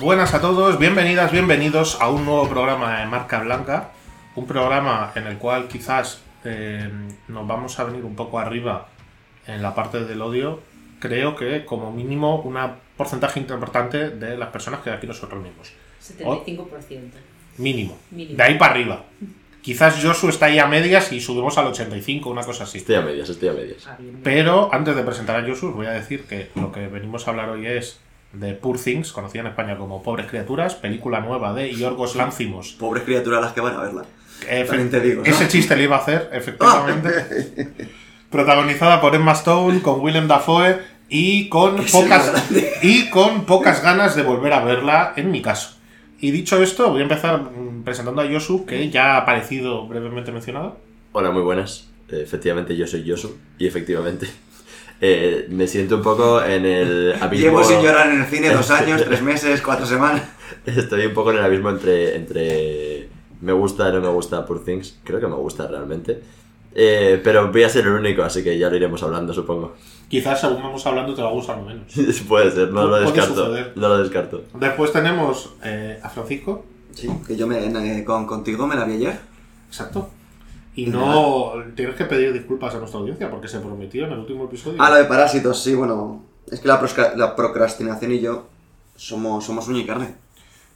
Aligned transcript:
Buenas 0.00 0.34
a 0.34 0.40
todos, 0.40 0.78
bienvenidas, 0.78 1.30
bienvenidos 1.30 2.00
a 2.00 2.10
un 2.10 2.24
nuevo 2.24 2.48
programa 2.48 2.98
de 2.98 3.06
Marca 3.06 3.38
Blanca, 3.40 3.92
un 4.34 4.46
programa 4.46 5.12
en 5.14 5.28
el 5.28 5.38
cual 5.38 5.68
quizás 5.68 6.20
eh, 6.44 6.90
nos 7.28 7.46
vamos 7.46 7.78
a 7.78 7.84
venir 7.84 8.04
un 8.04 8.16
poco 8.16 8.40
arriba 8.40 8.88
en 9.46 9.62
la 9.62 9.76
parte 9.76 10.04
del 10.04 10.20
odio. 10.20 10.60
Creo 10.98 11.36
que 11.36 11.64
como 11.64 11.92
mínimo 11.92 12.40
un 12.40 12.58
porcentaje 12.96 13.38
importante 13.38 14.10
de 14.10 14.36
las 14.36 14.48
personas 14.48 14.80
que 14.80 14.90
aquí 14.90 15.06
nosotros 15.06 15.40
mismos. 15.40 15.72
75%. 16.02 17.10
Mínimo. 17.58 17.96
Mínimo. 18.10 18.36
De 18.36 18.42
ahí 18.42 18.58
para 18.58 18.72
arriba. 18.72 19.04
Quizás 19.68 20.02
Josu 20.02 20.30
está 20.30 20.46
ahí 20.46 20.58
a 20.58 20.66
medias 20.66 21.12
y 21.12 21.20
subimos 21.20 21.58
al 21.58 21.66
85, 21.66 22.30
una 22.30 22.42
cosa 22.42 22.64
así. 22.64 22.78
Estoy 22.78 22.94
a 22.94 23.02
medias, 23.02 23.28
estoy 23.28 23.48
a 23.50 23.52
medias. 23.52 23.86
Ah. 23.86 23.98
Pero 24.24 24.70
antes 24.72 24.96
de 24.96 25.02
presentar 25.02 25.36
a 25.36 25.46
Josu, 25.46 25.68
os 25.68 25.74
voy 25.74 25.84
a 25.84 25.90
decir 25.90 26.24
que 26.24 26.50
lo 26.54 26.72
que 26.72 26.86
venimos 26.88 27.26
a 27.28 27.32
hablar 27.32 27.50
hoy 27.50 27.66
es 27.66 28.00
de 28.32 28.54
Poor 28.54 28.78
Things, 28.78 29.12
conocida 29.12 29.42
en 29.42 29.48
España 29.48 29.76
como 29.76 30.02
Pobres 30.02 30.24
Criaturas, 30.26 30.74
película 30.74 31.20
nueva 31.20 31.52
de 31.52 31.70
Yorgos 31.74 32.16
Lanthimos. 32.16 32.72
Pobres 32.78 33.04
criaturas 33.04 33.42
las 33.42 33.52
que 33.52 33.60
van 33.60 33.76
a 33.76 33.80
verla. 33.80 34.04
Efe- 34.48 34.68
También 34.68 34.90
te 34.90 35.00
digo, 35.00 35.22
¿no? 35.22 35.30
Ese 35.30 35.48
chiste 35.48 35.76
le 35.76 35.82
iba 35.82 35.96
a 35.96 36.00
hacer, 36.00 36.30
efectivamente. 36.32 37.10
Protagonizada 38.30 39.02
por 39.02 39.14
Emma 39.14 39.32
Stone, 39.32 39.82
con 39.82 40.00
Willem 40.00 40.28
Dafoe 40.28 40.78
y 41.10 41.48
con 41.50 41.76
pocas 41.92 42.32
y 42.82 43.08
con 43.10 43.44
pocas 43.44 43.82
ganas 43.82 44.14
de 44.16 44.22
volver 44.22 44.52
a 44.54 44.64
verla, 44.64 45.12
en 45.16 45.30
mi 45.30 45.42
caso. 45.42 45.77
Y 46.20 46.30
dicho 46.32 46.60
esto, 46.62 46.90
voy 46.90 47.00
a 47.00 47.02
empezar 47.04 47.48
presentando 47.84 48.22
a 48.22 48.26
Yosu, 48.26 48.66
que 48.66 48.90
ya 48.90 49.14
ha 49.14 49.18
aparecido 49.18 49.86
brevemente 49.86 50.32
mencionado. 50.32 50.76
Hola, 51.12 51.30
muy 51.30 51.42
buenas. 51.42 51.88
Efectivamente, 52.08 52.76
yo 52.76 52.86
soy 52.86 53.04
Yosu. 53.04 53.36
Y 53.58 53.66
efectivamente, 53.66 54.26
eh, 55.00 55.46
me 55.50 55.66
siento 55.68 55.96
un 55.96 56.02
poco 56.02 56.42
en 56.42 56.66
el 56.66 57.14
abismo. 57.20 57.46
Llevo 57.46 57.64
sin 57.64 57.80
llorar 57.80 58.10
en 58.10 58.20
el 58.20 58.26
cine 58.26 58.50
dos 58.50 58.70
años, 58.70 59.04
tres 59.04 59.22
meses, 59.32 59.62
cuatro 59.62 59.86
semanas. 59.86 60.22
Estoy 60.66 61.06
un 61.06 61.14
poco 61.14 61.30
en 61.30 61.38
el 61.38 61.44
abismo 61.44 61.70
entre, 61.70 62.16
entre 62.16 63.08
me 63.40 63.52
gusta 63.52 63.88
y 63.88 63.92
no 63.92 64.00
me 64.00 64.08
gusta 64.08 64.44
Poor 64.44 64.64
Things. 64.64 64.98
Creo 65.04 65.20
que 65.20 65.28
me 65.28 65.36
gusta 65.36 65.68
realmente. 65.68 66.20
Eh, 66.74 67.20
pero 67.22 67.50
voy 67.50 67.62
a 67.62 67.68
ser 67.68 67.86
el 67.86 67.92
único, 67.92 68.22
así 68.22 68.42
que 68.42 68.58
ya 68.58 68.68
lo 68.68 68.76
iremos 68.76 69.02
hablando, 69.02 69.32
supongo. 69.32 69.76
Quizás 70.08 70.40
según 70.40 70.62
vamos 70.62 70.84
hablando 70.86 71.14
te 71.14 71.22
va 71.22 71.28
a 71.28 71.32
gustar 71.32 71.60
menos. 71.60 71.92
Puede 72.28 72.50
ser, 72.50 72.70
no 72.72 72.86
lo 72.86 72.96
descarto. 73.00 73.54
No 73.74 73.88
lo 73.88 73.98
descarto. 73.98 74.42
Después 74.54 74.92
tenemos 74.92 75.54
eh, 75.62 76.00
a 76.02 76.08
Francisco, 76.08 76.64
Sí, 76.94 77.08
que 77.26 77.36
yo 77.36 77.46
me, 77.46 77.58
eh, 77.64 78.04
con, 78.04 78.26
contigo 78.26 78.66
me 78.66 78.74
la 78.74 78.84
vi 78.84 78.94
ayer. 78.94 79.20
exacto. 79.68 80.10
Y 80.74 80.86
no 80.86 81.52
tienes 81.74 81.96
que 81.96 82.04
pedir 82.04 82.32
disculpas 82.32 82.74
a 82.74 82.78
nuestra 82.78 83.00
audiencia 83.00 83.30
porque 83.30 83.48
se 83.48 83.58
prometió 83.60 84.06
en 84.06 84.12
el 84.12 84.18
último 84.20 84.44
episodio. 84.44 84.80
Ah, 84.80 84.90
lo 84.90 84.96
de 84.96 85.04
Parásitos, 85.04 85.62
sí, 85.62 85.74
bueno. 85.74 86.24
Es 86.50 86.60
que 86.60 86.68
la, 86.68 86.80
la 87.16 87.36
procrastinación 87.36 88.12
y 88.12 88.20
yo 88.20 88.46
somos, 88.96 89.44
somos 89.44 89.68
uña 89.68 89.80
y 89.80 89.86
carne. 89.86 90.14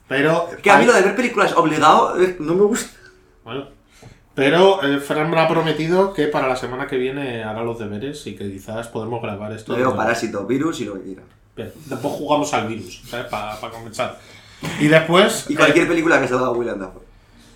Pero. 0.08 0.48
Que 0.62 0.70
a 0.70 0.78
mí 0.78 0.84
lo 0.84 0.92
de 0.92 1.02
ver 1.02 1.16
películas 1.16 1.54
obligado 1.56 2.20
eh, 2.20 2.36
no 2.40 2.54
me 2.54 2.62
gusta. 2.62 2.90
Bueno. 3.44 3.66
Pero 4.34 4.82
eh, 4.82 4.98
Fran 4.98 5.30
me 5.30 5.38
ha 5.38 5.46
prometido 5.48 6.14
que 6.14 6.26
para 6.28 6.48
la 6.48 6.56
semana 6.56 6.86
que 6.86 6.96
viene 6.96 7.44
hará 7.44 7.62
los 7.62 7.78
deberes 7.78 8.26
y 8.26 8.34
que 8.34 8.50
quizás 8.50 8.88
podremos 8.88 9.20
grabar 9.22 9.52
esto. 9.52 9.76
Veo 9.76 9.94
Parásito, 9.94 10.46
virus 10.46 10.80
y 10.80 10.86
lo 10.86 10.94
que 10.94 11.02
quiera. 11.02 11.22
Bien, 11.54 11.70
Después 11.86 12.14
jugamos 12.14 12.54
al 12.54 12.66
virus, 12.66 13.02
¿sabes? 13.06 13.26
Para 13.26 13.58
comenzar. 13.70 14.18
Y 14.80 14.88
después. 14.88 15.46
Y 15.50 15.54
cualquier 15.54 15.86
película 15.86 16.20
que 16.20 16.28
salga 16.28 16.50
William 16.50 16.78
Dafoe. 16.78 17.02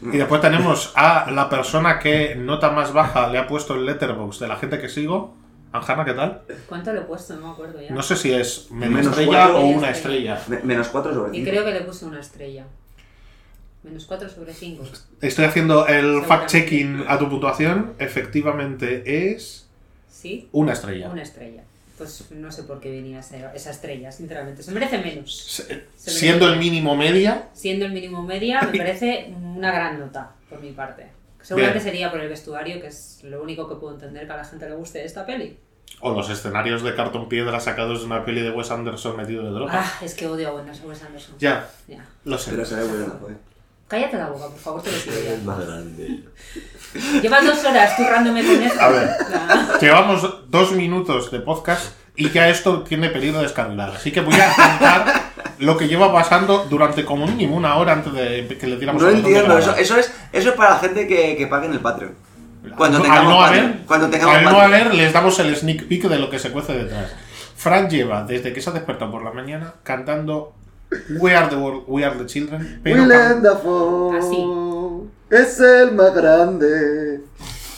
Y 0.02 0.18
después 0.18 0.42
tenemos 0.42 0.92
a 0.94 1.30
la 1.30 1.48
persona 1.48 1.98
que 1.98 2.34
nota 2.36 2.70
más 2.70 2.92
baja 2.92 3.28
le 3.28 3.38
ha 3.38 3.46
puesto 3.46 3.74
el 3.74 3.86
letterbox 3.86 4.38
de 4.40 4.48
la 4.48 4.56
gente 4.56 4.78
que 4.78 4.90
sigo. 4.90 5.34
Anjana, 5.72 6.04
¿qué 6.04 6.12
tal? 6.12 6.42
¿Cuánto 6.68 6.92
le 6.92 7.00
he 7.00 7.02
puesto? 7.04 7.34
No 7.36 7.46
me 7.48 7.52
acuerdo 7.52 7.80
ya. 7.80 7.90
No 7.90 8.02
sé 8.02 8.16
si 8.16 8.32
es 8.32 8.70
Menos 8.70 9.06
estrella 9.06 9.26
cuatro. 9.48 9.58
o 9.60 9.66
una 9.66 9.90
estrella. 9.90 10.40
Me- 10.48 10.60
menos 10.62 10.88
4 10.88 11.14
sobre 11.14 11.30
Y 11.36 11.40
5. 11.40 11.50
creo 11.50 11.64
que 11.64 11.72
le 11.72 11.80
puse 11.80 12.04
una 12.04 12.20
estrella. 12.20 12.66
Menos 13.86 14.04
4 14.06 14.28
sobre 14.28 14.52
5. 14.52 14.84
Estoy 15.20 15.44
haciendo 15.44 15.86
el 15.86 16.22
fact-checking 16.22 17.04
a 17.08 17.18
tu 17.18 17.28
puntuación. 17.30 17.92
Efectivamente 17.98 19.30
es 19.32 19.68
¿Sí? 20.10 20.48
una 20.52 20.72
estrella. 20.72 21.08
Una 21.08 21.22
estrella. 21.22 21.62
Pues 21.96 22.30
no 22.32 22.50
sé 22.52 22.64
por 22.64 22.80
qué 22.80 22.90
venía 22.90 23.20
esa, 23.20 23.54
esa 23.54 23.70
estrella, 23.70 24.10
sinceramente. 24.12 24.62
Se 24.62 24.72
merece 24.72 24.98
menos. 24.98 25.34
Se- 25.36 25.86
Se 25.96 26.10
Siendo 26.10 26.52
el 26.52 26.58
mínimo 26.58 26.94
media, 26.96 27.48
Siendo 27.54 27.86
el 27.86 27.92
mínimo 27.92 28.22
media, 28.22 28.60
me 28.70 28.76
parece 28.78 29.32
una 29.54 29.70
gran 29.72 29.98
nota, 30.00 30.32
por 30.50 30.60
mi 30.60 30.72
parte. 30.72 31.06
Seguramente 31.40 31.78
Bien. 31.78 31.92
sería 31.92 32.10
por 32.10 32.20
el 32.20 32.28
vestuario, 32.28 32.80
que 32.80 32.88
es 32.88 33.20
lo 33.22 33.40
único 33.42 33.68
que 33.68 33.76
puedo 33.76 33.94
entender 33.94 34.26
que 34.26 34.32
a 34.32 34.36
la 34.36 34.44
gente 34.44 34.68
le 34.68 34.74
guste 34.74 34.98
de 34.98 35.04
esta 35.06 35.24
peli. 35.24 35.56
o 36.00 36.12
los 36.12 36.28
escenarios 36.28 36.82
de 36.82 36.94
cartón 36.96 37.28
piedra 37.28 37.60
sacados 37.60 38.00
de 38.00 38.06
una 38.06 38.24
peli 38.24 38.42
de 38.42 38.50
Wes 38.50 38.70
Anderson 38.72 39.16
metido 39.16 39.44
de 39.44 39.50
droga. 39.50 39.72
Ah, 39.76 39.98
es 40.02 40.14
que 40.14 40.26
odio 40.26 40.48
a 40.48 40.54
Wes 40.54 41.02
Anderson. 41.04 41.36
Ya, 41.38 41.70
Ya. 41.86 42.04
lo 42.24 42.36
sé. 42.36 42.50
Pero 42.50 42.66
se 42.66 42.74
ve 42.74 42.98
Dafoe. 42.98 43.34
Cállate 43.88 44.16
la 44.16 44.28
boca, 44.28 44.46
por 44.48 44.58
favor, 44.58 44.82
te 44.82 44.90
lo 44.90 44.98
pido 44.98 45.14
Es 45.16 45.38
ya. 45.38 45.44
más 45.44 45.64
grande. 45.64 46.20
Llevas 47.22 47.44
dos 47.46 47.64
horas 47.64 47.96
turrándome 47.96 48.44
con 48.44 48.62
eso. 48.62 48.80
A 48.80 48.88
ver. 48.88 49.10
Llevamos 49.80 50.50
dos 50.50 50.72
minutos 50.72 51.30
de 51.30 51.40
podcast 51.40 51.92
y 52.16 52.30
ya 52.30 52.48
esto 52.48 52.82
tiene 52.82 53.10
peligro 53.10 53.38
de 53.38 53.44
descarrilar. 53.44 53.90
Así 53.90 54.10
que 54.10 54.22
voy 54.22 54.34
a 54.34 54.46
contar 54.54 55.22
lo 55.58 55.76
que 55.76 55.86
lleva 55.86 56.12
pasando 56.12 56.66
durante 56.68 57.04
como 57.04 57.26
mínimo 57.26 57.56
una 57.56 57.76
hora 57.76 57.92
antes 57.92 58.12
de 58.12 58.58
que 58.58 58.66
le 58.66 58.76
tiramos 58.76 59.00
No 59.02 59.08
al 59.08 59.16
entiendo, 59.16 59.56
eso, 59.56 59.76
eso, 59.76 59.96
es, 59.98 60.12
eso 60.32 60.48
es 60.50 60.54
para 60.56 60.70
la 60.70 60.78
gente 60.80 61.06
que, 61.06 61.36
que 61.36 61.46
pague 61.46 61.66
en 61.66 61.72
el 61.74 61.80
Patreon. 61.80 62.14
Cuando 62.76 62.96
Al 62.98 63.02
tengamos 63.04 63.30
no 63.32 63.38
Patreon. 63.38 63.64
haber, 63.66 63.78
Cuando 63.86 64.10
tengamos 64.10 64.36
al 64.36 64.44
no 64.44 64.60
haber, 64.60 64.94
les 64.94 65.12
damos 65.12 65.38
el 65.38 65.54
sneak 65.54 65.86
peek 65.86 66.08
de 66.08 66.18
lo 66.18 66.28
que 66.28 66.40
se 66.40 66.50
cuece 66.50 66.72
detrás. 66.72 67.12
Fran 67.54 67.88
lleva, 67.88 68.24
desde 68.24 68.52
que 68.52 68.60
se 68.60 68.70
ha 68.70 68.72
despertado 68.72 69.12
por 69.12 69.22
la 69.22 69.30
mañana, 69.30 69.74
cantando 69.84 70.52
We 71.20 71.34
Are 71.34 71.48
the 71.48 71.56
World, 71.56 71.84
We 71.88 72.04
Are 72.04 72.16
the 72.16 72.26
Children, 72.26 72.80
pero 72.82 73.02
Willem 73.02 73.42
Dafoe 73.42 74.18
es 75.30 75.60
el 75.60 75.92
más 75.92 76.14
grande. 76.14 77.20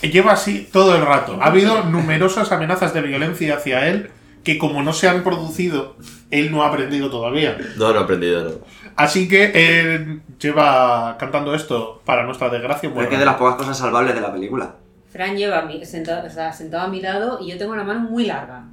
lleva 0.02 0.32
así 0.32 0.68
todo 0.72 0.94
el 0.94 1.04
rato. 1.04 1.38
Ha 1.40 1.46
habido 1.46 1.82
numerosas 1.90 2.52
amenazas 2.52 2.92
de 2.94 3.00
violencia 3.02 3.56
hacia 3.56 3.88
él 3.88 4.10
que 4.44 4.56
como 4.58 4.82
no 4.82 4.92
se 4.92 5.08
han 5.08 5.24
producido, 5.24 5.96
él 6.30 6.50
no 6.50 6.62
ha 6.62 6.68
aprendido 6.68 7.10
todavía. 7.10 7.58
No, 7.76 7.92
no 7.92 8.00
he 8.00 8.02
aprendido, 8.02 8.44
no. 8.44 8.50
Así 8.96 9.28
que 9.28 9.52
él 9.54 10.22
lleva 10.40 11.16
cantando 11.18 11.54
esto 11.54 12.00
para 12.04 12.24
nuestra 12.24 12.48
desgracia. 12.48 12.88
buen 12.88 13.12
es 13.12 13.18
de 13.18 13.24
las 13.24 13.36
pocas 13.36 13.56
cosas 13.56 13.76
salvables 13.78 14.14
de 14.14 14.20
la 14.20 14.32
película. 14.32 14.74
Fran 15.10 15.36
lleva 15.36 15.62
mi- 15.62 15.84
sentado, 15.84 16.26
o 16.26 16.30
sea, 16.30 16.52
sentado 16.52 16.84
a 16.84 16.88
mi 16.88 17.00
lado 17.00 17.38
y 17.40 17.50
yo 17.50 17.58
tengo 17.58 17.74
la 17.76 17.84
mano 17.84 18.00
muy 18.00 18.26
larga. 18.26 18.64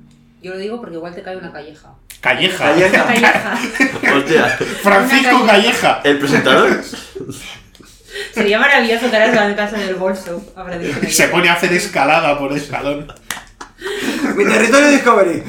Yo 0.46 0.52
lo 0.52 0.60
digo 0.60 0.80
porque 0.80 0.94
igual 0.98 1.16
te 1.16 1.24
cae 1.24 1.38
una 1.38 1.52
calleja. 1.52 1.90
Calleja. 2.22 2.66
Calleja. 2.66 3.58
Hostia, 4.16 4.48
Francisco 4.84 5.44
Calleja. 5.44 6.02
el 6.04 6.20
presentador. 6.20 6.84
Sería 8.32 8.60
maravilloso 8.60 9.10
que 9.10 9.18
ahora 9.18 9.50
en 9.50 9.56
casa 9.56 9.76
del 9.78 9.96
bolso. 9.96 10.40
Habrá 10.56 10.78
dicho 10.78 11.00
Se 11.10 11.30
pone 11.30 11.50
a 11.50 11.54
hacer 11.54 11.74
escalada 11.74 12.38
por 12.38 12.54
el 12.54 12.62
salón. 12.62 13.12
Mi 14.36 14.46
territorio 14.46 14.90
Discovery. 14.90 15.44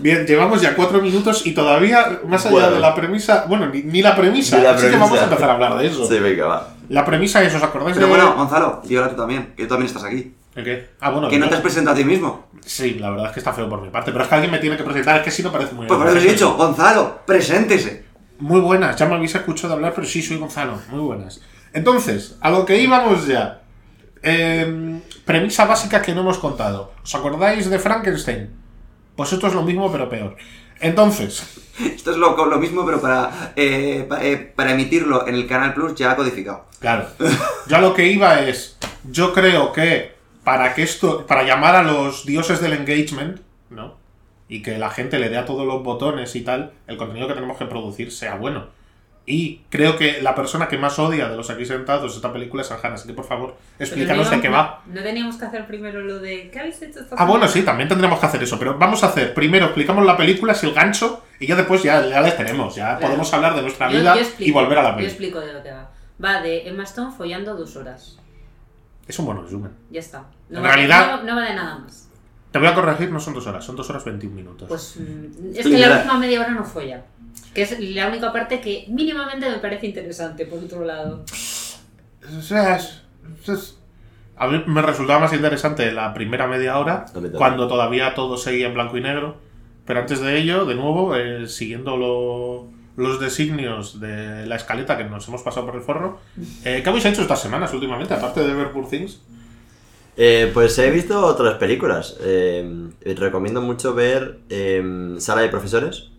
Bien, 0.00 0.26
llevamos 0.26 0.60
ya 0.60 0.76
cuatro 0.76 1.00
minutos 1.00 1.46
y 1.46 1.52
todavía, 1.52 2.20
más 2.26 2.44
allá 2.44 2.52
Bueno. 2.52 2.70
de 2.72 2.80
la 2.80 2.94
premisa, 2.94 3.46
bueno, 3.48 3.70
ni, 3.70 3.84
ni 3.84 4.02
la 4.02 4.14
premisa, 4.14 4.58
Ni 4.58 4.64
la 4.64 4.72
así 4.72 4.90
que 4.90 4.96
vamos 4.96 5.18
a 5.18 5.24
empezar 5.24 5.48
a 5.48 5.54
hablar 5.54 5.78
de 5.78 5.86
eso. 5.86 6.06
Sí, 6.06 6.18
venga, 6.18 6.44
va. 6.46 6.68
La 6.90 7.06
premisa 7.06 7.42
es, 7.42 7.54
¿os 7.54 7.62
acordáis 7.62 7.94
Pero 7.94 8.06
de...? 8.08 8.12
bueno, 8.12 8.34
Gonzalo, 8.34 8.82
di 8.84 8.98
hola 8.98 9.08
tú 9.08 9.16
también, 9.16 9.54
que 9.56 9.62
tú 9.62 9.70
también 9.70 9.86
estás 9.86 10.04
aquí. 10.04 10.34
¿De 10.54 10.62
qué? 10.62 10.90
Ah, 11.00 11.10
bueno, 11.10 11.28
Que 11.28 11.38
no 11.38 11.48
te 11.48 11.54
has 11.54 11.60
presentado 11.60 11.94
a 11.94 11.98
ti 11.98 12.04
mismo. 12.04 12.48
Sí, 12.64 12.94
la 12.94 13.10
verdad 13.10 13.26
es 13.26 13.32
que 13.32 13.40
está 13.40 13.52
feo 13.52 13.68
por 13.68 13.80
mi 13.80 13.88
parte, 13.88 14.12
pero 14.12 14.24
es 14.24 14.28
que 14.28 14.34
alguien 14.34 14.52
me 14.52 14.58
tiene 14.58 14.76
que 14.76 14.84
presentar, 14.84 15.16
es 15.16 15.22
que 15.22 15.30
si 15.30 15.42
no 15.42 15.50
parece 15.50 15.74
muy 15.74 15.86
Pues 15.86 15.98
por 15.98 16.08
eso 16.08 16.18
he 16.18 16.32
dicho, 16.32 16.54
Gonzalo, 16.56 17.20
preséntese. 17.26 18.04
Muy 18.38 18.60
buenas, 18.60 18.96
ya 18.96 19.06
me 19.06 19.14
habéis 19.14 19.34
escuchado 19.34 19.74
hablar, 19.74 19.92
pero 19.94 20.06
sí, 20.06 20.20
soy 20.20 20.36
Gonzalo, 20.36 20.78
muy 20.90 21.00
buenas. 21.00 21.40
Entonces, 21.72 22.36
a 22.40 22.50
lo 22.50 22.66
que 22.66 22.78
íbamos 22.78 23.26
ya. 23.26 23.62
Eh, 24.22 25.00
premisa 25.24 25.64
básica 25.64 26.02
que 26.02 26.14
no 26.14 26.20
hemos 26.20 26.38
contado. 26.38 26.92
¿Os 27.02 27.14
acordáis 27.14 27.68
de 27.68 27.78
Frankenstein? 27.78 28.50
Pues 29.16 29.32
esto 29.32 29.46
es 29.46 29.54
lo 29.54 29.62
mismo, 29.62 29.90
pero 29.90 30.08
peor. 30.08 30.36
Entonces, 30.80 31.62
Esto 31.78 32.10
es 32.10 32.16
lo, 32.16 32.36
lo 32.46 32.58
mismo, 32.58 32.84
pero 32.84 33.00
para, 33.00 33.52
eh, 33.56 34.06
eh, 34.20 34.52
para 34.54 34.72
emitirlo 34.72 35.26
en 35.26 35.34
el 35.34 35.46
Canal 35.46 35.74
Plus 35.74 35.94
ya 35.94 36.14
codificado. 36.16 36.66
Claro. 36.80 37.06
Yo 37.66 37.76
a 37.76 37.80
lo 37.80 37.94
que 37.94 38.06
iba 38.08 38.40
es. 38.40 38.76
Yo 39.10 39.32
creo 39.32 39.72
que 39.72 40.11
para 40.44 40.74
que 40.74 40.82
esto. 40.82 41.26
Para 41.26 41.42
llamar 41.44 41.76
a 41.76 41.82
los 41.82 42.24
dioses 42.26 42.60
del 42.60 42.72
engagement, 42.74 43.40
¿no? 43.70 43.96
Y 44.48 44.62
que 44.62 44.78
la 44.78 44.90
gente 44.90 45.18
le 45.18 45.28
dé 45.28 45.38
a 45.38 45.44
todos 45.46 45.66
los 45.66 45.82
botones 45.82 46.34
y 46.36 46.42
tal, 46.42 46.72
el 46.86 46.96
contenido 46.96 47.26
que 47.28 47.34
tenemos 47.34 47.56
que 47.56 47.64
producir 47.66 48.10
sea 48.12 48.34
bueno. 48.36 48.66
Y 49.24 49.60
creo 49.70 49.96
que 49.96 50.20
la 50.20 50.34
persona 50.34 50.66
que 50.66 50.76
más 50.76 50.98
odia 50.98 51.28
de 51.28 51.36
los 51.36 51.48
aquí 51.48 51.64
sentados 51.64 52.16
esta 52.16 52.32
película 52.32 52.62
es 52.62 52.72
Anjana, 52.72 52.96
así 52.96 53.06
que 53.06 53.14
por 53.14 53.24
favor, 53.24 53.56
explícanos 53.78 54.28
de 54.28 54.40
qué 54.40 54.48
va. 54.48 54.82
No 54.86 55.00
teníamos 55.00 55.36
que 55.36 55.44
hacer 55.44 55.64
primero 55.64 56.00
lo 56.00 56.18
de. 56.18 56.50
¿Qué 56.50 56.58
habéis 56.58 56.82
hecho 56.82 56.98
esta 56.98 57.14
Ah, 57.16 57.24
bueno, 57.24 57.46
semana? 57.46 57.48
sí, 57.52 57.62
también 57.62 57.88
tendremos 57.88 58.18
que 58.18 58.26
hacer 58.26 58.42
eso, 58.42 58.58
pero 58.58 58.76
vamos 58.78 59.04
a 59.04 59.06
hacer, 59.06 59.32
primero 59.32 59.66
explicamos 59.66 60.04
la 60.04 60.16
película, 60.16 60.54
si 60.54 60.66
el 60.66 60.74
gancho, 60.74 61.22
y 61.38 61.46
ya 61.46 61.54
después 61.54 61.84
ya, 61.84 62.04
ya 62.04 62.20
les 62.20 62.36
tenemos, 62.36 62.74
ya 62.74 62.96
Claro. 62.96 63.00
podemos 63.06 63.32
hablar 63.32 63.54
de 63.54 63.62
nuestra 63.62 63.88
Yo- 63.92 64.00
vida 64.00 64.14
yo 64.16 64.20
explico, 64.22 64.50
y 64.50 64.52
volver 64.52 64.78
a 64.78 64.82
la 64.82 64.88
Yo 64.90 64.96
película. 64.96 65.12
explico 65.12 65.40
de 65.40 65.52
lo 65.52 65.62
que 65.62 65.70
va. 65.70 65.90
Va 66.22 66.42
de 66.42 66.68
Emma 66.68 66.82
Stone 66.82 67.12
follando 67.16 67.54
dos 67.54 67.76
horas. 67.76 68.18
Es 69.06 69.18
un 69.18 69.26
buen 69.26 69.42
resumen. 69.42 69.70
Ya 69.90 70.00
está. 70.00 70.24
No 70.48 70.58
En 70.58 70.64
va- 70.64 70.68
realidad- 70.68 71.16
No, 71.22 71.22
no 71.24 71.36
va 71.36 71.42
de 71.48 71.54
nada 71.54 71.78
más. 71.78 72.08
Te 72.50 72.58
voy 72.58 72.68
a 72.68 72.74
corregir, 72.74 73.10
no 73.10 73.18
son 73.18 73.34
dos 73.34 73.46
horas, 73.46 73.64
son 73.64 73.76
dos 73.76 73.88
horas 73.90 74.04
21 74.04 74.34
minutos. 74.34 74.68
Pues 74.68 74.96
mm, 74.98 75.56
es 75.56 75.66
que 75.66 75.78
la 75.78 75.96
última 75.96 76.18
media 76.18 76.40
hora 76.40 76.50
no 76.50 76.64
fue 76.64 76.88
ya. 76.88 77.04
Que 77.54 77.62
es 77.62 77.78
la 77.80 78.08
única 78.08 78.32
parte 78.32 78.60
que 78.60 78.84
mínimamente 78.88 79.48
me 79.48 79.56
parece 79.58 79.86
interesante, 79.86 80.46
por 80.46 80.58
otro 80.58 80.84
lado. 80.84 81.24
O 82.38 82.42
sea, 82.42 82.76
es- 82.76 83.02
es- 83.48 83.78
A 84.34 84.48
mí 84.48 84.60
me 84.66 84.82
resultaba 84.82 85.20
más 85.20 85.32
interesante 85.34 85.92
la 85.92 86.12
primera 86.14 86.46
media 86.48 86.78
hora, 86.78 87.04
cuando 87.36 87.68
todavía 87.68 88.12
todo 88.14 88.36
seguía 88.36 88.66
en 88.66 88.74
blanco 88.74 88.96
y 88.96 89.00
negro. 89.02 89.36
Pero 89.84 90.00
antes 90.00 90.20
de 90.20 90.36
ello, 90.38 90.64
de 90.64 90.74
nuevo, 90.74 91.14
eh, 91.14 91.46
siguiendo 91.46 91.96
lo- 91.96 92.68
los 92.96 93.20
designios 93.20 94.00
de 94.00 94.46
la 94.46 94.56
escaleta 94.56 94.96
que 94.98 95.04
nos 95.04 95.26
hemos 95.28 95.42
pasado 95.42 95.66
por 95.66 95.76
el 95.76 95.82
forro, 95.82 96.18
eh, 96.64 96.80
¿qué 96.82 96.88
habéis 96.88 97.04
hecho 97.06 97.22
estas 97.22 97.40
semanas 97.40 97.72
últimamente, 97.72 98.14
aparte 98.14 98.40
de 98.46 98.54
ver 98.54 98.70
Poor 98.72 98.88
Things? 98.88 99.22
Eh, 100.16 100.50
pues 100.52 100.78
he 100.78 100.90
visto 100.90 101.24
otras 101.24 101.54
películas. 101.54 102.18
Eh, 102.20 102.90
recomiendo 103.16 103.62
mucho 103.62 103.94
ver 103.94 104.40
eh, 104.50 105.14
Sala 105.18 105.40
de 105.42 105.48
Profesores, 105.48 106.10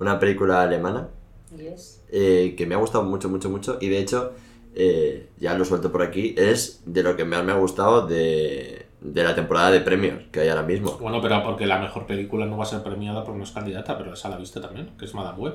una 0.00 0.18
película 0.18 0.62
alemana 0.62 1.08
Yes. 1.56 2.04
eh, 2.12 2.54
que 2.58 2.66
me 2.66 2.74
ha 2.74 2.78
gustado 2.78 3.04
mucho, 3.04 3.30
mucho, 3.30 3.48
mucho. 3.48 3.78
Y 3.80 3.88
de 3.88 3.98
hecho, 4.00 4.32
eh, 4.74 5.30
ya 5.38 5.54
lo 5.54 5.64
suelto 5.64 5.90
por 5.90 6.02
aquí, 6.02 6.34
es 6.36 6.82
de 6.84 7.02
lo 7.02 7.16
que 7.16 7.24
más 7.24 7.42
me 7.42 7.52
ha 7.52 7.56
gustado 7.56 8.06
de, 8.06 8.84
de 9.00 9.22
la 9.24 9.34
temporada 9.34 9.70
de 9.70 9.80
premios 9.80 10.24
que 10.30 10.40
hay 10.40 10.48
ahora 10.50 10.62
mismo. 10.62 10.98
Bueno, 11.00 11.22
pero 11.22 11.42
porque 11.42 11.64
la 11.64 11.78
mejor 11.78 12.06
película 12.06 12.44
no 12.44 12.58
va 12.58 12.64
a 12.64 12.66
ser 12.66 12.82
premiada 12.82 13.24
por 13.24 13.34
no 13.34 13.44
es 13.44 13.50
candidata, 13.50 13.96
pero 13.96 14.12
esa 14.12 14.28
la 14.28 14.36
viste 14.36 14.60
también, 14.60 14.90
que 14.98 15.06
es 15.06 15.14
Madame 15.14 15.38
Web. 15.38 15.54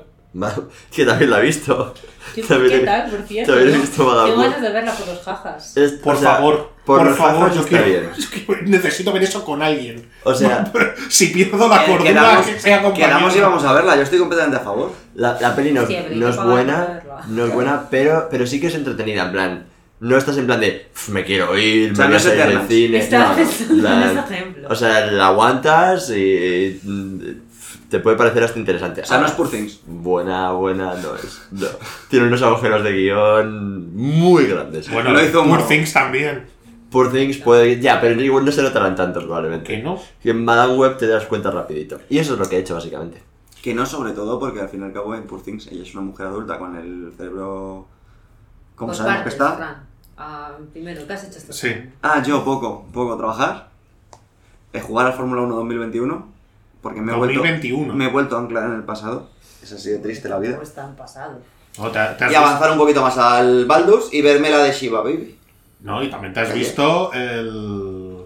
Que 0.94 1.04
también 1.04 1.30
la 1.30 1.38
he 1.40 1.42
visto. 1.42 1.94
¿Qué, 2.34 2.42
También 2.42 2.80
qué 2.80 2.86
tal, 2.86 3.10
por 3.10 3.22
cierto? 3.22 3.52
también 3.54 3.74
he 3.76 3.78
visto 3.78 4.04
Madame 4.04 4.30
Tengo 4.30 4.42
Web. 4.42 4.50
ganas 4.50 4.62
de 4.62 4.72
verla 4.72 4.92
por 4.94 5.06
los 5.08 5.22
jajas. 5.22 5.76
Es- 5.76 5.92
Por 5.92 6.14
o 6.16 6.18
sea, 6.18 6.34
favor, 6.36 6.70
por, 6.84 6.98
por, 6.98 7.06
los 7.06 7.18
favor, 7.18 7.40
jajas 7.42 7.54
yo 7.54 7.60
está 7.60 7.70
quiero, 7.82 7.84
bien. 7.86 8.10
es 8.18 8.26
que 8.26 8.62
necesito 8.64 9.12
ver 9.12 9.22
eso 9.22 9.44
con 9.44 9.62
alguien. 9.62 10.08
O 10.24 10.34
sea, 10.34 10.72
Si 11.08 11.28
pierdo 11.28 11.68
la 11.68 11.84
cordura, 11.86 12.10
quedamos, 12.10 12.46
que 12.46 12.58
sea 12.60 12.82
compañero. 12.82 13.08
quedamos 13.10 13.36
y 13.36 13.40
vamos 13.40 13.64
a 13.64 13.72
verla, 13.74 13.96
yo 13.96 14.02
estoy 14.02 14.18
completamente 14.18 14.56
a 14.58 14.64
favor. 14.64 14.92
La, 15.14 15.38
la 15.40 15.54
peli 15.54 15.70
no, 15.72 15.86
Sí, 15.86 15.96
no 16.14 16.28
es 16.28 16.36
buena, 16.42 17.02
no 17.28 17.44
es 17.46 17.52
buena, 17.52 17.88
pero, 17.90 18.26
pero 18.30 18.46
sí 18.46 18.60
que 18.60 18.66
es 18.68 18.74
entretenida, 18.74 19.26
en 19.26 19.32
plan, 19.32 19.66
no 20.00 20.16
estás 20.18 20.36
en 20.38 20.46
plan 20.46 20.60
de, 20.60 20.88
"Uf, 20.92 21.08
me 21.10 21.24
quiero 21.24 21.56
ir, 21.56 21.92
O 21.92 21.94
sea, 21.96 22.08
me 22.08 22.14
no 22.14 22.18
voy 22.20 22.26
a 22.28 22.36
salir 22.36 22.58
del 22.58 22.68
cine. 22.68 23.08
No, 23.10 23.32
en 23.36 23.38
en 23.38 23.80
plan, 23.80 24.02
ese 24.18 24.34
ejemplo. 24.34 24.68
O 24.70 24.74
sea, 24.74 25.06
la 25.06 25.26
aguantas 25.28 26.10
y, 26.10 26.14
y, 26.14 27.42
te 27.94 28.00
puede 28.00 28.16
parecer 28.16 28.42
hasta 28.42 28.58
interesante. 28.58 29.02
O 29.02 29.06
sea, 29.06 29.18
no 29.18 29.26
es 29.26 29.32
Poor 29.32 29.48
Things. 29.48 29.82
Buena, 29.86 30.50
buena, 30.50 30.94
no 30.94 31.14
es. 31.14 31.46
No. 31.52 31.68
Tiene 32.10 32.26
unos 32.26 32.42
agujeros 32.42 32.82
de 32.82 32.90
guion 32.92 33.94
muy 33.94 34.46
grandes. 34.46 34.90
Bueno, 34.90 35.12
Lo 35.12 35.24
hizo 35.24 35.44
Poor. 35.44 35.64
Things 35.68 35.92
también. 35.92 36.44
Por 36.90 37.12
Things 37.12 37.36
puede... 37.38 37.80
Ya, 37.80 38.00
pero 38.00 38.20
igual 38.20 38.44
no 38.44 38.50
se 38.50 38.62
notarán 38.62 38.96
tantos 38.96 39.22
Que 39.22 39.26
probablemente. 39.28 39.80
no. 39.80 40.00
Que 40.20 40.30
en 40.30 40.44
Madame 40.44 40.74
Web 40.74 40.96
te 40.98 41.06
das 41.06 41.24
cuenta 41.26 41.52
rapidito. 41.52 42.00
Y 42.10 42.18
eso 42.18 42.32
es 42.32 42.40
lo 42.40 42.48
que 42.48 42.56
he 42.56 42.58
hecho 42.58 42.74
básicamente. 42.74 43.22
Que 43.62 43.74
no 43.74 43.86
sobre 43.86 44.10
todo 44.10 44.40
porque 44.40 44.60
al 44.60 44.68
fin 44.68 44.80
y 44.80 44.84
al 44.86 44.92
cabo 44.92 45.14
en 45.14 45.22
Poor 45.22 45.40
Things 45.40 45.68
ella 45.68 45.84
es 45.84 45.94
una 45.94 46.02
mujer 46.02 46.26
adulta 46.26 46.58
con 46.58 46.74
el 46.76 47.12
cerebro... 47.16 47.86
¿Cómo 48.74 48.88
Por 48.88 48.96
sabemos 48.96 49.18
que 49.18 49.22
partes, 49.30 49.32
está? 49.34 49.56
Fran. 49.56 49.86
Ah, 50.16 50.50
primero, 50.72 51.06
¿qué 51.06 51.12
has 51.12 51.22
hecho 51.22 51.38
esta 51.38 51.52
Sí. 51.52 51.72
Ah, 52.02 52.20
yo 52.24 52.44
poco, 52.44 52.86
poco 52.92 53.16
trabajar. 53.16 53.68
Eh, 54.72 54.80
jugar 54.80 55.06
al 55.06 55.12
Fórmula 55.12 55.42
1 55.42 55.54
2021. 55.54 56.33
Porque 56.84 57.00
me 57.00 57.10
he, 57.12 57.16
2021. 57.16 57.78
Vuelto, 57.78 57.94
me 57.96 58.04
he 58.04 58.08
vuelto 58.10 58.36
a 58.36 58.40
anclar 58.40 58.64
en 58.66 58.74
el 58.74 58.84
pasado. 58.84 59.28
Es 59.60 59.72
así 59.72 59.90
de 59.90 59.98
triste 59.98 60.28
la 60.28 60.38
vida. 60.38 60.52
¿Cómo 60.52 60.62
está 60.62 60.84
en 60.84 60.94
pasado? 60.94 61.40
No, 61.78 61.86
te- 61.90 61.98
te 62.16 62.24
has 62.26 62.30
Y 62.32 62.34
avanzar 62.36 62.70
un 62.70 62.78
poquito 62.78 63.02
más 63.02 63.18
al 63.18 63.64
Baldur's 63.66 64.12
y 64.12 64.22
verme 64.22 64.50
la 64.50 64.58
de 64.58 64.70
Shiva 64.72 65.00
Baby. 65.00 65.16
visto- 65.16 65.38
no, 65.80 66.02
y 66.02 66.08
también 66.10 66.32
te 66.32 66.40
has 66.40 66.50
Oye. 66.50 66.58
visto 66.60 67.12
el. 67.12 68.16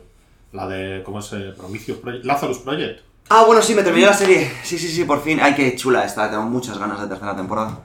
La 0.53 0.67
de. 0.69 1.03
¿Cómo 1.05 1.23
Prometheus 1.57 1.99
Project? 1.99 2.25
Lazarus 2.27 2.59
Project. 2.59 3.01
Ah, 3.31 3.45
bueno, 3.47 3.63
sí, 3.63 3.75
me 3.75 3.83
terminé 3.83 4.07
la 4.07 4.13
serie. 4.15 4.51
Sí, 4.65 4.79
sí, 4.79 4.89
sí, 4.89 5.05
por 5.05 5.23
fin. 5.23 5.39
Ay, 5.41 5.55
qué 5.55 5.77
chula 5.77 6.05
está. 6.05 6.29
Tengo 6.31 6.43
muchas 6.45 6.79
ganas 6.79 7.01
de 7.01 7.07
tercera 7.07 7.37
temporada. 7.37 7.79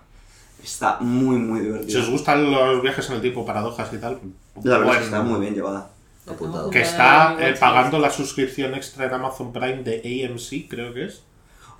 Está 0.63 0.97
muy, 1.01 1.35
muy 1.37 1.89
Si 1.89 1.97
os 1.97 2.09
gustan 2.09 2.49
los 2.49 2.81
viajes 2.81 3.07
en 3.09 3.15
el 3.15 3.21
tiempo, 3.21 3.45
paradojas 3.45 3.91
y 3.93 3.97
tal. 3.97 4.19
La 4.63 4.77
verdad 4.77 4.93
es 4.93 4.99
que 4.99 5.05
está 5.05 5.21
muy 5.21 5.39
bien 5.41 5.53
llevada. 5.53 5.89
Apuntado. 6.27 6.69
Que 6.69 6.81
está 6.81 7.35
eh, 7.39 7.55
pagando 7.59 7.99
la 7.99 8.09
suscripción 8.09 8.73
extra 8.75 9.05
en 9.07 9.13
Amazon 9.13 9.51
Prime 9.51 9.83
de 9.83 10.27
AMC, 10.29 10.69
creo 10.69 10.93
que 10.93 11.05
es. 11.05 11.23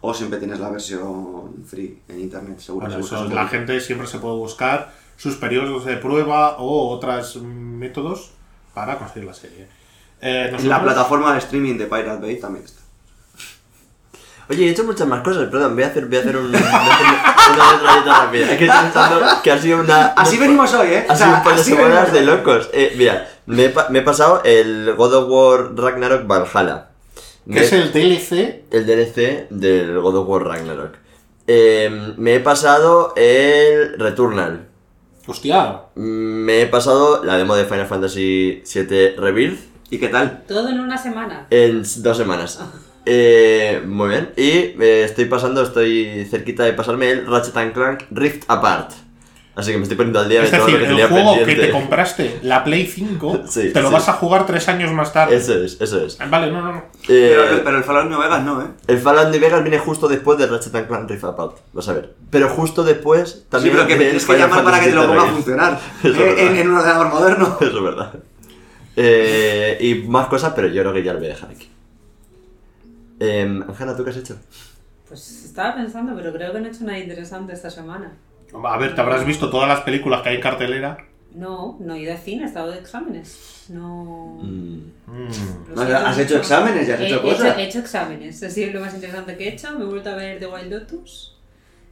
O 0.01 0.13
siempre 0.13 0.38
tienes 0.40 0.60
la 0.60 0.69
versión 0.69 1.63
free 1.66 2.00
en 2.10 2.19
internet, 2.19 2.60
seguro. 2.60 2.88
Bueno, 2.88 3.01
eso, 3.06 3.25
la 3.30 3.48
gente 3.48 3.80
siempre 3.80 4.06
se 4.07 4.19
puede 4.19 4.36
buscar 4.36 4.92
sus 5.16 5.36
periodos 5.36 5.86
de 5.86 5.95
prueba 5.95 6.57
o 6.57 6.90
otros 6.90 7.38
métodos 7.38 8.31
para 8.74 8.98
conseguir 8.98 9.25
la 9.28 9.34
serie. 9.34 9.68
Eh, 10.22 10.54
En 10.57 10.68
la 10.69 10.81
plataforma 10.84 11.31
de 11.34 11.39
streaming 11.39 11.78
de 11.78 11.86
Pirate 11.86 12.22
Bay 12.22 12.38
también 12.39 12.66
está. 12.66 12.81
Oye, 14.50 14.68
he 14.68 14.72
hecho 14.72 14.84
muchas 14.84 15.07
más 15.07 15.22
cosas, 15.22 15.48
perdón, 15.50 15.74
voy 15.74 15.84
a 15.86 15.88
hacer, 15.88 16.06
voy 16.07 16.18
a 16.18 16.19
hacer 16.19 16.36
un, 16.36 16.51
voy 16.51 16.60
a 16.62 16.66
hacer 16.68 18.01
una 18.04 18.19
rápida. 18.25 18.51
Es 18.51 18.57
que 18.57 18.66
estoy 18.66 18.81
pensando 18.81 19.25
que 19.42 19.51
ha 19.51 19.57
sido 19.62 19.80
una... 19.80 20.07
Así 20.07 20.38
venimos 20.38 20.74
hoy, 20.74 20.88
¿eh? 20.88 21.06
Ha 21.07 21.13
O 21.13 21.16
sido 21.16 21.28
sea, 21.30 21.38
un 21.38 21.44
par 21.44 21.56
de 21.56 21.62
así 21.62 21.72
semanas 21.72 22.12
venimos 22.12 22.13
de 22.13 22.22
locos. 22.25 22.69
Eh, 22.74 22.94
mira, 22.98 23.25
me 23.45 23.66
he, 23.66 23.69
pa- 23.69 23.90
me 23.90 24.00
he 24.00 24.01
pasado 24.01 24.42
el 24.44 24.94
God 24.95 25.13
of 25.13 25.30
War 25.30 25.75
Ragnarok 25.75 26.28
Valhalla. 26.28 26.90
Me- 27.45 27.56
que 27.60 27.66
es 27.66 27.74
el 27.74 27.92
DLC. 27.92 28.63
el 28.72 28.86
DLC 28.86 29.48
del 29.50 30.00
God 30.00 30.18
of 30.18 30.28
War 30.30 30.44
Ragnarok. 30.45 30.95
Eh, 31.48 32.13
me 32.18 32.36
he 32.36 32.40
pasado 32.40 33.13
el 33.18 34.00
Returnal. 34.00 34.68
Hostia, 35.28 35.81
Me 35.95 36.62
he 36.62 36.68
pasado 36.68 37.24
la 37.24 37.38
demo 37.38 37.56
de 37.56 37.63
Final 37.66 37.88
Fantasy 37.88 38.62
VII 38.74 39.16
Rebirth 39.18 39.60
¿Y 39.89 39.98
qué 40.00 40.07
tal? 40.10 40.44
Todo 40.48 40.68
en 40.69 40.80
una 40.80 40.98
semana. 40.98 41.48
en 41.50 41.84
dos 41.98 42.18
semanas. 42.18 42.60
Eh, 43.06 43.81
muy 43.86 44.10
bien. 44.10 44.31
Y 44.38 44.50
eh, 44.81 45.04
estoy 45.04 45.25
pasando, 45.25 45.62
estoy 45.62 46.25
cerquita 46.30 46.63
de 46.63 46.74
pasarme 46.74 47.12
el 47.12 47.28
Ratchet 47.28 47.56
and 47.57 47.74
Clank 47.74 48.04
Rift 48.12 48.44
Apart. 48.48 48.92
Así 49.55 49.71
que 49.71 49.77
me 49.77 49.83
estoy 49.83 49.97
poniendo 49.97 50.19
al 50.19 50.27
día 50.29 50.41
es 50.44 50.50
de 50.51 50.57
todo 50.57 50.65
decir, 50.65 50.81
lo 50.89 50.95
que 50.95 51.01
el 51.03 51.07
juego 51.09 51.45
que 51.45 51.55
te 51.55 51.69
compraste, 51.69 52.39
la 52.41 52.63
Play 52.63 52.88
5, 52.88 53.41
Sí, 53.47 53.71
te 53.71 53.81
lo 53.83 53.89
sí. 53.89 53.94
vas 53.94 54.09
a 54.09 54.13
jugar 54.13 54.47
tres 54.47 54.67
años 54.67 54.91
más 54.91 55.13
tarde. 55.13 55.35
Eso 55.35 55.53
es, 55.63 55.79
eso 55.79 56.03
es. 56.03 56.19
Ah, 56.19 56.25
Vale, 56.27 56.51
no, 56.51 56.61
no, 56.63 56.71
no. 56.71 56.77
Eh, 57.07 57.35
Pero, 57.38 57.63
pero 57.63 57.77
el 57.77 57.83
Fallout 57.83 58.09
New 58.09 58.19
Vegas 58.19 58.44
no, 58.44 58.61
¿eh? 58.63 58.65
el 58.88 58.97
Fallout 58.97 59.29
New 59.29 59.39
Vegas 59.39 59.61
viene 59.61 59.77
justo 59.77 60.07
después 60.07 60.39
de 60.39 60.47
Ratchet 60.47 60.73
and 60.73 60.88
Clank 60.88 61.07
Rift 61.07 61.23
Apart. 61.25 61.57
Vas 61.71 61.88
a 61.88 61.94
ver. 61.94 62.15
Pero 62.31 62.50
justo 62.50 62.83
después 62.83 63.29
Sí, 63.29 63.45
también. 63.50 63.75
pero 63.75 63.88
que 63.88 63.95
tienes 63.97 64.25
que 64.25 64.38
llamar 64.39 64.63
para 64.63 64.79
que 64.79 64.88
te 64.89 64.95
lo 64.95 65.05
ponga 65.07 65.21
a 65.23 65.27
funcionar. 65.27 65.79
Eso 66.03 66.09
es 66.09 66.17
eh, 66.39 66.47
en, 66.47 66.55
en 66.57 66.69
un 66.71 66.77
ordenador 66.77 67.09
moderno. 67.09 67.57
Eso 67.61 67.77
es 67.77 67.83
verdad. 67.83 68.13
Eh, 68.95 69.77
y 69.81 69.95
más 70.07 70.27
cosas, 70.27 70.53
pero 70.55 70.67
yo 70.67 70.81
creo 70.81 70.94
que 70.94 71.03
ya 71.03 71.13
lo 71.13 71.19
voy 71.19 71.27
a 71.27 71.33
dejar 71.33 71.51
aquí. 71.51 71.69
Eh, 73.19 73.62
Ángela, 73.67 73.95
¿tú 73.95 74.03
qué 74.03 74.10
has 74.10 74.17
hecho? 74.17 74.36
Pues 75.07 75.45
estaba 75.45 75.75
pensando, 75.75 76.13
pero 76.15 76.33
creo 76.33 76.51
que 76.53 76.60
no 76.60 76.65
he 76.67 76.69
hecho 76.72 76.83
nada 76.86 76.98
interesante 76.98 77.53
esta 77.53 77.69
semana. 77.69 78.13
A 78.65 78.77
ver, 78.77 78.95
te 78.95 79.01
habrás 79.01 79.25
visto 79.25 79.50
todas 79.50 79.67
las 79.67 79.81
películas 79.81 80.22
que 80.22 80.29
hay 80.29 80.36
en 80.36 80.41
cartelera. 80.41 80.98
No, 81.33 81.77
no 81.79 81.95
he 81.95 82.01
ido 82.01 82.12
al 82.12 82.19
cine, 82.19 82.43
he 82.43 82.45
estado 82.45 82.72
de 82.72 82.79
exámenes. 82.79 83.65
No. 83.69 84.39
Mm, 84.43 84.91
Mm. 85.07 85.79
Has 85.79 86.19
hecho 86.19 86.38
exámenes 86.38 86.88
y 86.88 86.91
has 86.91 87.00
He- 87.00 87.05
hecho 87.07 87.17
he 87.19 87.22
cosas. 87.22 87.57
He 87.57 87.63
hecho 87.63 87.79
exámenes, 87.79 88.43
ha 88.43 88.50
sido 88.50 88.74
lo 88.74 88.81
más 88.81 88.93
interesante 88.93 89.36
que 89.38 89.45
he 89.50 89.53
hecho. 89.53 89.72
Me 89.77 89.83
he 89.83 89.88
vuelto 89.88 90.10
a 90.12 90.15
ver 90.15 90.39
The 90.39 90.48
Wild 90.48 90.72
Lotus. 90.72 91.36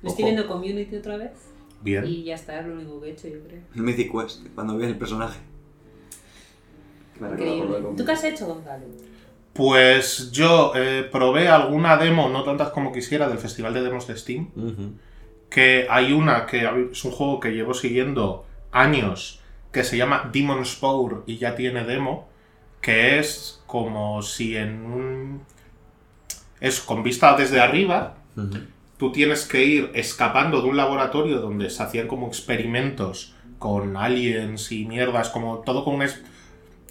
Me 0.02 0.10
estoy 0.10 0.26
viendo 0.26 0.48
Community 0.48 0.96
otra 0.96 1.18
vez. 1.18 1.32
Bien. 1.82 2.06
Y 2.06 2.24
ya 2.24 2.36
está, 2.36 2.60
es 2.60 2.66
lo 2.68 2.74
único 2.74 3.02
que 3.02 3.10
he 3.10 3.12
hecho, 3.14 3.28
yo 3.28 3.40
creo. 3.48 3.62
El 3.76 3.82
Mythic 3.82 4.12
Quest, 4.12 4.46
cuando 4.54 4.78
vi 4.78 4.86
el 4.86 4.98
personaje. 4.98 5.40
Me 7.20 7.30
Increíble. 7.30 7.78
¿Tú 7.98 8.06
qué 8.06 8.12
has 8.12 8.24
hecho, 8.24 8.46
Gonzalo? 8.48 8.86
Pues 9.54 10.32
yo 10.32 10.72
eh, 10.76 11.08
probé 11.12 11.48
alguna 11.50 11.98
demo, 11.98 12.30
no 12.30 12.44
tantas 12.44 12.70
como 12.70 12.92
quisiera, 12.94 13.28
del 13.28 13.38
Festival 13.38 13.74
de 13.74 13.82
Demos 13.82 14.08
de 14.08 14.18
Steam. 14.18 14.50
ujú. 14.56 14.94
Que 15.52 15.86
hay 15.90 16.14
una 16.14 16.48
que 16.48 16.68
es 16.92 17.06
un 17.06 17.12
juego 17.12 17.40
que 17.40 17.52
llevo 17.52 17.76
siguiendo 17.76 18.46
años, 18.72 19.42
que 19.72 19.84
se 19.84 19.98
llama 19.98 20.30
Demon 20.34 20.66
Spore 20.66 21.18
y 21.28 21.38
ya 21.38 21.56
tiene 21.56 21.84
demo, 21.84 22.28
que 22.82 23.20
es 23.20 23.62
como 23.68 24.24
si 24.24 24.58
en 24.58 24.84
un... 24.86 25.42
Es 26.60 26.80
con 26.80 27.04
vista 27.04 27.36
desde 27.36 27.60
arriba, 27.60 28.16
tú 28.98 29.12
tienes 29.12 29.46
que 29.46 29.64
ir 29.66 29.92
escapando 29.94 30.62
de 30.62 30.70
un 30.70 30.78
laboratorio 30.78 31.40
donde 31.40 31.70
se 31.70 31.84
hacían 31.84 32.08
como 32.08 32.28
experimentos 32.28 33.36
con 33.60 33.98
aliens 33.98 34.72
y 34.72 34.86
mierdas, 34.86 35.30
como 35.30 35.60
todo 35.60 35.84
con 35.84 35.96
un... 35.96 36.02
es- 36.04 36.24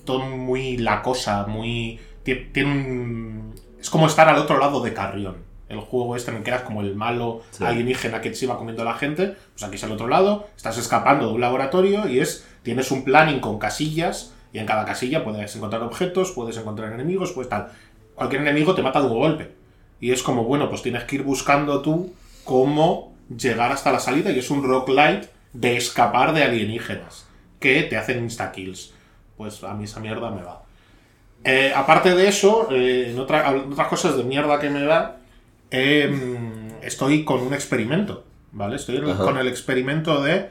todo 0.04 0.20
muy 0.20 0.76
la 0.76 1.02
cosa, 1.02 1.46
muy... 1.46 1.98
tie- 2.24 2.52
Tiene 2.52 2.70
un... 2.72 3.54
Es 3.80 3.88
como 3.90 4.06
estar 4.06 4.28
al 4.28 4.38
otro 4.38 4.58
lado 4.58 4.80
de 4.82 4.92
Carrión. 4.92 5.36
El 5.70 5.80
juego 5.80 6.16
este 6.16 6.30
en 6.32 6.36
el 6.38 6.42
que 6.42 6.50
eras 6.50 6.62
como 6.62 6.82
el 6.82 6.94
malo 6.94 7.40
Sí. 7.52 7.64
alienígena 7.64 8.20
que 8.20 8.34
se 8.34 8.44
iba 8.44 8.58
comiendo 8.58 8.82
a 8.82 8.84
la 8.84 8.94
gente, 8.94 9.36
pues 9.54 9.62
aquí 9.62 9.76
es 9.76 9.84
al 9.84 9.92
otro 9.92 10.08
lado, 10.08 10.48
estás 10.56 10.76
escapando 10.76 11.28
de 11.28 11.32
un 11.34 11.40
laboratorio 11.40 12.06
y 12.08 12.18
es... 12.20 12.46
Tienes 12.62 12.90
un 12.90 13.04
planning 13.04 13.40
con 13.40 13.58
casillas 13.58 14.34
y 14.52 14.58
en 14.58 14.66
cada 14.66 14.84
casilla 14.84 15.24
puedes 15.24 15.56
encontrar 15.56 15.82
objetos, 15.82 16.32
puedes 16.32 16.58
encontrar 16.58 16.92
enemigos, 16.92 17.32
pues 17.32 17.48
tal. 17.48 17.68
Cualquier 18.14 18.42
enemigo 18.42 18.74
te 18.74 18.82
mata 18.82 19.00
de 19.00 19.06
un 19.06 19.18
golpe. 19.18 19.50
Y 20.00 20.10
es 20.12 20.22
como, 20.22 20.44
bueno, 20.44 20.68
pues 20.68 20.82
tienes 20.82 21.04
que 21.04 21.16
ir 21.16 21.22
buscando 21.22 21.80
tú 21.80 22.12
cómo 22.44 23.14
llegar 23.34 23.70
hasta 23.72 23.92
la 23.92 24.00
salida 24.00 24.30
y 24.32 24.38
es 24.40 24.50
un 24.50 24.62
roguelite 24.62 25.28
de 25.52 25.76
escapar 25.76 26.34
de 26.34 26.42
alienígenas 26.44 27.26
que 27.60 27.82
te 27.84 27.96
hacen 27.96 28.22
insta-kills. 28.24 28.92
pues 29.36 29.64
a 29.64 29.72
mí 29.72 29.84
esa 29.84 30.00
mierda 30.00 30.30
me 30.30 30.42
va. 30.42 30.62
Eh, 31.44 31.72
aparte 31.74 32.14
de 32.14 32.28
eso, 32.28 32.68
eh, 32.70 33.10
en 33.12 33.18
otra- 33.18 33.50
en 33.52 33.72
otras 33.72 33.88
cosas 33.88 34.16
de 34.18 34.24
mierda 34.24 34.58
que 34.58 34.68
me 34.68 34.82
da, 34.82 35.16
eh, 35.70 36.70
estoy 36.82 37.24
con 37.24 37.40
un 37.40 37.54
experimento, 37.54 38.24
¿vale? 38.52 38.76
Estoy 38.76 38.98
Ajá. 38.98 39.24
con 39.24 39.38
el 39.38 39.48
experimento 39.48 40.22
de 40.22 40.50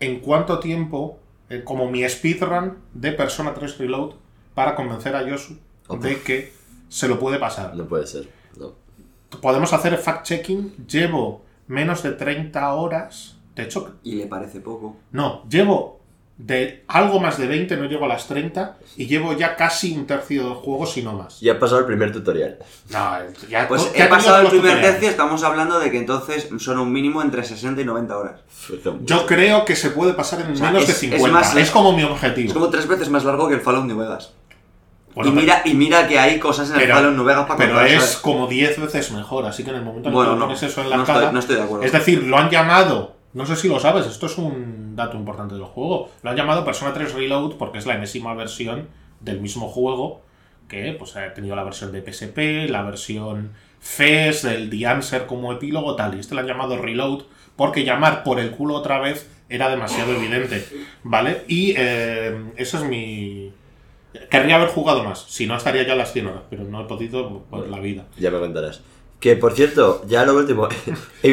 en 0.00 0.20
cuánto 0.20 0.58
tiempo, 0.58 1.18
eh, 1.48 1.62
como 1.64 1.90
mi 1.90 2.06
speedrun 2.08 2.78
de 2.92 3.12
Persona 3.12 3.54
3 3.54 3.78
Reload, 3.78 4.14
para 4.54 4.74
convencer 4.74 5.14
a 5.16 5.26
Yosu 5.26 5.56
de 6.00 6.20
que 6.20 6.52
se 6.88 7.08
lo 7.08 7.18
puede 7.18 7.38
pasar. 7.38 7.74
No 7.74 7.86
puede 7.86 8.06
ser. 8.06 8.28
No. 8.58 8.72
Podemos 9.40 9.72
hacer 9.72 9.98
fact-checking. 9.98 10.86
Llevo 10.86 11.42
menos 11.66 12.02
de 12.02 12.12
30 12.12 12.72
horas. 12.74 13.36
De 13.56 13.62
hecho, 13.64 13.96
Y 14.02 14.16
le 14.16 14.26
parece 14.26 14.60
poco. 14.60 14.96
no, 15.12 15.44
llevo 15.48 16.00
de 16.36 16.84
algo 16.88 17.20
más 17.20 17.38
de 17.38 17.46
20, 17.46 17.76
no 17.76 17.84
llego 17.84 18.06
a 18.06 18.08
las 18.08 18.26
30, 18.26 18.76
y 18.96 19.06
llevo 19.06 19.34
ya 19.36 19.54
casi 19.54 19.96
un 19.96 20.04
tercio 20.04 20.42
del 20.44 20.54
juego, 20.54 20.84
si 20.84 21.00
no 21.02 21.12
más. 21.12 21.38
Ya 21.40 21.52
ha 21.52 21.58
pasado 21.60 21.78
el 21.80 21.86
primer 21.86 22.10
tutorial. 22.12 22.58
No, 22.90 23.16
ya, 23.48 23.68
Pues 23.68 23.88
he 23.94 24.04
pasado 24.06 24.40
el 24.40 24.48
primer 24.48 24.62
tutoriales. 24.72 24.90
tercio, 24.92 25.10
estamos 25.10 25.44
hablando 25.44 25.78
de 25.78 25.92
que 25.92 25.98
entonces 25.98 26.48
son 26.58 26.80
un 26.80 26.92
mínimo 26.92 27.22
entre 27.22 27.44
60 27.44 27.80
y 27.80 27.84
90 27.84 28.18
horas. 28.18 28.40
Yo 29.04 29.26
creo 29.26 29.64
que 29.64 29.76
se 29.76 29.90
puede 29.90 30.12
pasar 30.14 30.40
en 30.40 30.56
sea, 30.56 30.66
menos 30.66 30.86
de 30.86 30.92
es- 30.92 31.02
es 31.02 31.10
50. 31.10 31.26
Es, 31.40 31.54
más- 31.54 31.70
como 31.70 31.92
mi 31.92 32.02
Es 32.02 32.08
objetivo. 32.10 32.52
como 32.54 32.68
tres 32.68 32.88
veces 32.88 33.08
más 33.10 33.24
largo 33.24 33.46
que 33.48 33.54
el 33.54 33.60
Fallout 33.60 33.84
New 33.86 33.98
Vegas. 33.98 34.32
Bueno, 35.14 35.30
y, 35.30 35.34
mira, 35.34 35.62
y 35.64 35.74
mira 35.74 36.08
que 36.08 36.18
hay 36.18 36.40
cosas 36.40 36.68
en 36.70 36.74
el 36.74 36.80
pero- 36.82 36.96
Fallout 36.96 37.14
New 37.14 37.24
Vegas 37.24 37.46
para 37.46 37.56
pero 37.58 37.80
es 37.82 37.92
¿sabes? 38.02 38.16
como 38.16 38.48
10 38.48 38.80
veces 38.80 39.12
mejor, 39.12 39.46
así 39.46 39.62
que 39.62 39.70
en 39.70 39.76
el 39.76 39.82
momento 39.84 40.08
en 40.08 40.14
Bueno, 40.16 40.32
que 40.32 40.38
no, 40.40 40.46
pones 40.46 40.62
eso 40.64 40.80
en 40.82 40.90
la 40.90 40.96
no 40.96 41.04
cara... 41.04 41.18
estoy, 41.20 41.32
no 41.34 41.38
estoy 41.38 41.56
de 41.56 41.62
acuerdo. 41.62 41.84
Es 41.86 41.92
decir, 41.92 42.24
lo 42.24 42.36
han 42.36 42.50
llamado, 42.50 43.14
no 43.34 43.46
sé 43.46 43.54
si 43.54 43.68
lo 43.68 43.78
sabes, 43.78 44.06
esto 44.06 44.26
es 44.26 44.36
un 44.36 44.83
dato 44.94 45.16
importante 45.16 45.54
del 45.54 45.64
juego, 45.64 46.10
lo 46.22 46.30
han 46.30 46.36
llamado 46.36 46.64
Persona 46.64 46.92
3 46.92 47.14
Reload 47.14 47.56
porque 47.56 47.78
es 47.78 47.86
la 47.86 47.94
enésima 47.94 48.34
versión 48.34 48.88
del 49.20 49.40
mismo 49.40 49.68
juego 49.68 50.22
que 50.68 50.94
pues 50.98 51.16
ha 51.16 51.34
tenido 51.34 51.56
la 51.56 51.64
versión 51.64 51.92
de 51.92 52.00
PSP, 52.02 52.70
la 52.70 52.82
versión 52.82 53.52
FES, 53.80 54.44
el 54.44 54.70
The 54.70 54.86
Answer 54.86 55.26
como 55.26 55.52
epílogo, 55.52 55.94
tal, 55.94 56.16
y 56.16 56.20
este 56.20 56.34
lo 56.34 56.40
han 56.40 56.46
llamado 56.46 56.78
Reload 56.78 57.24
porque 57.56 57.84
llamar 57.84 58.24
por 58.24 58.40
el 58.40 58.50
culo 58.50 58.74
otra 58.74 58.98
vez 58.98 59.28
era 59.48 59.68
demasiado 59.68 60.12
evidente, 60.14 60.66
¿vale? 61.02 61.42
Y 61.48 61.74
eh, 61.76 62.36
eso 62.56 62.78
es 62.78 62.84
mi... 62.84 63.52
Querría 64.30 64.56
haber 64.56 64.68
jugado 64.68 65.04
más, 65.04 65.26
si 65.28 65.46
no 65.46 65.56
estaría 65.56 65.84
ya 65.84 65.92
a 65.92 65.96
las 65.96 66.12
100 66.12 66.26
horas, 66.26 66.42
pero 66.48 66.64
no 66.64 66.82
he 66.82 66.84
podido 66.84 67.42
por 67.50 67.68
la 67.68 67.80
vida. 67.80 68.06
Ya 68.16 68.30
me 68.30 68.38
contarás. 68.38 68.80
Que 69.18 69.36
por 69.36 69.54
cierto, 69.54 70.04
ya 70.06 70.24
lo 70.24 70.36
último. 70.36 70.68
he 71.22 71.32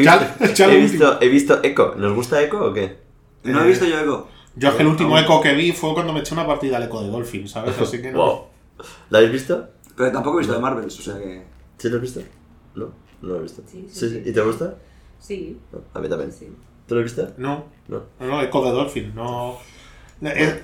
visto, 0.78 1.18
he 1.20 1.28
visto 1.28 1.60
Echo. 1.62 1.94
¿Nos 1.96 2.14
gusta 2.14 2.42
Echo 2.42 2.64
o 2.64 2.72
qué? 2.72 3.01
No 3.44 3.60
he 3.60 3.64
Eh, 3.64 3.68
visto 3.68 3.84
yo 3.86 3.98
Echo. 4.00 4.28
Yo 4.54 4.68
es 4.68 4.74
que 4.74 4.82
el 4.82 4.88
último 4.88 5.18
eco 5.18 5.40
que 5.40 5.54
vi 5.54 5.72
fue 5.72 5.94
cuando 5.94 6.12
me 6.12 6.20
eché 6.20 6.34
una 6.34 6.46
partida 6.46 6.76
al 6.76 6.82
eco 6.84 7.02
de 7.02 7.08
Dolphin, 7.08 7.48
¿sabes? 7.48 7.78
Así 7.78 8.02
que 8.02 8.12
no. 8.12 8.18
Wow. 8.18 8.44
¿La 9.10 9.18
habéis 9.18 9.32
visto? 9.32 9.68
Pero 9.96 10.12
tampoco 10.12 10.36
he 10.36 10.40
visto 10.40 10.52
de 10.54 10.60
Marvels, 10.60 10.98
o 10.98 11.02
sea 11.02 11.18
que. 11.18 11.42
¿Sí 11.78 11.88
lo 11.88 11.96
has 11.96 12.02
visto? 12.02 12.20
No, 12.74 12.86
no 13.22 13.28
lo 13.28 13.36
he 13.38 13.42
visto. 13.42 13.62
Sí, 13.66 13.86
sí, 13.90 14.08
sí. 14.08 14.22
sí. 14.22 14.30
¿Y 14.30 14.32
te 14.32 14.40
gusta? 14.42 14.74
Sí, 15.18 15.58
No, 15.72 15.80
a 15.94 16.00
mí 16.00 16.08
también. 16.08 16.32
sí. 16.32 16.48
¿Tú 16.86 16.94
lo 16.96 17.00
has 17.00 17.04
visto? 17.04 17.32
No, 17.38 17.64
No. 17.88 18.02
no, 18.20 18.42
eco 18.42 18.64
de 18.64 18.70
Dolphin, 18.72 19.14
no. 19.14 19.56
Eh, 20.22 20.62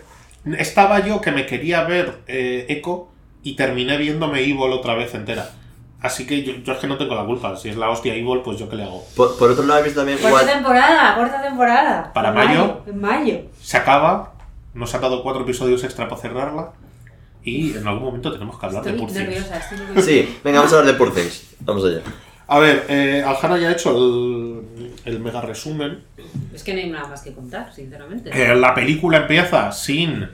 Estaba 0.58 1.04
yo 1.06 1.20
que 1.20 1.30
me 1.32 1.46
quería 1.46 1.84
ver 1.84 2.18
eh, 2.26 2.66
Echo 2.68 3.08
y 3.42 3.56
terminé 3.56 3.96
viéndome 3.98 4.40
Evil 4.40 4.72
otra 4.72 4.94
vez 4.94 5.14
entera. 5.14 5.50
Así 6.00 6.26
que 6.26 6.44
yo, 6.44 6.52
yo 6.62 6.72
es 6.72 6.78
que 6.78 6.86
no 6.86 6.96
tengo 6.96 7.14
la 7.16 7.24
culpa. 7.24 7.56
Si 7.56 7.68
es 7.68 7.76
la 7.76 7.90
hostia 7.90 8.14
Evil, 8.14 8.40
pues 8.44 8.58
yo 8.58 8.68
qué 8.68 8.76
le 8.76 8.84
hago. 8.84 9.04
Por, 9.16 9.36
por 9.36 9.50
otro 9.50 9.64
lado, 9.66 9.80
he 9.80 9.82
visto 9.84 10.00
también 10.00 10.18
Cuarta 10.18 10.52
temporada, 10.52 11.14
cuarta 11.16 11.42
temporada. 11.42 12.12
¿Para 12.12 12.28
En 12.28 12.34
mayo? 12.34 12.80
En 12.86 13.00
mayo. 13.00 13.40
Se 13.60 13.76
acaba, 13.76 14.32
nos 14.74 14.94
ha 14.94 14.98
dado 15.00 15.22
cuatro 15.24 15.42
episodios 15.42 15.82
extra 15.82 16.08
para 16.08 16.20
cerrarla. 16.20 16.70
Y 17.42 17.76
en 17.76 17.86
algún 17.86 18.04
momento 18.04 18.32
tenemos 18.32 18.58
que 18.58 18.66
hablar 18.66 18.84
de 18.84 18.90
Estoy 18.90 19.00
Poor 19.06 19.12
Things. 19.12 19.28
nerviosa, 19.28 19.56
estoy 19.58 19.78
nerviosa. 19.78 20.08
Sí, 20.08 20.38
venga, 20.44 20.58
vamos 20.58 20.72
a 20.72 20.78
hablar 20.78 20.92
de 20.92 20.98
Poor 20.98 21.14
Things. 21.14 21.54
Vamos 21.60 21.84
allá. 21.84 22.00
A 22.46 22.58
ver, 22.60 22.86
eh, 22.88 23.22
Aljana 23.26 23.58
ya 23.58 23.68
ha 23.68 23.72
hecho 23.72 23.90
el, 23.96 24.92
el 25.04 25.20
mega 25.20 25.40
resumen. 25.40 26.02
Es 26.54 26.62
que 26.62 26.74
no 26.74 26.80
hay 26.80 26.90
nada 26.90 27.08
más 27.08 27.22
que 27.22 27.32
contar, 27.34 27.72
sinceramente. 27.72 28.30
Eh, 28.32 28.54
la 28.54 28.74
película 28.74 29.18
empieza 29.18 29.70
sin 29.72 30.28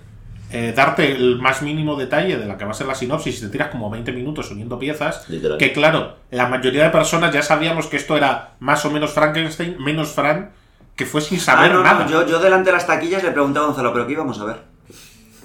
eh, 0.56 0.72
darte 0.72 1.10
el 1.12 1.38
más 1.40 1.62
mínimo 1.62 1.96
detalle 1.96 2.36
de 2.38 2.46
la 2.46 2.56
que 2.56 2.64
va 2.64 2.70
a 2.70 2.74
ser 2.74 2.86
la 2.86 2.94
sinopsis 2.94 3.38
y 3.38 3.40
te 3.42 3.48
tiras 3.48 3.68
como 3.70 3.90
20 3.90 4.12
minutos 4.12 4.50
uniendo 4.52 4.78
piezas. 4.78 5.28
Literal. 5.28 5.58
Que 5.58 5.72
claro, 5.72 6.16
la 6.30 6.46
mayoría 6.48 6.84
de 6.84 6.90
personas 6.90 7.32
ya 7.34 7.42
sabíamos 7.42 7.86
que 7.88 7.96
esto 7.96 8.16
era 8.16 8.54
más 8.60 8.84
o 8.84 8.90
menos 8.90 9.12
Frankenstein, 9.12 9.76
menos 9.82 10.10
Fran, 10.12 10.52
que 10.94 11.06
fue 11.06 11.20
sin 11.20 11.40
saber 11.40 11.72
ah, 11.72 11.74
no, 11.74 11.82
nada. 11.82 12.04
no, 12.04 12.10
yo, 12.10 12.26
yo 12.26 12.38
delante 12.38 12.70
de 12.70 12.76
las 12.76 12.86
taquillas 12.86 13.22
le 13.24 13.32
pregunté 13.32 13.58
a 13.58 13.62
Gonzalo, 13.62 13.92
¿pero 13.92 14.06
qué 14.06 14.12
íbamos 14.12 14.38
a 14.40 14.44
ver? 14.44 14.56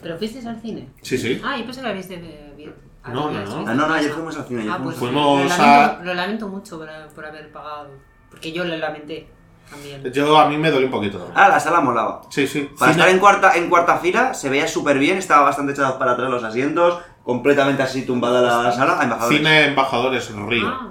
¿Pero 0.01 0.17
fuisteis 0.17 0.45
al 0.45 0.61
cine? 0.61 0.87
Sí, 1.01 1.17
sí. 1.17 1.41
Ah, 1.43 1.57
yo 1.57 1.65
pensé 1.65 1.81
que 1.81 1.87
la 1.87 1.93
viste 1.93 2.13
eh, 2.15 2.53
bien. 2.55 2.73
Ah, 3.03 3.11
No, 3.11 3.31
no, 3.31 3.43
no. 3.43 3.65
Ah, 3.67 3.73
no, 3.73 3.87
no, 3.87 3.93
ayer 3.95 4.11
fuimos 4.11 4.37
al 4.37 4.45
cine. 4.45 4.61
ayer 4.61 4.73
Ah, 4.73 4.79
pues 4.83 4.95
Fuimos 4.95 5.43
lo, 5.43 5.53
a- 5.53 5.57
lamento, 5.57 6.03
lo 6.03 6.13
lamento 6.13 6.47
mucho 6.47 6.77
por, 6.77 6.89
por 7.15 7.25
haber 7.25 7.51
pagado. 7.51 7.89
Porque 8.29 8.51
yo 8.51 8.63
lo 8.63 8.77
lamenté 8.77 9.27
también. 9.69 10.11
Yo 10.13 10.37
a 10.37 10.49
mí 10.49 10.57
me 10.57 10.71
dolió 10.71 10.87
un 10.87 10.91
poquito. 10.91 11.31
Ah, 11.35 11.49
la 11.49 11.59
sala 11.59 11.81
molaba. 11.81 12.21
Sí, 12.29 12.47
sí. 12.47 12.69
Para 12.77 12.91
Cine- 12.91 12.99
estar 13.03 13.09
en 13.09 13.19
cuarta, 13.19 13.55
en 13.55 13.69
cuarta 13.69 13.97
fila 13.97 14.33
se 14.33 14.49
veía 14.49 14.67
súper 14.67 14.97
bien, 14.99 15.17
estaba 15.17 15.43
bastante 15.43 15.73
echados 15.73 15.93
para 15.93 16.11
atrás 16.11 16.29
los 16.29 16.43
asientos, 16.43 16.99
completamente 17.23 17.83
así 17.83 18.03
tumbada 18.03 18.41
la 18.63 18.71
sala. 18.71 18.99
embajadores. 19.03 19.37
Cine 19.37 19.65
embajadores 19.65 20.31
Río. 20.35 20.67
Ah, 20.67 20.87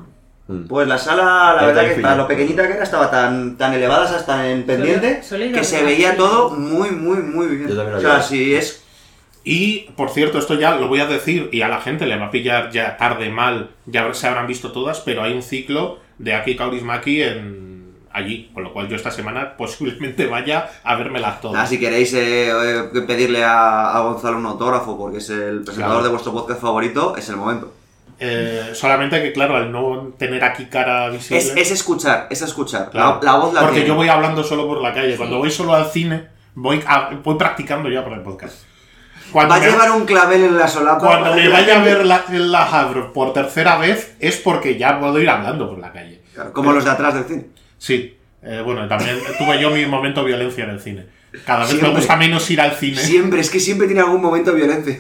Mm. 0.51 0.67
Pues 0.67 0.89
la 0.89 0.97
sala, 0.97 1.53
la 1.61 1.67
verdad 1.67 1.95
que 1.95 2.01
para 2.01 2.17
lo 2.17 2.27
pequeñita 2.27 2.67
que 2.67 2.73
era, 2.73 2.83
estaba 2.83 3.11
tan, 3.11 3.59
tan 3.59 3.75
elevada, 3.75 4.05
hasta 4.05 4.49
en 4.51 4.65
pendiente, 4.65 5.23
solo 5.23 5.45
he 5.45 5.49
ido 5.49 5.59
que 5.59 5.63
se 5.65 5.83
veía 5.85 6.17
todo 6.17 6.49
muy, 6.57 6.91
muy, 6.91 7.19
muy 7.19 7.49
bien. 7.49 7.69
Yo 7.69 7.77
también 7.77 7.93
lo 7.93 7.99
o 7.99 8.01
sea, 8.01 8.23
si 8.23 8.55
es... 8.55 8.83
Y, 9.45 9.91
por 9.95 10.09
cierto, 10.09 10.39
esto 10.39 10.55
ya 10.55 10.75
lo 10.77 10.89
voy 10.89 11.01
a 11.01 11.07
decir 11.07 11.51
y 11.53 11.61
a 11.61 11.69
la 11.69 11.83
gente 11.83 12.07
le 12.07 12.17
va 12.17 12.27
a 12.27 12.31
pillar 12.31 12.71
ya 12.71 12.97
tarde, 12.97 13.29
mal, 13.29 13.69
ya 13.85 14.11
se 14.15 14.27
habrán 14.27 14.47
visto 14.47 14.73
todas, 14.73 15.01
pero 15.01 15.23
hay 15.23 15.35
un 15.35 15.43
ciclo 15.43 15.99
de 16.17 16.35
Aki 16.35 16.57
Kaurismaki 16.57 17.21
en 17.23 17.78
allí, 18.13 18.51
con 18.55 18.63
lo 18.65 18.73
cual 18.73 18.89
yo 18.89 18.97
esta 18.97 19.11
semana 19.11 19.57
posiblemente 19.57 20.27
vaya 20.27 20.69
a 20.85 20.95
vérmelas 20.97 21.41
todas. 21.41 21.55
Nada, 21.55 21.67
si 21.67 21.79
queréis 21.79 22.13
eh, 22.15 22.51
eh, 22.51 23.01
pedirle 23.07 23.45
a, 23.45 23.97
a 23.97 24.01
Gonzalo 24.01 24.39
un 24.39 24.47
autógrafo 24.47 24.97
porque 24.99 25.19
es 25.19 25.31
el 25.31 25.63
presentador 25.63 25.97
Claro. 25.99 26.03
de 26.05 26.09
vuestro 26.11 26.33
podcast 26.33 26.61
favorito, 26.61 27.17
es 27.17 27.29
el 27.29 27.37
momento. 27.37 27.75
Eh, 28.21 28.71
solamente 28.75 29.23
que, 29.23 29.33
claro, 29.33 29.55
al 29.57 29.71
no 29.71 30.13
tener 30.19 30.43
aquí 30.43 30.67
cara 30.67 31.09
visible... 31.09 31.39
Es, 31.39 31.57
es 31.57 31.71
escuchar, 31.71 32.27
es 32.31 32.43
escuchar. 32.43 32.91
claro, 32.91 33.21
la, 33.23 33.33
la 33.33 33.39
voz 33.39 33.55
la 33.55 33.61
Porque 33.61 33.75
tiene. 33.77 33.89
yo 33.89 33.95
voy 33.95 34.09
hablando 34.09 34.43
solo 34.43 34.67
por 34.67 34.81
la 34.83 34.93
calle. 34.93 35.17
Cuando 35.17 35.39
voy 35.39 35.51
solo 35.53 35.75
al 35.75 35.87
cine, 35.87 36.27
voy, 36.55 36.83
a- 36.87 37.11
voy 37.23 37.37
practicando 37.37 37.89
ya 37.89 38.03
por 38.03 38.15
el 38.15 38.23
podcast. 38.23 38.65
Cuando 39.31 39.55
Va 39.55 39.61
a 39.61 39.65
llevar 39.65 39.91
un 39.93 40.05
clavel 40.07 40.43
en 40.43 40.57
la 40.59 40.67
solapa. 40.67 40.99
Cuando 41.07 41.35
me 41.35 41.49
vaya 41.49 41.81
a 41.81 41.85
ver 41.85 42.05
la, 42.07 42.25
la 42.31 42.65
Havre 42.65 43.03
por 43.15 43.33
tercera 43.35 43.77
vez 43.77 44.17
es 44.19 44.37
porque 44.39 44.77
ya 44.79 44.99
puedo 44.99 45.21
ir 45.21 45.29
hablando 45.29 45.69
por 45.69 45.79
la 45.79 45.93
calle. 45.93 46.23
Claro, 46.35 46.53
como 46.55 46.73
los 46.73 46.85
de 46.85 46.91
atrás 46.91 47.15
del 47.15 47.25
cine. 47.25 47.47
Sí. 47.79 48.17
Eh, 48.43 48.63
bueno, 48.65 48.87
también 48.87 49.19
tuve 49.39 49.61
yo 49.61 49.71
mi 49.71 49.87
momento 49.87 50.21
de 50.21 50.29
violencia 50.29 50.65
en 50.65 50.71
el 50.71 50.81
cine. 50.81 51.07
Cada 51.45 51.61
vez 51.61 51.71
Siempre. 51.71 51.89
me 51.91 51.95
gusta 51.97 52.17
menos 52.17 52.51
ir 52.51 52.61
al 52.61 52.73
cine. 52.73 52.97
Siempre, 52.97 53.41
es 53.41 53.51
que 53.51 53.61
siempre 53.61 53.87
tiene 53.87 54.03
algún 54.03 54.23
momento 54.23 54.55
violento. 54.55 54.91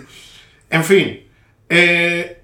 En 0.71 0.85
fin. 0.85 1.25
eh, 1.69 2.35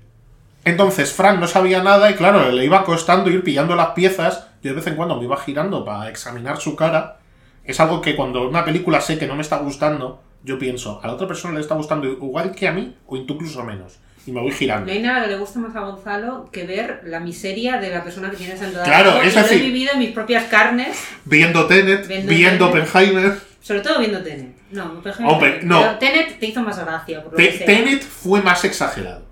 entonces, 0.65 1.13
Frank 1.13 1.39
no 1.39 1.47
sabía 1.47 1.83
nada 1.83 2.11
y 2.11 2.15
claro, 2.15 2.51
le 2.51 2.65
iba 2.65 2.85
costando 2.85 3.31
ir 3.31 3.43
pillando 3.45 3.77
las 3.77 3.89
piezas. 3.91 4.49
Yo 4.63 4.71
de 4.71 4.77
vez 4.77 4.87
en 4.87 4.97
cuando 4.97 5.17
me 5.19 5.25
iba 5.25 5.37
girando 5.37 5.85
para 5.85 6.09
examinar 6.09 6.59
su 6.59 6.75
cara. 6.75 7.19
Es 7.65 7.81
algo 7.81 8.01
que 8.01 8.17
cuando 8.17 8.49
una 8.49 8.65
película 8.65 9.01
sé 9.01 9.19
que 9.19 9.27
no 9.27 9.37
me 9.37 9.43
está 9.43 9.59
gustando, 9.59 10.23
yo 10.43 10.59
pienso, 10.59 11.01
a 11.03 11.07
la 11.07 11.15
otra 11.15 11.27
persona 11.27 11.55
le 11.55 11.61
está 11.61 11.75
gustando 11.75 12.07
igual 12.07 12.55
que 12.55 12.69
a 12.69 12.73
mí 12.73 12.95
o 13.07 13.17
incluso 13.17 13.63
menos. 13.65 13.99
Y 14.27 14.33
me 14.33 14.41
voy 14.41 14.53
girando. 14.53 14.87
no 14.87 14.93
hay 14.93 15.03
nada 15.03 15.25
que 15.25 15.31
le 15.33 15.37
guste 15.39 15.59
más 15.59 15.77
a 15.77 15.81
Gonzalo 15.81 16.49
que 16.51 16.65
ver 16.65 17.03
la 17.05 17.21
miseria 17.21 17.79
de 17.79 17.91
la 17.91 18.03
persona 18.03 18.31
que 18.31 18.37
tiene 18.37 18.57
sentada. 18.57 18.85
Claro, 18.85 19.11
al 19.11 19.17
lado, 19.19 19.29
es 19.29 19.35
y 19.35 19.39
lo 19.39 19.47
he 19.47 19.67
vivido 19.67 19.93
en 19.93 19.99
mis 19.99 20.11
propias 20.13 20.45
carnes, 20.45 20.97
Viendo 21.27 21.67
Tenet, 21.67 22.07
Viendo 22.09 22.29
viendo 22.31 22.71
Tenet. 22.71 22.89
Oppenheimer. 22.89 23.39
sobre 23.61 23.81
todo 23.81 23.99
viendo 23.99 24.23
Tenet. 24.23 24.55
No, 24.71 24.95
Oppenheimer 24.99 25.35
Open- 25.37 25.69
no. 25.69 25.81
pero 25.81 25.99
Tenet 25.99 26.39
te 26.39 26.47
hizo 26.47 26.63
más 26.63 26.79
gracia. 26.79 27.23
Por 27.23 27.33
lo 27.33 27.37
Te- 27.37 27.51
que 27.51 27.59
sea. 27.59 27.67
Tenet 27.67 28.03
fue 28.03 28.41
más 28.43 28.65
exagerado. 28.65 29.25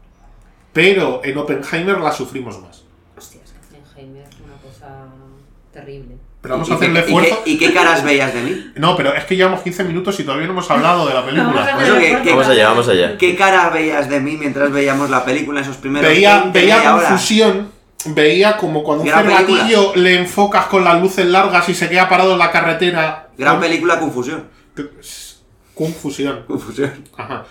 Pero 0.72 1.20
en 1.24 1.36
Oppenheimer 1.38 1.98
la 1.98 2.12
sufrimos 2.12 2.60
más. 2.60 2.84
Hostia, 3.16 3.40
es 3.44 3.52
que 3.52 3.76
Oppenheimer 3.78 4.22
es 4.28 4.36
una 4.40 4.56
cosa 4.56 5.06
terrible. 5.72 6.16
Pero 6.42 6.54
vamos 6.54 6.68
¿Y 6.68 6.72
a 6.72 6.74
hacerle 6.74 6.94
qué- 6.94 7.10
y 7.10 7.14
esfuerzo. 7.14 7.42
qué- 7.44 7.50
¿Y 7.52 7.58
qué 7.58 7.72
caras 7.72 8.02
veías 8.04 8.34
de 8.34 8.42
mí? 8.42 8.72
No, 8.74 8.96
pero 8.96 9.14
es 9.14 9.24
que 9.26 9.36
llevamos 9.36 9.62
15 9.62 9.84
minutos 9.84 10.18
y 10.18 10.24
todavía 10.24 10.46
no 10.48 10.52
hemos 10.54 10.68
hablado 10.70 11.06
de 11.06 11.14
la 11.14 11.20
Vamos 11.20 11.38
a 11.38 11.44
película. 11.64 11.76
hacer 11.76 12.22
que- 12.22 12.30
Vamos 12.30 12.48
allá, 12.48 12.68
vamos 12.68 12.88
allá. 12.88 13.16
¿Qué 13.16 13.36
cara 13.36 13.70
veías 13.70 14.08
de 14.10 14.18
mí 14.20 14.36
mientras 14.36 14.72
veíamos 14.72 15.08
la 15.08 15.24
película 15.24 15.60
esos 15.60 15.76
primeros 15.76 16.10
Veía, 16.10 16.40
20, 16.40 16.58
veía 16.60 16.82
confusión, 16.82 17.70
veía 18.06 18.56
como 18.56 18.82
cuando 18.82 19.04
un 19.04 19.08
Gran 19.10 19.24
cervatillo 19.24 19.92
le 19.94 20.16
enfocas 20.18 20.66
con 20.66 20.82
las 20.82 21.00
luces 21.00 21.26
largas 21.26 21.68
y 21.68 21.74
se 21.74 21.88
queda 21.88 22.08
parado 22.08 22.32
en 22.32 22.38
la 22.40 22.50
carretera. 22.50 23.28
Gran 23.38 23.54
con- 23.54 23.62
película, 23.62 24.00
Confusión. 24.00 24.48
Confusión. 25.74 26.42
Confusión. 26.46 26.92
Ajá. 27.16 27.44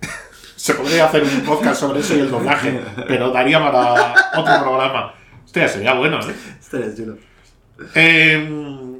Se 0.56 0.74
podría 0.74 1.04
hacer 1.06 1.22
un 1.22 1.40
podcast 1.42 1.80
sobre 1.80 2.00
eso 2.00 2.14
y 2.16 2.20
el 2.20 2.30
doblaje, 2.30 2.80
pero 3.06 3.30
daría 3.30 3.58
para 3.60 4.14
otro 4.36 4.60
programa. 4.62 5.14
Hostia, 5.44 5.68
sería 5.68 5.94
bueno, 5.94 6.18
¿eh? 6.20 6.34
Estaría 6.60 6.94
chulo. 6.94 7.16
Eh, 7.94 8.98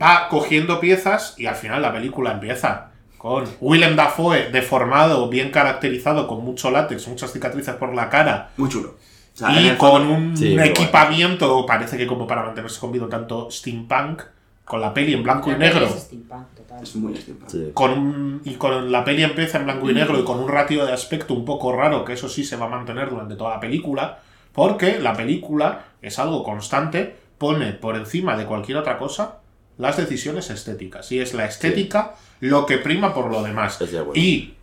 va 0.00 0.28
cogiendo 0.28 0.80
piezas 0.80 1.34
y 1.38 1.46
al 1.46 1.54
final 1.54 1.82
la 1.82 1.92
película 1.92 2.32
empieza 2.32 2.90
con 3.18 3.44
Willem 3.60 3.96
Dafoe 3.96 4.50
deformado, 4.50 5.28
bien 5.28 5.50
caracterizado, 5.50 6.26
con 6.28 6.44
mucho 6.44 6.70
látex, 6.70 7.08
muchas 7.08 7.32
cicatrices 7.32 7.74
por 7.76 7.94
la 7.94 8.08
cara, 8.08 8.50
Muy 8.56 8.68
chulo. 8.68 8.90
O 9.34 9.38
sea, 9.38 9.58
en 9.58 9.74
y 9.74 9.76
con 9.76 10.06
un 10.06 10.36
Sí, 10.36 10.56
equipamiento, 10.58 11.66
parece 11.66 11.96
que 11.98 12.06
como 12.06 12.26
para 12.26 12.42
mantenerse 12.42 12.80
con 12.80 12.92
vida 12.92 13.06
tanto 13.08 13.50
steampunk, 13.50 14.22
con 14.64 14.80
la 14.80 14.92
peli 14.94 15.12
en 15.14 15.22
blanco 15.22 15.50
y 15.50 15.52
La 15.52 15.58
negro. 15.58 15.84
es 15.86 15.92
steampunk, 16.04 16.46
total. 16.56 16.82
Es 16.82 16.96
muy 16.96 17.14
steampunk. 17.16 17.50
Sí. 17.50 17.70
con 17.74 17.90
un- 17.92 18.40
y 18.44 18.54
con 18.54 18.90
la 18.90 19.04
peli 19.04 19.22
empieza 19.22 19.58
en 19.58 19.64
blanco 19.64 19.90
y 19.90 19.94
negro 19.94 20.18
y 20.18 20.24
con 20.24 20.38
un 20.40 20.48
ratio 20.48 20.84
de 20.86 20.92
aspecto 20.92 21.34
un 21.34 21.44
poco 21.44 21.72
raro, 21.72 22.04
que 22.04 22.14
eso 22.14 22.28
sí 22.28 22.44
se 22.44 22.56
va 22.56 22.66
a 22.66 22.68
mantener 22.68 23.10
durante 23.10 23.34
toda 23.36 23.50
la 23.54 23.60
película, 23.60 24.18
porque 24.52 24.98
la 24.98 25.12
película 25.14 25.84
es 26.00 26.18
algo 26.18 26.42
constante, 26.42 27.16
pone 27.38 27.72
por 27.72 27.96
encima 27.96 28.36
de 28.36 28.46
cualquier 28.46 28.78
otra 28.78 28.98
cosa 28.98 29.38
las 29.78 29.96
decisiones 29.96 30.50
estéticas. 30.50 31.10
Y 31.12 31.20
es 31.20 31.34
la 31.34 31.44
estética 31.46 32.14
lo 32.40 32.66
que 32.66 32.78
prima 32.78 33.14
por 33.14 33.30
lo 33.30 33.42
demás. 33.42 33.78
Y 34.14 34.54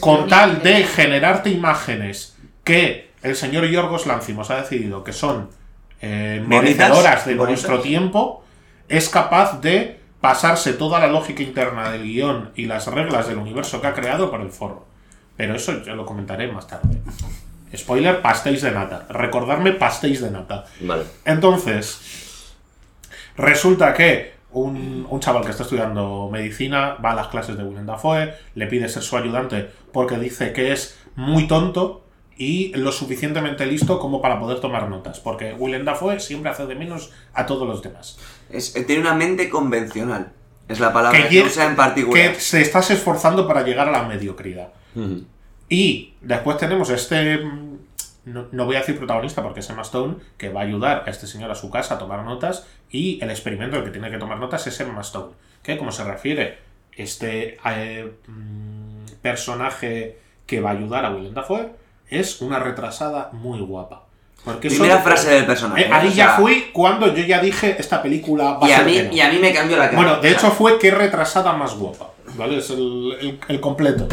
con 0.00 0.28
tal 0.28 0.62
de 0.62 0.84
generarte 0.84 1.50
imágenes 1.50 2.36
que 2.64 3.10
el 3.22 3.36
señor 3.36 3.66
Yorgos 3.66 4.06
Lanzimos 4.06 4.50
ha 4.50 4.60
decidido 4.60 5.04
que 5.04 5.12
son 5.12 5.50
eh, 6.00 6.42
merecedoras 6.46 7.26
de 7.26 7.34
bonitas. 7.34 7.68
nuestro 7.68 7.80
tiempo, 7.80 8.44
es 8.88 9.08
capaz 9.08 9.60
de 9.60 10.00
pasarse 10.20 10.72
toda 10.72 10.98
la 11.00 11.06
lógica 11.06 11.42
interna 11.42 11.90
del 11.90 12.02
guion 12.02 12.50
y 12.54 12.66
las 12.66 12.86
reglas 12.86 13.28
del 13.28 13.38
universo 13.38 13.80
que 13.80 13.86
ha 13.86 13.94
creado 13.94 14.30
por 14.30 14.40
el 14.40 14.50
forro. 14.50 14.86
Pero 15.36 15.54
eso 15.54 15.82
ya 15.84 15.94
lo 15.94 16.06
comentaré 16.06 16.50
más 16.50 16.66
tarde. 16.66 17.00
Spoiler, 17.76 18.22
pastéis 18.22 18.62
de 18.62 18.70
nata. 18.70 19.06
Recordarme 19.08 19.72
pastéis 19.72 20.20
de 20.20 20.30
nata. 20.30 20.64
Vale. 20.80 21.04
Entonces, 21.24 22.00
resulta 23.36 23.94
que 23.94 24.34
un, 24.52 25.06
un 25.10 25.20
chaval 25.20 25.44
que 25.44 25.50
está 25.50 25.64
estudiando 25.64 26.28
medicina 26.32 26.96
va 27.04 27.12
a 27.12 27.14
las 27.14 27.28
clases 27.28 27.56
de 27.56 27.64
Willem 27.64 27.86
Dafoe, 27.86 28.34
le 28.54 28.66
pide 28.66 28.88
ser 28.88 29.02
su 29.02 29.16
ayudante 29.16 29.68
porque 29.92 30.16
dice 30.18 30.52
que 30.52 30.72
es 30.72 30.98
muy 31.14 31.46
tonto 31.46 32.02
y 32.38 32.72
lo 32.74 32.92
suficientemente 32.92 33.64
listo 33.66 33.98
como 33.98 34.20
para 34.20 34.38
poder 34.38 34.60
tomar 34.60 34.88
notas, 34.90 35.20
porque 35.20 35.54
Willem 35.54 35.84
Dafoe 35.84 36.20
siempre 36.20 36.50
hace 36.50 36.66
de 36.66 36.74
menos 36.74 37.10
a 37.32 37.46
todos 37.46 37.66
los 37.66 37.82
demás. 37.82 38.18
Es- 38.50 38.72
tiene 38.86 39.00
una 39.00 39.14
mente 39.14 39.48
convencional. 39.48 40.32
Es 40.68 40.80
la 40.80 40.92
palabra 40.92 41.28
que, 41.28 41.42
usa 41.42 41.64
en 41.66 41.76
particular. 41.76 42.32
que 42.34 42.40
se 42.40 42.60
estás 42.60 42.90
esforzando 42.90 43.46
para 43.46 43.62
llegar 43.62 43.88
a 43.88 43.92
la 43.92 44.02
mediocridad. 44.02 44.68
Y 45.68 46.14
después 46.20 46.56
tenemos 46.58 46.90
este. 46.90 47.40
No, 48.26 48.46
no 48.52 48.64
voy 48.66 48.76
a 48.76 48.80
decir 48.80 48.98
protagonista 48.98 49.42
porque 49.42 49.60
es 49.60 49.70
Emma 49.70 49.82
Stone, 49.82 50.16
que 50.36 50.50
va 50.50 50.60
a 50.60 50.64
ayudar 50.64 51.04
a 51.06 51.10
este 51.10 51.26
señor 51.26 51.50
a 51.50 51.54
su 51.54 51.70
casa 51.70 51.94
a 51.94 51.98
tomar 51.98 52.22
notas. 52.24 52.66
Y 52.90 53.18
el 53.22 53.30
experimento 53.30 53.76
del 53.76 53.84
que 53.86 53.90
tiene 53.92 54.10
que 54.10 54.18
tomar 54.18 54.38
notas 54.38 54.66
es 54.66 54.78
Emma 54.80 55.00
Stone. 55.00 55.32
Que, 55.62 55.78
como 55.78 55.90
se 55.92 56.04
refiere, 56.04 56.58
este 56.96 57.56
eh, 57.64 58.12
mm, 58.26 59.04
personaje 59.22 60.18
que 60.46 60.60
va 60.60 60.70
a 60.70 60.72
ayudar 60.74 61.04
a 61.04 61.10
Willem 61.10 61.34
Dafoe 61.34 61.70
es 62.08 62.40
una 62.40 62.58
retrasada 62.58 63.30
muy 63.32 63.60
guapa. 63.60 64.02
Porque 64.44 64.68
eso- 64.68 64.78
Primera 64.82 65.00
frase 65.02 65.30
del 65.30 65.46
personaje. 65.46 65.82
Eh, 65.82 65.88
ahí 65.92 66.08
o 66.08 66.12
ya 66.12 66.28
fui 66.36 66.70
cuando 66.72 67.12
yo 67.14 67.24
ya 67.24 67.40
dije 67.40 67.76
esta 67.78 68.00
película 68.02 68.54
va 68.54 68.68
Y 68.68 68.72
a 68.72 68.76
a, 68.76 68.78
ser 68.78 68.86
mí, 68.86 68.92
que 68.94 69.02
no". 69.04 69.12
y 69.12 69.20
a 69.20 69.28
mí 69.32 69.38
me 69.38 69.52
cambió 69.52 69.76
la 69.76 69.86
cara. 69.90 69.96
Bueno, 69.96 70.20
de 70.20 70.30
hecho 70.30 70.50
fue 70.50 70.78
qué 70.78 70.90
retrasada 70.90 71.52
más 71.52 71.74
guapa. 71.76 72.10
¿Vale? 72.36 72.58
Es 72.58 72.70
el, 72.70 73.16
el- 73.20 73.40
el 73.48 73.60
completo. 73.60 74.06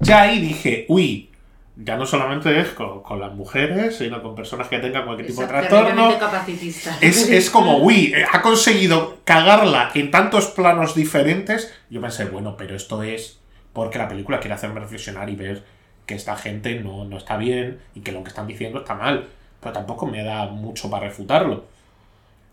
Ya 0.00 0.22
ahí 0.22 0.40
dije, 0.40 0.84
uy, 0.88 1.30
ya 1.76 1.96
no 1.96 2.04
solamente 2.04 2.60
es 2.60 2.68
con, 2.70 3.02
con 3.02 3.18
las 3.18 3.32
mujeres, 3.32 3.96
sino 3.96 4.22
con 4.22 4.34
personas 4.34 4.68
que 4.68 4.78
tengan 4.78 5.04
cualquier 5.04 5.28
tipo 5.28 5.42
de 5.42 5.48
trastorno. 5.48 6.18
capacitista. 6.18 6.96
Es, 7.00 7.28
es 7.30 7.48
como, 7.50 7.78
uy, 7.78 8.12
eh, 8.14 8.24
ha 8.30 8.42
conseguido 8.42 9.18
cagarla 9.24 9.90
en 9.94 10.10
tantos 10.10 10.48
planos 10.48 10.94
diferentes. 10.94 11.72
Yo 11.88 12.00
pensé, 12.00 12.26
bueno, 12.26 12.56
pero 12.56 12.76
esto 12.76 13.02
es 13.02 13.38
porque 13.72 13.98
la 13.98 14.08
película 14.08 14.38
quiere 14.38 14.54
hacerme 14.54 14.80
reflexionar 14.80 15.30
y 15.30 15.36
ver 15.36 15.64
que 16.04 16.14
esta 16.14 16.36
gente 16.36 16.80
no, 16.80 17.04
no 17.04 17.16
está 17.16 17.36
bien 17.36 17.78
y 17.94 18.00
que 18.00 18.12
lo 18.12 18.22
que 18.22 18.28
están 18.28 18.46
diciendo 18.46 18.80
está 18.80 18.94
mal. 18.94 19.28
Pero 19.60 19.72
tampoco 19.72 20.06
me 20.06 20.22
da 20.22 20.46
mucho 20.46 20.90
para 20.90 21.06
refutarlo. 21.06 21.64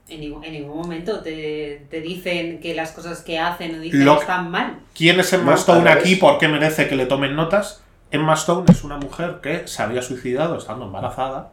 En 0.08 0.22
ningún, 0.22 0.44
en 0.44 0.54
ningún 0.54 0.78
momento 0.78 1.20
te, 1.22 1.86
te 1.90 2.02
dicen 2.02 2.60
que 2.62 2.74
las 2.74 2.92
cosas 2.94 3.22
que 3.22 3.38
hacen 3.38 3.76
o 3.76 3.80
dicen 3.80 4.06
Lo 4.06 4.20
están 4.22 4.50
mal. 4.50 4.80
¿Quién 4.96 5.20
es 5.20 5.34
Emma 5.34 5.52
No, 5.52 5.58
Stone 5.58 5.80
al 5.82 5.86
revés. 5.86 6.04
aquí? 6.04 6.16
¿Por 6.16 6.38
qué 6.40 6.48
merece 6.48 6.88
que 6.88 6.96
le 6.96 7.06
tomen 7.06 7.36
notas? 7.36 7.84
Emma 8.12 8.34
Stone 8.34 8.66
es 8.72 8.84
una 8.84 8.98
mujer 8.98 9.40
que 9.42 9.68
se 9.68 9.84
había 9.84 10.02
suicidado 10.02 10.58
estando 10.58 10.86
embarazada, 10.86 11.52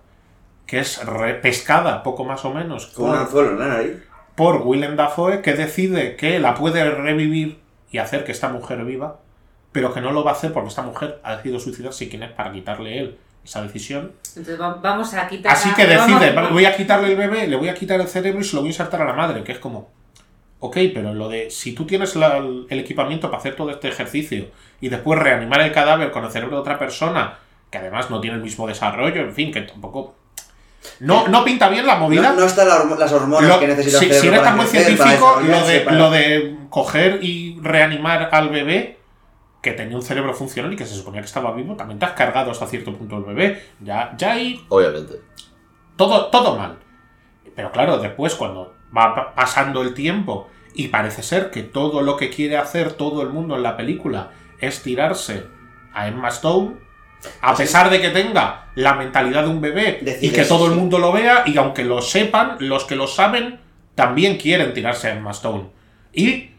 que 0.66 0.78
es 0.80 1.04
re- 1.04 1.34
pescada, 1.34 2.02
poco 2.02 2.24
más 2.24 2.44
o 2.44 2.52
menos, 2.52 2.86
Con 2.86 3.06
un 3.06 3.10
por, 3.12 3.18
anzuelo 3.20 3.50
en 3.52 3.58
la 3.58 3.68
nariz. 3.68 4.02
por 4.34 4.62
Willem 4.62 4.96
Dafoe, 4.96 5.42
que 5.42 5.54
decide 5.54 6.16
que 6.16 6.38
la 6.40 6.54
puede 6.54 6.88
revivir 6.90 7.60
y 7.90 7.98
hacer 7.98 8.24
que 8.24 8.32
esta 8.32 8.48
mujer 8.48 8.84
viva, 8.84 9.18
pero 9.72 9.92
que 9.92 10.00
no 10.00 10.12
lo 10.12 10.24
va 10.24 10.30
a 10.32 10.34
hacer 10.34 10.52
porque 10.52 10.70
esta 10.70 10.82
mujer 10.82 11.20
ha 11.22 11.36
decidido 11.36 11.60
suicidarse 11.60 12.04
y 12.04 12.08
quién 12.08 12.22
es 12.22 12.32
para 12.32 12.50
quitarle 12.52 12.98
él 13.00 13.18
esa 13.44 13.62
decisión. 13.62 14.12
Entonces 14.30 14.60
va- 14.60 14.74
vamos 14.74 15.12
a 15.14 15.28
quitar. 15.28 15.52
Así 15.52 15.72
que 15.74 15.86
decide, 15.86 16.32
vamos- 16.32 16.52
voy 16.52 16.64
a 16.64 16.74
quitarle 16.76 17.12
el 17.12 17.16
bebé, 17.16 17.46
le 17.46 17.56
voy 17.56 17.68
a 17.68 17.74
quitar 17.74 18.00
el 18.00 18.08
cerebro 18.08 18.40
y 18.40 18.44
se 18.44 18.56
lo 18.56 18.62
voy 18.62 18.70
a 18.70 18.72
insertar 18.72 19.02
a 19.02 19.04
la 19.04 19.12
madre, 19.12 19.44
que 19.44 19.52
es 19.52 19.58
como, 19.58 19.90
ok, 20.60 20.76
pero 20.94 21.14
lo 21.14 21.28
de, 21.28 21.50
si 21.50 21.74
tú 21.74 21.86
tienes 21.86 22.16
la- 22.16 22.38
el 22.38 22.66
equipamiento 22.80 23.28
para 23.28 23.38
hacer 23.38 23.56
todo 23.56 23.70
este 23.70 23.88
ejercicio 23.88 24.46
y 24.80 24.88
después 24.88 25.18
reanimar 25.18 25.60
el 25.60 25.72
cadáver 25.72 26.10
con 26.10 26.24
el 26.24 26.30
cerebro 26.30 26.56
de 26.56 26.60
otra 26.62 26.78
persona, 26.78 27.38
que 27.70 27.78
además 27.78 28.10
no 28.10 28.20
tiene 28.20 28.36
el 28.36 28.42
mismo 28.42 28.66
desarrollo, 28.66 29.20
en 29.22 29.34
fin, 29.34 29.52
que 29.52 29.62
tampoco... 29.62 30.14
No, 31.00 31.26
no 31.26 31.44
pinta 31.44 31.68
bien 31.68 31.84
la 31.84 31.96
movida. 31.96 32.22
No, 32.32 32.40
no 32.40 32.46
están 32.46 32.68
la 32.68 32.84
las 32.96 33.12
hormonas 33.12 33.48
Lo- 33.48 33.58
que 33.58 33.66
necesita 33.66 33.98
si, 33.98 34.12
si 34.12 34.28
eres 34.28 34.42
tan 34.42 34.56
para 34.56 34.68
científico, 34.68 35.40
lo 35.44 35.66
de, 35.66 35.80
para- 35.80 35.96
lo 35.96 36.10
de 36.10 36.56
coger 36.70 37.18
y 37.24 37.58
reanimar 37.60 38.28
al 38.32 38.50
bebé, 38.50 38.98
que 39.62 39.72
tenía 39.72 39.96
un 39.96 40.02
cerebro 40.02 40.32
funcional 40.32 40.72
y 40.72 40.76
que 40.76 40.86
se 40.86 40.94
suponía 40.94 41.20
que 41.22 41.26
estaba 41.26 41.52
vivo, 41.52 41.74
también 41.74 41.98
te 41.98 42.04
has 42.06 42.12
cargado 42.12 42.52
hasta 42.52 42.66
cierto 42.68 42.94
punto 42.94 43.16
el 43.16 43.24
bebé. 43.24 43.64
Ya, 43.80 44.14
ya 44.16 44.32
ahí 44.34 44.64
Obviamente. 44.68 45.14
todo, 45.96 46.26
todo 46.26 46.56
mal. 46.56 46.78
Pero 47.56 47.72
claro, 47.72 47.98
después 47.98 48.36
cuando 48.36 48.75
va 48.96 49.14
pa- 49.14 49.34
pasando 49.34 49.82
el 49.82 49.94
tiempo 49.94 50.48
y 50.74 50.88
parece 50.88 51.22
ser 51.22 51.50
que 51.50 51.62
todo 51.62 52.02
lo 52.02 52.16
que 52.16 52.28
quiere 52.30 52.56
hacer 52.58 52.92
todo 52.92 53.22
el 53.22 53.30
mundo 53.30 53.56
en 53.56 53.62
la 53.62 53.76
película 53.76 54.30
es 54.60 54.82
tirarse 54.82 55.44
a 55.94 56.08
Emma 56.08 56.28
Stone, 56.28 56.76
a 57.40 57.50
Así 57.50 57.62
pesar 57.62 57.88
de 57.90 58.00
que 58.00 58.10
tenga 58.10 58.66
la 58.74 58.94
mentalidad 58.94 59.44
de 59.44 59.48
un 59.48 59.60
bebé 59.62 60.00
y 60.20 60.30
que 60.30 60.44
todo 60.44 60.66
el 60.66 60.72
mundo 60.72 60.98
lo 60.98 61.12
vea, 61.12 61.44
y 61.46 61.56
aunque 61.56 61.84
lo 61.84 62.02
sepan, 62.02 62.56
los 62.60 62.84
que 62.84 62.94
lo 62.96 63.06
saben 63.06 63.60
también 63.94 64.36
quieren 64.36 64.74
tirarse 64.74 65.08
a 65.08 65.14
Emma 65.14 65.30
Stone. 65.30 65.70
Y 66.12 66.50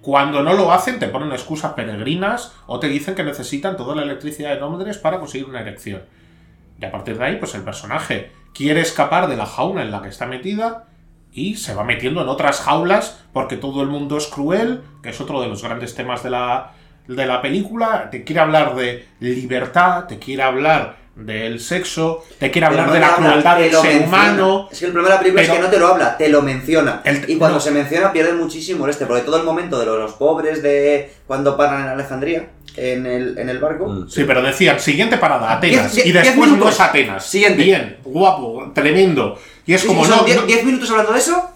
cuando 0.00 0.42
no 0.42 0.52
lo 0.52 0.70
hacen, 0.70 0.98
te 1.00 1.08
ponen 1.08 1.32
excusas 1.32 1.72
peregrinas 1.72 2.52
o 2.66 2.78
te 2.78 2.88
dicen 2.88 3.14
que 3.16 3.24
necesitan 3.24 3.76
toda 3.76 3.96
la 3.96 4.02
electricidad 4.02 4.50
de 4.54 4.60
Londres 4.60 4.98
para 4.98 5.18
conseguir 5.18 5.48
una 5.48 5.60
erección. 5.62 6.02
Y 6.80 6.84
a 6.84 6.92
partir 6.92 7.18
de 7.18 7.24
ahí, 7.24 7.36
pues 7.36 7.54
el 7.54 7.62
personaje 7.62 8.30
quiere 8.54 8.80
escapar 8.80 9.28
de 9.28 9.36
la 9.36 9.46
jaula 9.46 9.82
en 9.82 9.90
la 9.90 10.02
que 10.02 10.08
está 10.08 10.26
metida 10.26 10.86
y 11.34 11.56
se 11.56 11.74
va 11.74 11.84
metiendo 11.84 12.22
en 12.22 12.28
otras 12.28 12.60
jaulas 12.60 13.20
porque 13.32 13.56
todo 13.56 13.82
el 13.82 13.88
mundo 13.88 14.16
es 14.16 14.26
cruel, 14.28 14.82
que 15.02 15.10
es 15.10 15.20
otro 15.20 15.42
de 15.42 15.48
los 15.48 15.62
grandes 15.62 15.94
temas 15.94 16.22
de 16.22 16.30
la, 16.30 16.72
de 17.08 17.26
la 17.26 17.42
película. 17.42 18.08
Te 18.10 18.22
quiere 18.24 18.40
hablar 18.40 18.74
de 18.76 19.04
libertad, 19.20 20.04
te 20.04 20.18
quiere 20.18 20.42
hablar 20.42 21.02
del 21.16 21.60
sexo, 21.60 22.24
te 22.40 22.50
quiere 22.50 22.66
hablar 22.66 22.88
no 22.88 22.92
de 22.92 23.00
la 23.00 23.14
habla, 23.14 23.28
crueldad 23.30 23.56
del 23.58 23.70
ser 23.72 23.82
menciona. 23.84 24.06
humano. 24.06 24.68
Es 24.72 24.78
que 24.80 24.86
el 24.86 24.92
problema 24.92 25.08
de 25.10 25.14
la 25.14 25.20
película 25.20 25.42
pero- 25.42 25.52
es 25.52 25.58
que 25.58 25.64
no 25.64 25.70
te 25.70 25.78
lo 25.78 25.86
habla, 25.88 26.16
te 26.16 26.28
lo 26.28 26.42
menciona. 26.42 27.02
El- 27.04 27.30
y 27.30 27.36
cuando 27.36 27.56
no. 27.58 27.60
se 27.60 27.70
menciona 27.70 28.12
pierde 28.12 28.32
muchísimo 28.32 28.84
el 28.84 28.90
este, 28.90 29.06
porque 29.06 29.22
todo 29.22 29.36
el 29.36 29.44
momento 29.44 29.78
de 29.78 29.86
los, 29.86 29.98
los 29.98 30.12
pobres 30.14 30.62
de 30.62 31.12
cuando 31.26 31.56
paran 31.56 31.82
en 31.82 31.88
Alejandría, 31.88 32.48
en 32.76 33.06
el, 33.06 33.38
en 33.38 33.48
el 33.48 33.58
barco, 33.58 33.86
Mm. 33.86 34.08
Sí, 34.08 34.24
pero 34.24 34.42
decían, 34.42 34.80
siguiente 34.80 35.16
parada, 35.18 35.52
Atenas. 35.52 35.94
Diez- 35.94 36.06
y 36.06 36.10
después 36.12 36.50
no 36.50 36.68
es 36.68 36.80
Atenas. 36.80 37.24
Siguiente. 37.24 37.62
Bien, 37.62 37.96
guapo, 38.04 38.72
tremendo. 38.74 39.38
Y 39.66 39.74
es 39.74 39.80
Sí, 39.82 39.86
como, 39.86 40.04
sí, 40.04 40.10
no, 40.10 40.16
son 40.18 40.26
10 40.26 40.36
no- 40.40 40.46
10 40.46 40.64
minutos 40.64 40.90
hablando 40.90 41.12
de 41.12 41.18
eso. 41.18 41.50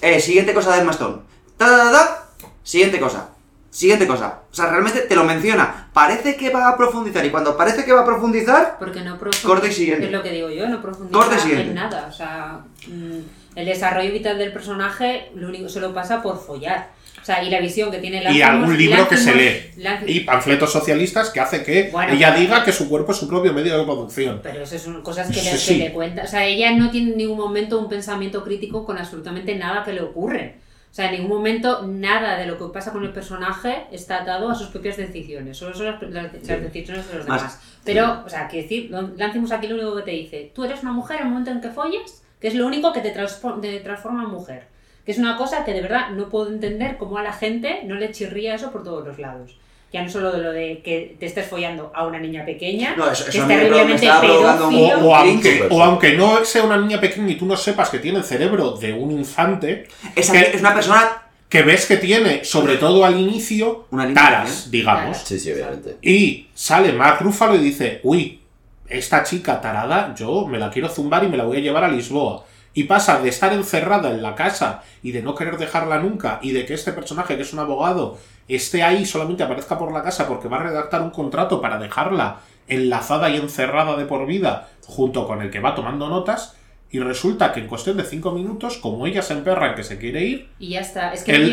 Eh, 0.00 0.20
siguiente 0.20 0.54
cosa 0.54 0.76
de 0.76 0.84
Mastón. 0.84 1.22
Ta, 1.56 1.66
ta, 1.66 1.76
ta, 1.76 1.92
ta, 1.92 2.24
Siguiente 2.62 2.98
cosa. 3.00 3.28
Siguiente 3.70 4.06
cosa. 4.06 4.40
O 4.50 4.54
sea, 4.54 4.66
realmente 4.70 5.00
te 5.00 5.16
lo 5.16 5.24
menciona. 5.24 5.88
Parece 5.92 6.36
que 6.36 6.50
va 6.50 6.68
a 6.68 6.76
profundizar. 6.76 7.24
Y 7.26 7.30
cuando 7.30 7.56
parece 7.56 7.84
que 7.84 7.92
va 7.92 8.02
a 8.02 8.06
profundizar, 8.06 8.76
Porque 8.78 9.00
no 9.02 9.18
profundiza. 9.18 9.48
Corte 9.48 9.72
siguiente. 9.72 10.06
Es 10.06 10.12
lo 10.12 10.22
que 10.22 10.30
digo 10.30 10.48
yo, 10.50 10.68
no 10.68 10.80
profundiza 10.80 11.18
Corte 11.18 11.38
siguiente. 11.40 11.68
en 11.68 11.74
nada. 11.74 12.06
O 12.08 12.12
sea, 12.12 12.60
mm, 12.86 13.18
el 13.56 13.66
desarrollo 13.66 14.12
vital 14.12 14.38
del 14.38 14.52
personaje 14.52 15.30
lo 15.34 15.48
único 15.48 15.68
solo 15.68 15.92
pasa 15.92 16.22
por 16.22 16.38
follar. 16.44 16.90
O 17.20 17.24
sea, 17.24 17.42
y 17.42 17.48
la 17.48 17.58
visión 17.60 17.90
que 17.90 17.98
tiene 17.98 18.18
y 18.18 18.24
Lanthimos- 18.24 18.48
algún 18.50 18.76
libro 18.78 19.08
que 19.08 19.16
se 19.16 19.34
lee. 19.34 19.70
Y 20.06 20.20
panfletos 20.20 20.70
socialistas 20.72 21.30
que 21.30 21.40
hace 21.40 21.62
que 21.62 21.88
Bueno, 21.90 22.12
ella 22.12 22.28
pero- 22.34 22.40
diga 22.40 22.64
que 22.64 22.72
su 22.72 22.88
cuerpo 22.88 23.12
es 23.12 23.18
su 23.18 23.26
propio 23.28 23.52
medio 23.54 23.78
de 23.78 23.84
producción. 23.84 24.40
Pero 24.42 24.62
eso 24.62 24.78
son 24.78 25.00
cosas 25.02 25.28
que, 25.28 25.34
Sí, 25.40 25.50
le, 25.50 25.56
sí. 25.56 25.76
le 25.78 25.92
cuenta. 25.92 26.24
O 26.24 26.26
sea, 26.26 26.44
ella 26.44 26.72
no 26.72 26.90
tiene 26.90 27.12
en 27.12 27.16
ningún 27.16 27.38
momento 27.38 27.78
un 27.78 27.88
pensamiento 27.88 28.44
crítico 28.44 28.84
con 28.84 28.98
absolutamente 28.98 29.54
nada 29.54 29.82
que 29.84 29.92
le 29.94 30.02
ocurre. 30.02 30.56
O 30.90 30.94
sea, 30.94 31.06
en 31.06 31.12
ningún 31.22 31.36
momento 31.38 31.84
nada 31.86 32.36
de 32.36 32.46
lo 32.46 32.58
que 32.58 32.66
pasa 32.72 32.92
con 32.92 33.02
el 33.04 33.10
personaje 33.12 33.84
está 33.90 34.22
atado 34.22 34.50
a 34.50 34.54
sus 34.54 34.68
propias 34.68 34.96
decisiones. 34.96 35.56
Solo 35.56 35.74
son 35.74 35.86
las, 35.86 36.02
las- 36.02 36.32
las 36.34 36.62
decisiones 36.62 37.08
de 37.10 37.18
los 37.18 37.26
Más- 37.26 37.40
demás. 37.40 37.60
Pero, 37.84 38.22
o 38.24 38.28
sea, 38.28 38.48
que 38.48 38.62
decir, 38.62 38.90
Lancimos 39.16 39.50
aquí 39.50 39.66
lo 39.66 39.74
único 39.76 39.96
que 39.96 40.02
te 40.02 40.10
dice, 40.12 40.52
tú 40.54 40.64
eres 40.64 40.82
una 40.82 40.92
mujer 40.92 41.16
en 41.20 41.22
el 41.24 41.28
momento 41.30 41.50
en 41.50 41.60
que 41.60 41.70
follas, 41.70 42.22
que 42.40 42.48
es 42.48 42.54
lo 42.54 42.66
único 42.66 42.92
que 42.92 43.00
te, 43.00 43.14
transfor- 43.14 43.60
te 43.60 43.80
transforma 43.80 44.22
en 44.24 44.30
mujer. 44.30 44.73
Que 45.04 45.12
es 45.12 45.18
una 45.18 45.36
cosa 45.36 45.64
que 45.64 45.72
de 45.72 45.82
verdad 45.82 46.10
no 46.10 46.28
puedo 46.28 46.48
entender 46.48 46.96
cómo 46.96 47.18
a 47.18 47.22
la 47.22 47.32
gente 47.32 47.82
no 47.84 47.94
le 47.94 48.10
chirría 48.12 48.54
eso 48.54 48.70
por 48.72 48.82
todos 48.84 49.06
los 49.06 49.18
lados. 49.18 49.56
ya 49.92 50.02
no 50.02 50.10
solo 50.10 50.32
de 50.32 50.38
lo 50.42 50.50
de 50.50 50.80
que 50.82 51.14
te 51.20 51.26
estés 51.26 51.46
follando 51.46 51.92
a 51.94 52.04
una 52.04 52.18
niña 52.18 52.44
pequeña, 52.44 52.96
No, 52.96 53.08
eso- 53.08 53.26
que 53.30 53.38
es 53.38 53.46
terriblemente 53.46 54.08
O, 54.10 55.14
aunque, 55.14 56.16
o 56.16 56.18
no 56.18 56.44
sea 56.44 56.64
una 56.64 56.76
niña 56.78 57.00
pequeña 57.00 57.30
y 57.30 57.36
tú 57.36 57.46
no 57.46 57.56
sepas 57.56 57.90
que 57.90 58.00
tiene 58.00 58.18
el 58.18 58.24
cerebro 58.24 58.72
de 58.72 58.92
un 58.92 59.12
infante, 59.12 59.86
Es, 60.16 60.30
que- 60.32 60.50
es 60.54 60.60
una 60.60 60.74
persona. 60.74 61.22
que 61.48 61.62
ves 61.62 61.86
que 61.86 61.98
tiene, 61.98 62.44
sobre 62.44 62.76
todo 62.76 63.04
al 63.04 63.18
inicio, 63.20 63.86
Una 63.92 64.12
taras, 64.12 64.62
pequeña. 64.64 64.70
digamos. 64.72 65.18
Sí, 65.18 65.38
sí, 65.38 65.52
obviamente. 65.52 65.96
Y 66.02 66.48
sale 66.54 66.92
Mark 66.92 67.18
Ruffalo 67.20 67.54
y 67.54 67.58
dice, 67.58 68.00
uy, 68.02 68.40
esta 68.88 69.22
chica 69.22 69.60
tarada, 69.60 70.12
yo 70.16 70.44
me 70.46 70.58
la 70.58 70.70
quiero 70.70 70.88
zumbar 70.88 71.22
y 71.22 71.28
me 71.28 71.36
la 71.36 71.44
voy 71.44 71.58
a 71.58 71.60
llevar 71.60 71.84
a 71.84 71.88
Lisboa. 71.88 72.44
Y 72.74 72.84
pasa 72.84 73.20
de 73.20 73.28
estar 73.28 73.52
encerrada 73.52 74.10
en 74.10 74.20
la 74.22 74.34
casa 74.34 74.82
y 75.02 75.12
de 75.12 75.22
no 75.22 75.34
querer 75.34 75.56
dejarla 75.58 75.98
nunca 75.98 76.40
y 76.42 76.50
de 76.52 76.66
que 76.66 76.74
este 76.74 76.92
personaje, 76.92 77.36
que 77.36 77.42
es 77.42 77.52
un 77.52 77.60
abogado, 77.60 78.18
esté 78.48 78.82
ahí, 78.82 79.06
solamente 79.06 79.42
aparezca 79.44 79.78
por 79.78 79.92
la 79.92 80.02
casa 80.02 80.26
porque 80.26 80.48
va 80.48 80.56
a 80.58 80.64
redactar 80.64 81.00
un 81.02 81.10
contrato 81.10 81.60
para 81.60 81.78
dejarla 81.78 82.38
enlazada 82.66 83.30
y 83.30 83.36
encerrada 83.36 83.96
de 83.96 84.04
por 84.06 84.26
vida 84.26 84.68
junto 84.86 85.26
con 85.26 85.40
el 85.42 85.50
que 85.50 85.60
va 85.60 85.74
tomando 85.74 86.08
notas. 86.08 86.56
Y 86.90 87.00
resulta 87.00 87.52
que 87.52 87.58
en 87.60 87.66
cuestión 87.66 87.96
de 87.96 88.04
cinco 88.04 88.30
minutos, 88.30 88.76
como 88.78 89.04
ella 89.06 89.20
se 89.20 89.32
emperra 89.32 89.70
en 89.70 89.74
que 89.74 89.82
se 89.82 89.98
quiere 89.98 90.22
ir, 90.24 90.48
Y 90.60 90.70
ya 90.70 90.80
está. 90.80 91.12
Es 91.12 91.24
que 91.24 91.34
el- 91.34 91.52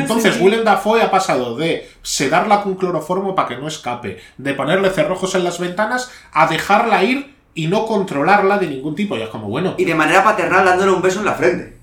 entonces. 0.00 0.40
Willem 0.40 0.64
Dafoe 0.64 1.02
ha 1.02 1.10
pasado 1.10 1.56
de 1.56 1.90
sedarla 2.02 2.62
con 2.62 2.74
cloroformo 2.76 3.34
para 3.34 3.48
que 3.48 3.56
no 3.58 3.68
escape, 3.68 4.18
de 4.38 4.54
ponerle 4.54 4.88
cerrojos 4.90 5.34
en 5.34 5.44
las 5.44 5.58
ventanas, 5.58 6.10
a 6.32 6.46
dejarla 6.46 7.04
ir 7.04 7.34
y 7.58 7.66
no 7.66 7.84
controlarla 7.86 8.56
de 8.58 8.68
ningún 8.68 8.94
tipo. 8.94 9.16
Y 9.16 9.22
es 9.22 9.28
como, 9.28 9.48
bueno, 9.48 9.74
Y 9.78 9.84
de 9.84 9.94
manera 9.94 10.22
paternal 10.22 10.64
dándole 10.64 10.92
un 10.92 11.02
beso 11.02 11.18
en 11.18 11.24
la 11.26 11.34
frente. 11.34 11.76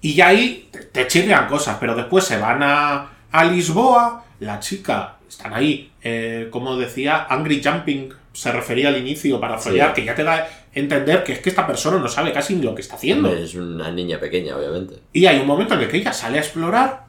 y 0.00 0.14
ya 0.14 0.28
ahí 0.28 0.68
te, 0.70 0.78
te 0.80 1.06
chirrian 1.08 1.46
cosas, 1.48 1.76
pero 1.80 1.94
después 1.96 2.24
se 2.24 2.38
van 2.38 2.62
a, 2.62 3.10
a 3.32 3.44
Lisboa, 3.44 4.24
la 4.40 4.60
chica, 4.60 5.16
están 5.28 5.54
ahí, 5.54 5.90
eh, 6.02 6.48
como 6.50 6.76
decía, 6.76 7.26
Angry 7.28 7.60
Jumping 7.64 8.10
se 8.32 8.50
refería 8.52 8.88
al 8.88 8.96
inicio 8.96 9.38
para 9.40 9.58
Sí. 9.58 9.70
follar, 9.70 9.92
que 9.92 10.04
ya 10.04 10.14
te 10.14 10.22
da 10.24 10.34
a 10.34 10.48
entender 10.72 11.22
que 11.24 11.32
es 11.32 11.38
que 11.40 11.48
esta 11.50 11.66
persona 11.66 11.98
no 11.98 12.08
sabe 12.08 12.32
casi 12.32 12.54
ni 12.54 12.62
lo 12.62 12.74
que 12.74 12.82
está 12.82 12.94
haciendo. 12.94 13.32
Es 13.32 13.54
una 13.56 13.90
niña 13.90 14.18
pequeña, 14.20 14.56
obviamente. 14.56 14.96
Y 15.12 15.26
hay 15.26 15.38
un 15.40 15.46
momento 15.48 15.74
en 15.74 15.80
el 15.80 15.88
que 15.88 15.96
ella 15.98 16.12
sale 16.12 16.38
a 16.38 16.40
explorar 16.42 17.06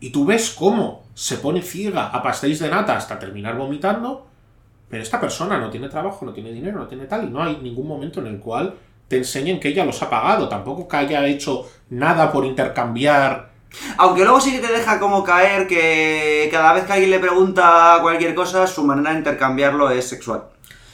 y 0.00 0.10
tú 0.10 0.24
ves 0.24 0.50
cómo 0.50 1.04
se 1.14 1.36
pone 1.38 1.62
ciega 1.62 2.06
a 2.06 2.22
pastéis 2.22 2.60
de 2.60 2.68
nata 2.70 2.96
hasta 2.96 3.18
terminar 3.18 3.56
vomitando, 3.56 4.27
pero 4.88 5.02
esta 5.02 5.20
persona 5.20 5.58
no 5.58 5.70
tiene 5.70 5.88
trabajo, 5.88 6.24
no 6.24 6.32
tiene 6.32 6.52
dinero, 6.52 6.78
no 6.78 6.86
tiene 6.86 7.04
tal, 7.06 7.24
y 7.24 7.30
no 7.30 7.42
hay 7.42 7.58
ningún 7.62 7.86
momento 7.88 8.20
en 8.20 8.26
el 8.28 8.38
cual 8.38 8.74
te 9.08 9.16
enseñen 9.18 9.58
que 9.60 9.68
ella 9.68 9.84
los 9.84 10.02
ha 10.02 10.10
pagado, 10.10 10.48
tampoco 10.48 10.86
que 10.88 10.96
haya 10.96 11.24
hecho 11.26 11.66
nada 11.90 12.30
por 12.30 12.44
intercambiar. 12.44 13.48
Aunque 13.98 14.22
luego 14.24 14.40
sí 14.40 14.52
que 14.52 14.66
te 14.66 14.72
deja 14.72 14.98
como 14.98 15.22
caer 15.24 15.66
que 15.66 16.48
cada 16.50 16.72
vez 16.72 16.84
que 16.84 16.92
alguien 16.92 17.10
le 17.10 17.18
pregunta 17.18 17.98
cualquier 18.02 18.34
cosa, 18.34 18.66
su 18.66 18.82
manera 18.84 19.10
de 19.12 19.18
intercambiarlo 19.18 19.90
es 19.90 20.08
sexual. 20.08 20.44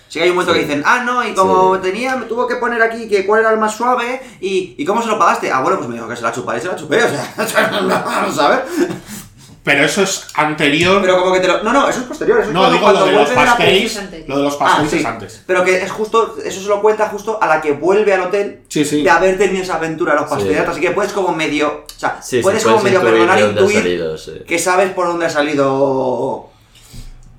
Sí 0.08 0.18
que 0.18 0.24
hay 0.24 0.30
un 0.30 0.36
momento 0.36 0.54
Sí. 0.54 0.60
que 0.60 0.66
dicen, 0.66 0.82
ah, 0.86 1.02
no, 1.04 1.26
y 1.26 1.34
como 1.34 1.76
Sí. 1.76 1.82
tenía, 1.82 2.16
me 2.16 2.26
tuvo 2.26 2.46
que 2.46 2.56
poner 2.56 2.80
aquí 2.82 3.08
que 3.08 3.26
cuál 3.26 3.40
era 3.40 3.50
el 3.52 3.58
más 3.58 3.74
suave, 3.74 4.20
y, 4.40 4.74
¿y 4.78 4.84
cómo 4.84 5.02
se 5.02 5.08
lo 5.08 5.18
pagaste? 5.18 5.50
Ah, 5.50 5.60
bueno, 5.60 5.76
pues 5.78 5.88
me 5.88 5.94
dijo 5.96 6.06
que 6.08 6.14
se 6.16 6.22
la 6.22 6.30
chupara 6.32 6.58
y 6.58 6.60
se 6.60 6.68
la 6.68 6.76
chupé, 6.76 7.02
o 7.02 7.08
sea, 7.08 7.32
a 8.46 8.48
ver. 8.48 8.64
Pero 9.64 9.84
eso 9.86 10.02
es 10.02 10.26
anterior. 10.34 11.00
Pero 11.00 11.18
como 11.18 11.32
que 11.32 11.40
te 11.40 11.48
lo... 11.48 11.62
No, 11.62 11.72
no, 11.72 11.88
eso 11.88 12.00
es 12.00 12.04
posterior, 12.06 12.38
eso 12.40 12.48
es 12.50 12.54
no, 12.54 12.60
cuando- 12.60 12.76
digo 12.76 12.86
lo 12.88 12.92
cuando 12.92 13.06
de 13.06 13.12
los 13.12 13.20
vuelve 13.28 13.40
de 13.40 13.46
la 13.46 13.56
pastéis. 13.56 14.00
Lo 14.28 14.36
de 14.36 14.42
los 14.42 14.54
Ah, 14.54 14.58
pastéis 14.58 14.90
sí. 14.90 14.98
es 14.98 15.04
antes. 15.06 15.42
Pero 15.46 15.64
que 15.64 15.82
es 15.82 15.90
justo, 15.90 16.36
eso 16.44 16.60
se 16.60 16.68
lo 16.68 16.82
cuenta 16.82 17.08
justo 17.08 17.38
a 17.40 17.46
la 17.46 17.62
que 17.62 17.72
vuelve 17.72 18.12
al 18.12 18.20
hotel 18.20 18.60
Sí, 18.68 18.84
sí. 18.84 19.02
de 19.02 19.08
haber 19.08 19.38
tenido 19.38 19.62
esa 19.62 19.76
aventura 19.76 20.12
a 20.12 20.16
los 20.16 20.24
Sí. 20.28 20.30
pasteles, 20.34 20.68
así 20.68 20.80
que 20.82 20.90
puedes 20.90 21.12
como 21.12 21.34
medio, 21.34 21.84
o 21.86 21.98
sea, 21.98 22.20
Sí, 22.22 22.40
puedes 22.42 22.62
sí, 22.62 22.68
como 22.68 22.82
medio 22.82 23.00
perdonar 23.00 23.38
e 23.38 23.46
intuir 23.48 23.78
salido, 23.78 24.18
sí. 24.18 24.32
que 24.46 24.58
sabes 24.58 24.90
por 24.92 25.06
dónde 25.06 25.26
ha 25.26 25.30
salido 25.30 26.50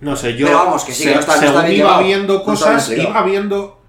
No 0.02 0.16
sé, 0.16 0.36
yo. 0.36 0.48
Pero 0.48 0.58
vamos, 0.60 0.84
que 0.84 0.94
sí, 0.94 1.04
que 1.04 1.10
se- 1.10 1.16
no 1.16 1.20
está- 1.22 1.34
según 1.34 1.48
está 1.56 1.62
bien 1.68 1.80
iba 1.80 1.88
llevado. 1.90 2.04
viendo 2.06 2.44
cosas, 2.44 2.90
iba 2.90 3.22
viendo 3.24 3.80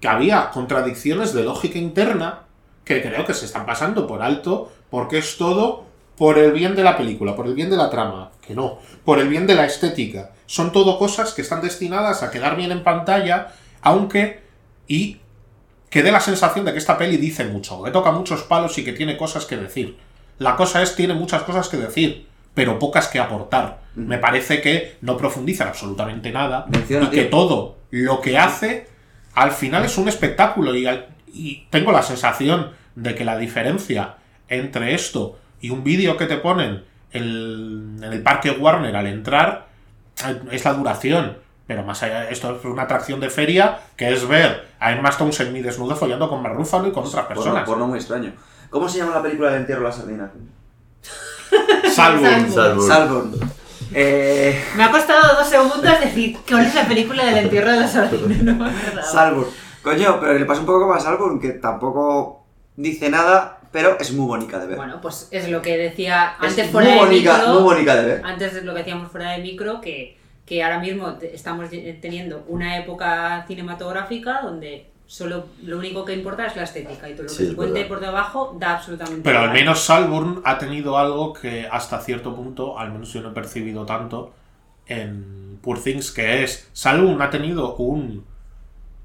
que 0.00 0.08
había 0.08 0.50
contradicciones 0.50 1.32
de 1.34 1.42
lógica 1.44 1.78
interna 1.78 2.40
que 2.84 3.02
creo 3.02 3.24
que 3.24 3.34
se 3.34 3.44
están 3.46 3.66
pasando 3.66 4.06
por 4.06 4.22
alto 4.22 4.72
porque 4.90 5.18
es 5.18 5.36
todo 5.36 5.84
por 6.22 6.38
el 6.38 6.52
bien 6.52 6.76
de 6.76 6.84
la 6.84 6.96
película, 6.96 7.34
por 7.34 7.48
el 7.48 7.54
bien 7.54 7.68
de 7.68 7.76
la 7.76 7.90
trama, 7.90 8.30
que 8.46 8.54
no, 8.54 8.78
por 9.04 9.18
el 9.18 9.26
bien 9.26 9.44
de 9.44 9.56
la 9.56 9.66
estética. 9.66 10.30
Son 10.46 10.70
todo 10.70 10.96
cosas 10.96 11.32
que 11.32 11.42
están 11.42 11.60
destinadas 11.60 12.22
a 12.22 12.30
quedar 12.30 12.54
bien 12.54 12.70
en 12.70 12.84
pantalla, 12.84 13.48
aunque 13.80 14.40
y 14.86 15.16
que 15.90 16.04
dé 16.04 16.12
la 16.12 16.20
sensación 16.20 16.64
de 16.64 16.70
que 16.70 16.78
esta 16.78 16.96
peli 16.96 17.16
dice 17.16 17.46
mucho, 17.46 17.82
que 17.82 17.90
toca 17.90 18.12
muchos 18.12 18.44
palos 18.44 18.78
y 18.78 18.84
que 18.84 18.92
tiene 18.92 19.16
cosas 19.16 19.46
que 19.46 19.56
decir. 19.56 19.98
La 20.38 20.54
cosa 20.54 20.80
es, 20.80 20.94
tiene 20.94 21.14
muchas 21.14 21.42
cosas 21.42 21.68
que 21.68 21.76
decir, 21.76 22.28
pero 22.54 22.78
pocas 22.78 23.08
que 23.08 23.18
aportar. 23.18 23.80
Me 23.96 24.18
parece 24.18 24.60
que 24.60 24.98
no 25.00 25.16
profundiza 25.16 25.64
en 25.64 25.70
absolutamente 25.70 26.30
nada 26.30 26.66
Menciona, 26.68 27.06
y 27.06 27.16
que 27.16 27.24
todo 27.24 27.78
lo 27.90 28.20
que 28.20 28.38
hace 28.38 28.86
al 29.34 29.50
final 29.50 29.84
es 29.84 29.98
un 29.98 30.08
espectáculo 30.08 30.72
y 30.76 31.66
tengo 31.70 31.90
la 31.90 32.02
sensación 32.02 32.70
de 32.94 33.16
que 33.16 33.24
la 33.24 33.36
diferencia 33.38 34.18
entre 34.48 34.94
esto 34.94 35.40
y 35.62 35.70
un 35.70 35.82
vídeo 35.82 36.18
que 36.18 36.26
te 36.26 36.36
ponen 36.36 36.84
el- 37.12 37.96
en 38.02 38.12
el 38.12 38.22
parque 38.22 38.50
Warner 38.50 38.94
al 38.94 39.06
entrar 39.06 39.68
es 40.50 40.64
la 40.64 40.74
duración. 40.74 41.38
Pero 41.66 41.82
más 41.84 42.02
allá, 42.02 42.28
esto 42.28 42.56
es 42.58 42.64
una 42.66 42.82
atracción 42.82 43.20
de 43.20 43.30
feria 43.30 43.78
que 43.96 44.12
es 44.12 44.26
ver 44.28 44.68
a 44.80 44.92
Emma 44.92 45.08
Stone 45.08 45.32
semidesnuda 45.32 45.94
follando 45.96 46.28
con 46.28 46.42
Mark 46.42 46.54
Ruffalo 46.56 46.88
y 46.88 46.92
con 46.92 47.04
otras 47.06 47.24
personas. 47.26 47.64
porno 47.64 47.86
muy 47.86 47.98
extraño. 47.98 48.32
¿Cómo 48.68 48.88
se 48.88 48.98
llama 48.98 49.14
la 49.14 49.22
película 49.22 49.50
del 49.50 49.60
entierro 49.60 49.82
de 49.82 49.88
la 49.88 49.92
sardina? 49.94 50.30
Salvo. 51.94 52.26
Salvo. 52.52 52.82
Salvo. 52.86 53.30
Eh, 53.94 54.62
Me 54.76 54.84
ha 54.84 54.90
costado 54.90 55.36
dos 55.38 55.48
segundos 55.48 56.00
decir 56.00 56.36
cuál 56.48 56.64
es 56.66 56.74
la 56.74 56.86
película 56.86 57.24
del 57.26 57.38
entierro 57.38 57.70
de 57.72 57.80
la 57.80 57.88
sardina. 57.88 58.52
No. 58.52 59.44
Coño, 59.82 60.18
pero 60.20 60.38
le 60.38 60.44
pasa 60.44 60.60
un 60.60 60.66
poco 60.66 60.80
como 60.82 60.94
a 60.94 61.00
Salborn, 61.00 61.40
que 61.40 61.50
tampoco 61.50 62.44
dice 62.76 63.10
nada, 63.10 63.58
pero 63.72 63.98
es 63.98 64.12
muy 64.12 64.26
bonita 64.26 64.58
de 64.58 64.66
ver. 64.68 64.76
Bueno, 64.76 65.00
pues 65.00 65.28
es 65.30 65.48
lo 65.48 65.62
que 65.62 65.76
decía 65.76 66.36
es 66.40 66.50
antes 66.50 66.64
muy 66.66 66.72
fuera 66.72 67.04
de 67.04 67.10
micro. 67.10 67.32
muy 67.54 67.62
bonita 67.62 67.96
de 67.96 68.04
ver. 68.06 68.22
Antes 68.24 68.54
de 68.54 68.62
lo 68.62 68.72
que 68.72 68.78
decíamos 68.80 69.10
fuera 69.10 69.30
de 69.32 69.38
micro, 69.42 69.80
que, 69.80 70.18
que 70.46 70.62
ahora 70.62 70.78
mismo 70.78 71.16
estamos 71.22 71.68
teniendo 72.00 72.44
una 72.48 72.78
época 72.78 73.44
cinematográfica 73.48 74.40
donde 74.42 74.86
solo 75.06 75.46
lo 75.62 75.78
único 75.78 76.04
que 76.04 76.14
importa 76.14 76.46
es 76.46 76.56
la 76.56 76.62
estética 76.62 77.08
y 77.08 77.12
todo 77.12 77.24
lo 77.24 77.28
que 77.28 77.34
Sí, 77.34 77.44
se 77.44 77.50
es 77.50 77.56
cuente 77.56 77.74
verdad. 77.80 77.88
por 77.88 78.00
debajo 78.00 78.56
da 78.58 78.76
absolutamente 78.76 79.22
Pero 79.22 79.40
al 79.40 79.52
menos 79.52 79.80
Salburn 79.80 80.40
ha 80.44 80.56
tenido 80.58 80.96
algo 80.96 81.32
que 81.34 81.66
hasta 81.70 82.00
cierto 82.00 82.34
punto, 82.34 82.78
al 82.78 82.92
menos 82.92 83.12
yo 83.12 83.20
no 83.20 83.30
he 83.30 83.32
percibido 83.32 83.84
tanto 83.84 84.32
en 84.86 85.58
Poor 85.62 85.82
Things, 85.82 86.10
que 86.12 86.42
es 86.44 86.68
Salburn 86.72 87.20
ha 87.22 87.30
tenido 87.30 87.76
un 87.76 88.24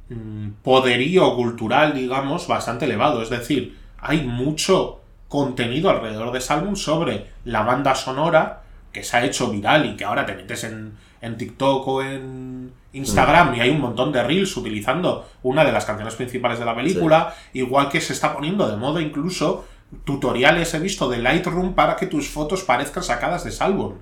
mm, 0.10 0.49
poderío 0.63 1.36
cultural, 1.36 1.93
digamos, 1.93 2.47
bastante 2.47 2.86
elevado. 2.86 3.21
Es 3.21 3.30
decir, 3.30 3.77
hay 4.00 4.22
mucho 4.22 5.02
contenido 5.28 5.90
alrededor 5.90 6.32
de 6.32 6.42
Salburn 6.42 6.76
sobre 6.76 7.32
la 7.46 7.64
banda 7.64 7.96
sonora 7.96 8.64
que 8.92 9.04
se 9.04 9.18
ha 9.18 9.26
hecho 9.26 9.52
viral 9.52 9.86
y 9.86 9.96
que 9.96 10.06
ahora 10.06 10.26
te 10.26 10.36
metes 10.36 10.64
en, 10.64 10.94
en 11.22 11.38
TikTok 11.38 11.88
o 11.88 12.02
en 12.02 12.72
Instagram 12.94 13.56
y 13.56 13.62
hay 13.62 13.70
un 13.70 13.82
montón 13.82 14.12
de 14.12 14.24
reels 14.24 14.56
utilizando 14.58 15.28
una 15.44 15.66
de 15.66 15.72
las 15.72 15.86
canciones 15.86 16.16
principales 16.16 16.60
de 16.60 16.66
la 16.66 16.76
película, 16.76 17.36
igual 17.54 17.90
que 17.90 18.02
se 18.02 18.14
está 18.14 18.34
poniendo 18.34 18.68
de 18.68 18.78
moda 18.78 19.02
incluso 19.02 19.66
tutoriales 20.04 20.74
he 20.74 20.80
visto 20.80 21.10
de 21.10 21.18
Lightroom 21.20 21.74
para 21.74 21.96
que 21.96 22.08
tus 22.08 22.28
fotos 22.28 22.64
parezcan 22.64 23.04
sacadas 23.04 23.44
de 23.44 23.52
Salburn. 23.52 23.98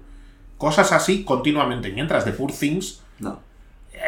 Cosas 0.57 0.91
así 0.91 1.23
continuamente, 1.23 1.91
mientras 1.91 2.25
de 2.25 2.31
Poor 2.31 2.51
Things 2.51 3.01
No. 3.19 3.39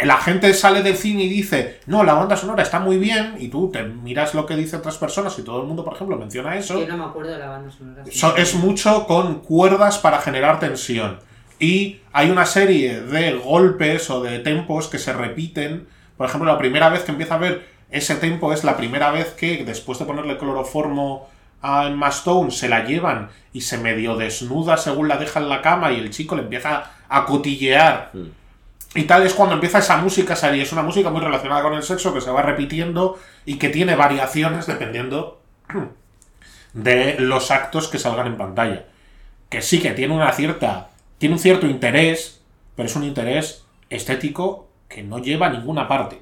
La 0.03 0.17
gente 0.17 0.53
sale 0.53 0.83
del 0.83 0.95
cine 0.95 1.23
y 1.23 1.29
dice, 1.29 1.79
no, 1.88 2.03
la 2.03 2.13
banda 2.13 2.36
sonora 2.36 2.63
está 2.63 2.79
muy 2.79 2.97
bien, 2.97 3.36
y 3.39 3.47
tú 3.47 3.69
te 3.71 3.83
miras 3.83 4.33
lo 4.33 4.45
que 4.45 4.55
dicen 4.55 4.79
otras 4.79 4.97
personas 4.97 5.38
y 5.39 5.43
todo 5.43 5.62
el 5.62 5.67
mundo, 5.67 5.83
por 5.83 5.93
ejemplo, 5.95 6.17
menciona 6.17 6.55
eso. 6.57 6.79
Yo 6.79 6.88
no 6.88 6.97
me 6.97 7.05
acuerdo 7.05 7.31
de 7.31 7.39
la 7.39 7.49
banda 7.49 7.71
sonora. 7.71 8.03
So- 8.12 8.36
es 8.38 8.55
mucho 8.55 9.05
con 9.07 9.39
cuerdas 9.39 9.97
para 9.97 10.19
generar 10.19 10.60
tensión. 10.60 11.19
Y 11.60 12.01
hay 12.13 12.29
una 12.29 12.45
serie 12.45 13.01
de 13.01 13.33
golpes 13.33 14.10
o 14.12 14.21
de 14.21 14.39
tempos 14.39 14.88
que 14.88 14.99
se 14.99 15.12
repiten. 15.13 15.88
Por 16.15 16.27
ejemplo, 16.27 16.51
la 16.51 16.57
primera 16.60 16.89
vez 16.89 17.03
que 17.03 17.12
empieza 17.12 17.36
a 17.36 17.39
ver 17.39 17.67
ese 17.89 18.15
tempo 18.15 18.53
es 18.53 18.63
la 18.63 18.77
primera 18.77 19.10
vez 19.12 19.29
que, 19.33 19.63
después 19.65 19.97
de 19.97 20.05
ponerle 20.05 20.38
cloroformo 20.38 21.27
a 21.63 21.88
Emma 21.88 22.10
Stone, 22.10 22.51
se 22.51 22.69
la 22.69 22.86
llevan 22.86 23.29
y 23.53 23.62
se 23.62 23.79
medio 23.79 24.15
desnuda 24.15 24.77
según 24.77 25.07
la 25.07 25.17
deja 25.17 25.39
en 25.39 25.49
la 25.49 25.63
cama 25.63 25.91
y 25.91 25.99
el 25.99 26.12
chico 26.12 26.36
le 26.36 26.43
empieza 26.43 26.91
a 27.10 27.25
cotillear. 27.25 28.12
Mm. 28.13 28.25
Y 28.97 29.03
tal 29.03 29.21
es 29.21 29.36
cuando 29.36 29.53
empieza 29.53 29.77
esa 29.77 29.97
música 29.97 30.33
a 30.33 30.36
salir. 30.36 30.63
Es 30.63 30.71
una 30.71 30.81
música 30.81 31.12
muy 31.12 31.21
relacionada 31.21 31.62
con 31.62 31.75
el 31.75 31.83
sexo 31.83 32.15
que 32.15 32.19
se 32.19 32.31
va 32.31 32.41
repitiendo 32.41 33.19
y 33.45 33.60
que 33.60 33.69
tiene 33.69 33.95
variaciones 33.95 34.65
dependiendo 34.65 35.39
de 36.73 37.15
los 37.19 37.51
actos 37.51 37.89
que 37.89 37.99
salgan 37.99 38.25
en 38.25 38.38
pantalla. 38.38 38.86
Que 39.49 39.62
sí 39.62 39.79
que 39.79 39.91
tiene 39.91 40.15
una 40.15 40.31
cierta. 40.31 40.89
tiene 41.19 41.36
un 41.36 41.39
cierto 41.39 41.67
interés, 41.67 42.41
pero 42.75 42.88
es 42.88 42.95
un 42.95 43.03
interés 43.03 43.65
estético 43.91 44.67
que 44.89 45.03
no 45.03 45.19
lleva 45.19 45.45
a 45.45 45.51
ninguna 45.51 45.88
parte. 45.88 46.19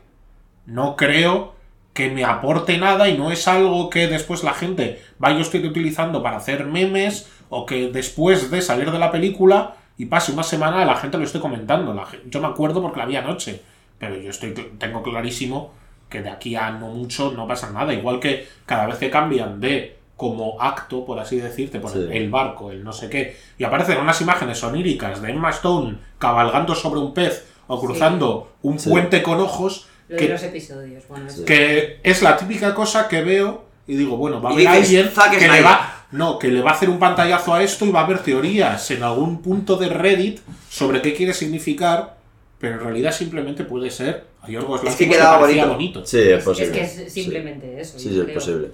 No 0.65 0.97
creo 0.97 1.55
que 1.93 2.09
me 2.09 2.25
aporte 2.25 2.77
nada 2.77 3.07
y 3.07 3.17
no 3.17 3.31
es 3.31 3.47
algo 3.47 3.89
que 3.89 4.09
después 4.09 4.43
la 4.43 4.53
gente 4.53 5.01
vaya 5.17 5.39
usted 5.39 5.63
utilizando 5.63 6.21
para 6.21 6.35
hacer 6.35 6.65
memes 6.65 7.31
o 7.47 7.65
que 7.65 7.87
después 7.87 8.51
de 8.51 8.61
salir 8.61 8.91
de 8.91 8.99
la 8.99 9.13
película 9.13 9.77
y 9.97 10.05
pase 10.05 10.31
una 10.31 10.43
semana 10.43 10.83
la 10.85 10.95
gente 10.95 11.17
lo 11.17 11.23
esté 11.23 11.39
comentando. 11.39 11.93
La 11.93 12.05
yo 12.29 12.41
me 12.41 12.47
acuerdo 12.47 12.81
porque 12.81 12.99
la 12.99 13.05
vi 13.05 13.15
anoche, 13.15 13.61
pero 13.97 14.15
yo 14.17 14.29
estoy 14.29 14.51
tengo 14.77 15.01
clarísimo 15.03 15.73
que 16.09 16.21
de 16.21 16.29
aquí 16.29 16.55
a 16.55 16.71
no 16.71 16.87
mucho 16.89 17.31
no 17.31 17.47
pasa 17.47 17.71
nada. 17.71 17.93
Igual 17.93 18.19
que 18.19 18.47
cada 18.65 18.85
vez 18.87 18.97
que 18.97 19.09
cambian 19.09 19.59
de 19.59 19.95
como 20.17 20.61
acto, 20.61 21.03
por 21.05 21.19
así 21.19 21.37
decir, 21.37 21.69
te 21.71 21.79
ponen 21.79 22.07
Sí. 22.09 22.17
el 22.17 22.29
barco, 22.29 22.71
el 22.71 22.83
no 22.83 22.93
sé 22.93 23.09
qué, 23.09 23.35
y 23.57 23.63
aparecen 23.65 23.97
unas 23.97 24.21
imágenes 24.21 24.63
oníricas 24.63 25.21
de 25.21 25.31
Emma 25.31 25.49
Stone 25.49 25.97
cabalgando 26.19 26.73
sobre 26.73 27.01
un 27.01 27.13
pez 27.13 27.45
o 27.67 27.79
cruzando 27.81 28.53
un 28.61 28.79
Sí. 28.79 28.89
puente 28.89 29.21
con 29.21 29.39
ojos, 29.41 29.87
Lo 30.07 30.17
que 30.17 30.25
de 30.27 30.33
los 30.33 30.43
episodios. 30.43 31.03
Bueno, 31.09 31.25
que 31.45 31.99
es 32.03 32.21
la 32.21 32.37
típica 32.37 32.73
cosa 32.73 33.07
que 33.09 33.23
veo 33.23 33.65
y 33.87 33.95
digo, 33.97 34.15
bueno, 34.15 34.41
va 34.41 34.51
a 34.51 34.53
haber 34.53 34.67
alguien 34.69 35.09
"Zack 35.09 35.31
que 35.31 35.39
le 35.39 35.45
Snyder". 35.47 35.65
va, 35.65 35.94
no, 36.11 36.39
que 36.39 36.49
le 36.49 36.61
va 36.61 36.71
a 36.71 36.73
hacer 36.73 36.89
un 36.89 36.99
pantallazo 36.99 37.53
a 37.53 37.63
esto 37.63 37.85
y 37.85 37.91
va 37.91 38.01
a 38.01 38.03
haber 38.05 38.19
teorías 38.19 38.89
en 38.91 39.03
algún 39.03 39.41
punto 39.41 39.75
de 39.77 39.89
Reddit 39.89 40.39
sobre 40.69 41.01
qué 41.01 41.13
quiere 41.13 41.33
significar, 41.33 42.17
pero 42.59 42.75
en 42.75 42.81
realidad 42.81 43.11
simplemente 43.11 43.63
puede 43.63 43.89
ser 43.89 44.25
a 44.41 44.47
Yorgos 44.47 44.83
Es 44.83 44.95
que 44.95 45.09
quedaba 45.09 45.39
bonito. 45.39 46.05
Sí, 46.05 46.19
es 46.19 46.43
posible. 46.43 46.81
es 46.81 46.93
que 46.93 47.03
es 47.03 47.13
simplemente 47.13 47.79
eso. 47.79 47.99
Sí, 47.99 48.13
yo 48.13 48.23
sí, 48.23 48.29
es 48.31 48.33
posible. 48.35 48.71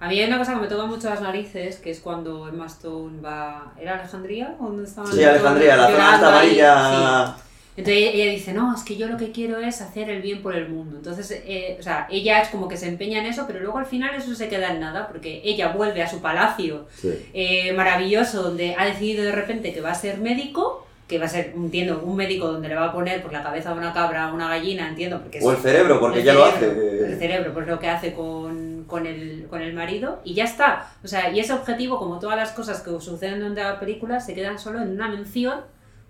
A 0.00 0.08
mí 0.08 0.18
hay 0.18 0.26
una 0.26 0.38
cosa 0.38 0.54
que 0.54 0.60
me 0.60 0.66
toca 0.66 0.84
mucho 0.86 1.08
las 1.08 1.20
narices, 1.20 1.76
que 1.76 1.92
es 1.92 2.00
cuando 2.00 2.48
Emma 2.48 2.66
Stone 2.66 3.20
va... 3.20 3.72
¿Era 3.80 4.00
Alejandría? 4.00 4.56
¿O 4.58 4.64
dónde 4.64 4.82
estaba? 4.82 5.06
Sí, 5.06 5.22
Alejandría, 5.22 5.76
la 5.76 5.86
zona 5.86 6.28
amarilla. 6.28 7.36
Entonces 7.76 8.10
ella 8.12 8.30
dice, 8.30 8.52
no, 8.52 8.74
es 8.74 8.82
que 8.82 8.96
yo 8.96 9.06
lo 9.06 9.16
que 9.16 9.32
quiero 9.32 9.58
es 9.58 9.80
hacer 9.80 10.10
el 10.10 10.20
bien 10.20 10.42
por 10.42 10.54
el 10.54 10.68
mundo. 10.68 10.98
Entonces, 10.98 11.30
eh, 11.46 11.76
o 11.80 11.82
sea, 11.82 12.06
ella 12.10 12.42
es 12.42 12.48
como 12.48 12.68
que 12.68 12.76
se 12.76 12.86
empeña 12.86 13.20
en 13.20 13.26
eso, 13.26 13.44
pero 13.46 13.60
luego 13.60 13.78
al 13.78 13.86
final 13.86 14.14
eso 14.14 14.34
se 14.34 14.48
queda 14.48 14.72
en 14.72 14.80
nada, 14.80 15.08
porque 15.08 15.40
ella 15.42 15.68
vuelve 15.68 16.02
a 16.02 16.08
su 16.08 16.20
palacio 16.20 16.86
Sí. 16.94 17.10
eh, 17.32 17.72
maravilloso, 17.72 18.42
donde 18.42 18.74
ha 18.78 18.84
decidido 18.84 19.24
de 19.24 19.32
repente 19.32 19.72
que 19.72 19.80
va 19.80 19.92
a 19.92 19.94
ser 19.94 20.18
médico, 20.18 20.86
que 21.08 21.18
va 21.18 21.24
a 21.26 21.28
ser, 21.28 21.52
entiendo, 21.56 22.02
un 22.04 22.14
médico 22.16 22.46
donde 22.50 22.68
le 22.68 22.74
va 22.74 22.86
a 22.86 22.92
poner 22.92 23.22
por 23.22 23.32
la 23.32 23.42
cabeza 23.42 23.72
de 23.72 23.78
una 23.78 23.92
cabra 23.92 24.24
a 24.28 24.32
una 24.34 24.48
gallina, 24.48 24.88
entiendo, 24.88 25.20
porque 25.20 25.40
O 25.42 25.50
el 25.52 25.56
cerebro, 25.58 25.98
porque 25.98 26.18
el 26.20 26.24
ya 26.24 26.34
lo 26.34 26.50
cerebro, 26.52 26.78
hace. 26.82 27.06
El 27.12 27.18
cerebro, 27.18 27.54
pues 27.54 27.66
lo 27.66 27.78
que 27.78 27.88
hace 27.88 28.12
con, 28.12 28.84
con, 28.86 29.06
el, 29.06 29.46
con 29.48 29.62
el 29.62 29.72
marido, 29.74 30.20
y 30.24 30.34
ya 30.34 30.44
está. 30.44 30.90
O 31.04 31.08
sea, 31.08 31.30
y 31.30 31.40
ese 31.40 31.52
objetivo, 31.54 31.98
como 31.98 32.18
todas 32.18 32.36
las 32.36 32.50
cosas 32.52 32.80
que 32.82 32.90
suceden 33.00 33.38
durante 33.40 33.62
la 33.62 33.80
película, 33.80 34.20
se 34.20 34.34
quedan 34.34 34.58
solo 34.58 34.80
en 34.80 34.90
una 34.90 35.08
mención, 35.08 35.60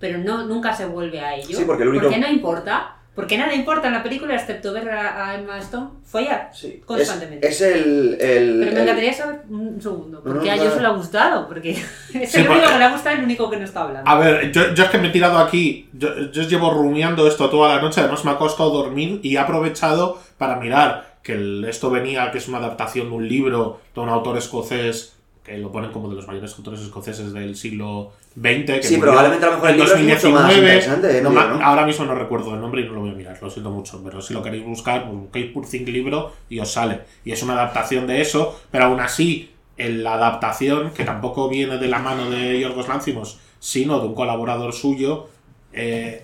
pero 0.03 0.19
no, 0.19 0.45
nunca 0.47 0.75
se 0.75 0.85
vuelve 0.85 1.21
a 1.21 1.37
ello. 1.37 1.57
Sí, 1.57 1.63
porque 1.65 1.85
el 1.85 1.91
único- 1.91 2.07
Porque 2.07 2.19
no 2.19 2.29
importa. 2.29 2.97
Porque 3.15 3.37
nada 3.37 3.55
importa 3.55 3.89
en 3.89 3.93
la 3.93 4.03
película 4.03 4.35
excepto 4.35 4.73
ver 4.73 4.89
a, 4.89 5.35
Emma 5.35 5.59
Stone 5.59 5.91
follar. 6.03 6.49
Sí, 6.53 6.79
es, 6.81 6.85
Constantemente. 6.87 7.47
es 7.47 7.61
el, 7.61 8.17
el- 8.19 8.19
Pero 8.19 8.65
me 8.65 8.69
el- 8.71 8.79
encantaría 8.79 9.13
saber 9.13 9.43
un 9.51 9.81
segundo, 9.83 10.17
No, 10.19 10.25
porque 10.25 10.47
no, 10.49 10.53
a 10.55 10.57
no. 10.57 10.63
Josu 10.65 10.81
le 10.81 10.87
ha 10.87 10.91
gustado, 10.91 11.47
porque 11.47 11.71
es 12.15 12.31
Sí, 12.33 12.41
el 12.41 12.49
único 12.49 12.55
porque- 12.63 12.73
que 12.73 12.79
le 12.79 12.85
ha 12.85 12.91
gustado, 12.93 13.17
el 13.19 13.23
único 13.25 13.51
que 13.51 13.57
no 13.59 13.65
está 13.65 13.83
hablando. 13.83 14.11
A 14.11 14.19
ver, 14.19 14.51
yo, 14.51 14.73
yo 14.75 14.85
es 14.85 14.91
que 14.91 14.97
me 14.99 15.09
he 15.09 15.11
tirado 15.11 15.39
aquí, 15.39 15.91
yo, 15.93 16.31
yo 16.33 16.43
llevo 16.45 16.71
rumiando 16.71 17.29
esto 17.29 17.51
toda 17.51 17.77
la 17.77 17.83
noche, 17.83 18.01
además 18.01 18.25
me 18.25 18.31
ha 18.33 18.39
costado 18.39 18.71
dormir 18.71 19.21
y 19.23 19.37
he 19.37 19.39
aprovechado 19.39 20.19
para 20.39 20.57
mirar 20.57 21.19
que 21.23 21.35
el- 21.35 21.67
esto 21.69 21.91
venía, 21.91 22.31
que 22.33 22.39
es 22.39 22.49
una 22.49 22.59
adaptación 22.59 23.11
de 23.11 23.15
un 23.15 23.29
libro 23.29 23.79
de 23.95 24.01
un 24.01 24.09
autor 24.09 24.39
escocés, 24.39 25.19
que 25.45 25.59
lo 25.59 25.73
ponen 25.73 25.91
como 25.91 26.09
de 26.09 26.15
los 26.15 26.27
mayores 26.29 26.55
autores 26.57 26.81
escoceses 26.81 27.33
del 27.33 27.57
siglo 27.57 28.13
XX. 28.41 28.65
Que 28.67 28.83
Sí, 28.83 28.97
probablemente 28.99 29.45
a 29.45 29.49
lo 29.51 29.55
mejor 29.57 29.71
el 29.71 29.75
en 29.75 29.81
libro 29.81 29.95
es 29.97 30.03
mucho 30.03 30.31
más 30.31 30.43
2019. 30.47 30.75
interesante, 30.77 31.23
No 31.23 31.31
¿no? 31.31 31.35
ma- 31.35 31.47
¿no? 31.59 31.65
Ahora 31.65 31.85
mismo 31.85 32.05
no 32.05 32.15
recuerdo 32.15 32.55
el 32.55 32.61
nombre 32.61 32.83
y 32.83 32.85
no 32.87 32.93
lo 32.93 33.01
voy 33.01 33.11
a 33.11 33.15
mirar, 33.15 33.39
lo 33.43 33.51
siento 33.51 33.71
mucho, 33.71 34.01
pero 34.05 34.21
si 34.23 34.35
lo 34.35 34.43
queréis 34.43 34.65
buscar, 34.65 35.05
pues 35.05 35.17
busquéis 35.19 35.51
Poor 35.53 35.67
Thing 35.67 35.85
libro 35.87 36.33
y 36.49 36.61
os 36.61 36.71
sale. 36.73 37.01
Y 37.25 37.33
es 37.33 37.43
una 37.43 37.55
adaptación 37.55 38.07
de 38.07 38.21
eso, 38.21 38.61
pero 38.71 38.85
aún 38.85 39.01
así, 39.01 39.51
en 39.77 40.05
la 40.05 40.15
adaptación, 40.15 40.91
que 40.93 41.03
tampoco 41.05 41.49
viene 41.49 41.79
de 41.79 41.89
la 41.89 41.99
mano 41.99 42.31
de 42.31 42.61
Yorgos 42.61 42.87
Lanthimos, 42.89 43.41
sino 43.59 43.99
de 43.99 44.07
un 44.07 44.15
colaborador 44.15 44.73
suyo, 44.73 45.29
eh, 45.73 46.23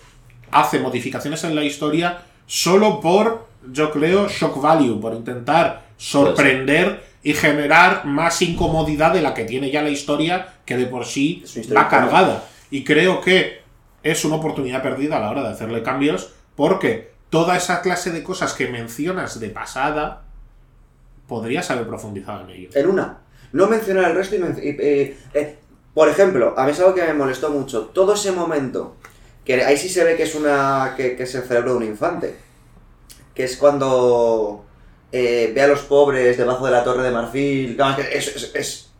hace 0.52 0.78
modificaciones 0.78 1.42
en 1.44 1.54
la 1.57 1.64
historia 1.64 2.20
solo 2.46 3.00
por, 3.00 3.46
yo 3.72 3.90
creo, 3.90 4.28
shock 4.28 4.61
value, 4.62 5.00
por 5.00 5.14
intentar 5.14 5.88
sorprender 5.96 7.08
y 7.28 7.34
generar 7.34 8.06
más 8.06 8.40
incomodidad 8.40 9.12
de 9.12 9.20
la 9.20 9.34
que 9.34 9.44
tiene 9.44 9.70
ya 9.70 9.82
la 9.82 9.90
historia, 9.90 10.54
que 10.64 10.78
de 10.78 10.86
por 10.86 11.04
sí 11.04 11.44
va 11.76 11.86
cargada. 11.88 12.44
Y 12.70 12.84
creo 12.84 13.20
que 13.20 13.60
es 14.02 14.24
una 14.24 14.36
oportunidad 14.36 14.82
perdida 14.82 15.18
a 15.18 15.20
la 15.20 15.30
hora 15.30 15.42
de 15.42 15.48
hacerle 15.50 15.82
cambios, 15.82 16.30
porque 16.56 17.10
toda 17.28 17.54
esa 17.56 17.82
clase 17.82 18.12
de 18.12 18.22
cosas 18.22 18.54
que 18.54 18.68
mencionas 18.68 19.38
de 19.40 19.50
pasada, 19.50 20.22
podrías 21.26 21.70
haber 21.70 21.86
profundizado 21.86 22.44
en 22.44 22.50
ello. 22.50 22.68
En 22.74 22.86
una. 22.88 23.18
No 23.52 23.66
mencionar 23.66 24.10
el 24.10 24.16
resto 24.16 24.36
y, 24.36 24.38
y- 24.38 24.76
eh, 24.78 25.18
eh, 25.34 25.58
por 25.92 26.08
ejemplo, 26.08 26.54
a 26.56 26.64
mí 26.64 26.70
es 26.70 26.80
algo 26.80 26.94
que 26.94 27.02
me 27.04 27.12
molestó 27.12 27.50
mucho. 27.50 27.90
Todo 27.92 28.14
ese 28.14 28.32
momento, 28.32 28.96
que 29.44 29.62
ahí 29.64 29.76
sí 29.76 29.90
se 29.90 30.02
ve 30.02 30.16
que 30.16 30.22
es 30.22 30.34
una. 30.34 30.94
que, 30.96 31.14
que 31.16 31.24
es 31.24 31.34
el 31.34 31.42
cerebro 31.42 31.72
de 31.72 31.76
un 31.76 31.84
infante. 31.84 32.36
Que 33.34 33.44
es 33.44 33.56
cuando 33.58 34.64
eh, 35.12 35.53
ve 35.55 35.62
a 35.62 35.66
los 35.66 35.81
pobres 35.81 36.37
debajo 36.37 36.66
de 36.66 36.73
la 36.73 36.85
torre 36.85 37.03
de 37.03 37.11
marfil. 37.11 37.77
Claro, 37.77 38.03
es, 38.03 38.29
es, 38.29 38.51
es- 38.55 38.90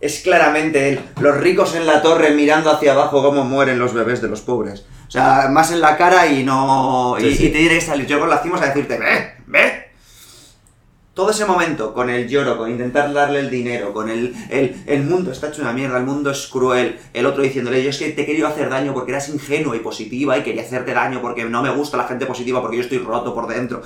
es- 0.00 0.20
claramente 0.22 0.88
él. 0.90 1.00
Los 1.20 1.36
ricos 1.38 1.74
en 1.74 1.86
la 1.86 2.00
torre 2.02 2.30
mirando 2.30 2.70
hacia 2.70 2.92
abajo 2.92 3.22
cómo 3.22 3.44
mueren 3.44 3.78
los 3.78 3.92
bebés 3.94 4.22
de 4.22 4.28
los 4.28 4.40
pobres. 4.42 4.84
O 5.06 5.10
sea, 5.10 5.48
más 5.50 5.70
en 5.72 5.80
la 5.80 5.96
cara 5.96 6.26
y 6.26 6.44
no. 6.44 7.16
y, 7.18 7.22
Sí, 7.30 7.36
sí. 7.36 7.46
y 7.46 7.50
te 7.50 7.58
que 7.68 7.80
salir 7.80 8.06
yo 8.06 8.20
con 8.20 8.28
la 8.30 8.38
cimos 8.42 8.60
a 8.60 8.66
decirte, 8.66 8.98
ve, 8.98 9.32
ve, 9.46 9.88
todo 11.14 11.30
ese 11.32 11.46
momento 11.46 11.92
con 11.94 12.10
el 12.10 12.28
lloro, 12.28 12.56
con 12.56 12.70
intentar 12.70 13.12
darle 13.12 13.40
el 13.40 13.50
dinero, 13.50 13.92
con 13.92 14.08
el, 14.08 14.32
el, 14.50 14.76
el 14.86 15.02
mundo 15.02 15.32
está 15.32 15.48
hecho 15.48 15.62
una 15.62 15.72
mierda, 15.72 15.98
el 15.98 16.04
mundo 16.04 16.30
es 16.30 16.46
cruel, 16.46 16.96
el 17.12 17.26
otro 17.26 17.42
diciéndole, 17.42 17.82
yo 17.82 17.90
es 17.90 17.98
que 17.98 18.10
te 18.10 18.22
he 18.22 18.26
querido 18.26 18.46
hacer 18.46 18.68
daño 18.70 18.94
porque 18.94 19.10
eras 19.10 19.28
ingenua 19.28 19.74
y 19.74 19.80
positiva 19.80 20.38
y 20.38 20.44
quería 20.44 20.62
hacerte 20.62 20.94
daño 20.94 21.20
porque 21.20 21.44
no 21.44 21.60
me 21.60 21.70
gusta 21.70 21.96
la 21.96 22.06
gente 22.06 22.24
positiva 22.26 22.60
porque 22.60 22.76
yo 22.76 22.82
estoy 22.84 22.98
roto 22.98 23.34
por 23.34 23.48
dentro. 23.48 23.82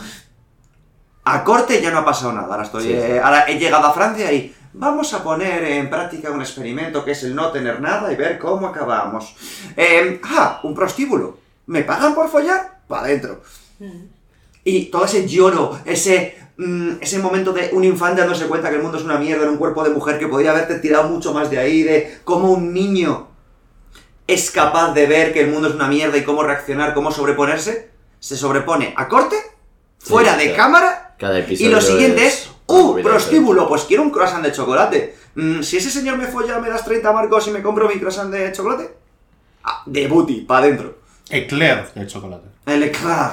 A 1.25 1.45
corte 1.45 1.81
ya 1.81 1.91
no 1.91 1.99
ha 1.99 2.05
pasado 2.05 2.33
nada, 2.33 2.49
ahora 2.49 2.65
estoy, 2.65 2.83
Sí, 2.85 2.93
eh, 2.93 3.21
ahora 3.23 3.45
he 3.47 3.59
llegado 3.59 3.87
a 3.87 3.93
Francia 3.93 4.33
y 4.33 4.55
vamos 4.73 5.13
a 5.15 5.23
poner 5.23 5.63
en 5.65 5.89
práctica 5.89 6.31
un 6.31 6.41
experimento 6.41 7.05
que 7.05 7.13
es 7.13 7.23
el 7.23 7.35
no 7.35 7.53
tener 7.53 7.81
nada 7.81 8.13
y 8.13 8.17
ver 8.17 8.39
cómo 8.39 8.67
acabamos. 8.67 9.35
Eh, 9.77 10.21
ah, 10.25 10.61
un 10.65 10.75
prostíbulo. 10.75 11.39
¿Me 11.67 11.83
pagan 11.85 12.15
por 12.15 12.29
follar? 12.29 12.81
Para 12.89 13.03
adentro. 13.03 13.41
Mm. 13.79 14.05
Y 14.65 14.87
todo 14.87 15.05
ese 15.05 15.29
lloro, 15.29 15.79
ese, 15.85 16.37
mm, 16.57 16.95
ese 17.01 17.19
momento 17.21 17.53
de 17.53 17.71
un 17.73 17.85
infante 17.85 18.21
dándose 18.21 18.47
cuenta 18.47 18.69
que 18.71 18.77
el 18.77 18.83
mundo 18.83 18.99
es 18.99 19.05
una 19.05 19.19
mierda 19.19 19.45
en 19.45 19.51
un 19.51 19.59
cuerpo 19.59 19.85
de 19.85 19.91
mujer 19.91 20.19
que 20.19 20.27
podía 20.29 20.51
haberte 20.51 20.81
tirado 20.81 21.09
mucho 21.09 21.33
más 21.33 21.51
de 21.51 21.59
ahí, 21.59 21.83
de 21.83 22.19
cómo 22.25 22.51
un 22.53 22.73
niño 22.73 23.29
es 24.27 24.51
capaz 24.51 24.93
de 24.93 25.07
ver 25.07 25.33
que 25.33 25.41
el 25.41 25.51
mundo 25.51 25.69
es 25.69 25.75
una 25.75 25.89
mierda 25.89 26.17
y 26.17 26.25
cómo 26.25 26.43
reaccionar, 26.43 26.95
cómo 26.95 27.11
sobreponerse, 27.13 27.91
se 28.19 28.37
sobrepone 28.37 28.95
a 28.97 29.09
corte, 29.09 29.37
Sí, 29.99 30.09
fuera 30.11 30.37
de 30.37 30.47
claro. 30.47 30.57
cámara, 30.57 31.02
Cada 31.23 31.39
y 31.39 31.69
lo 31.69 31.81
siguiente 31.81 32.27
es, 32.27 32.51
¡uh! 32.67 33.01
Prostíbulo, 33.01 33.69
pues 33.69 33.85
quiero 33.85 34.03
un 34.03 34.11
croissant 34.11 34.43
de 34.45 34.51
chocolate. 34.51 35.15
Mm, 35.37 35.63
si 35.63 35.77
ese 35.77 35.89
señor 35.89 36.19
me 36.19 36.27
folla, 36.27 36.59
me 36.59 36.69
das 36.69 36.85
30 36.85 37.13
marcos 37.13 37.47
y 37.47 37.53
me 37.53 37.63
compro 37.63 37.89
mi 37.89 38.01
croissant 38.01 38.29
de 38.33 38.51
chocolate. 38.51 38.93
Ah, 39.63 39.85
de 39.87 40.09
booty, 40.09 40.41
para 40.41 40.67
adentro. 40.67 40.99
Eclair 41.31 41.87
de 41.95 42.09
chocolate. 42.09 42.49
El 42.67 42.83
eclair. 42.83 43.31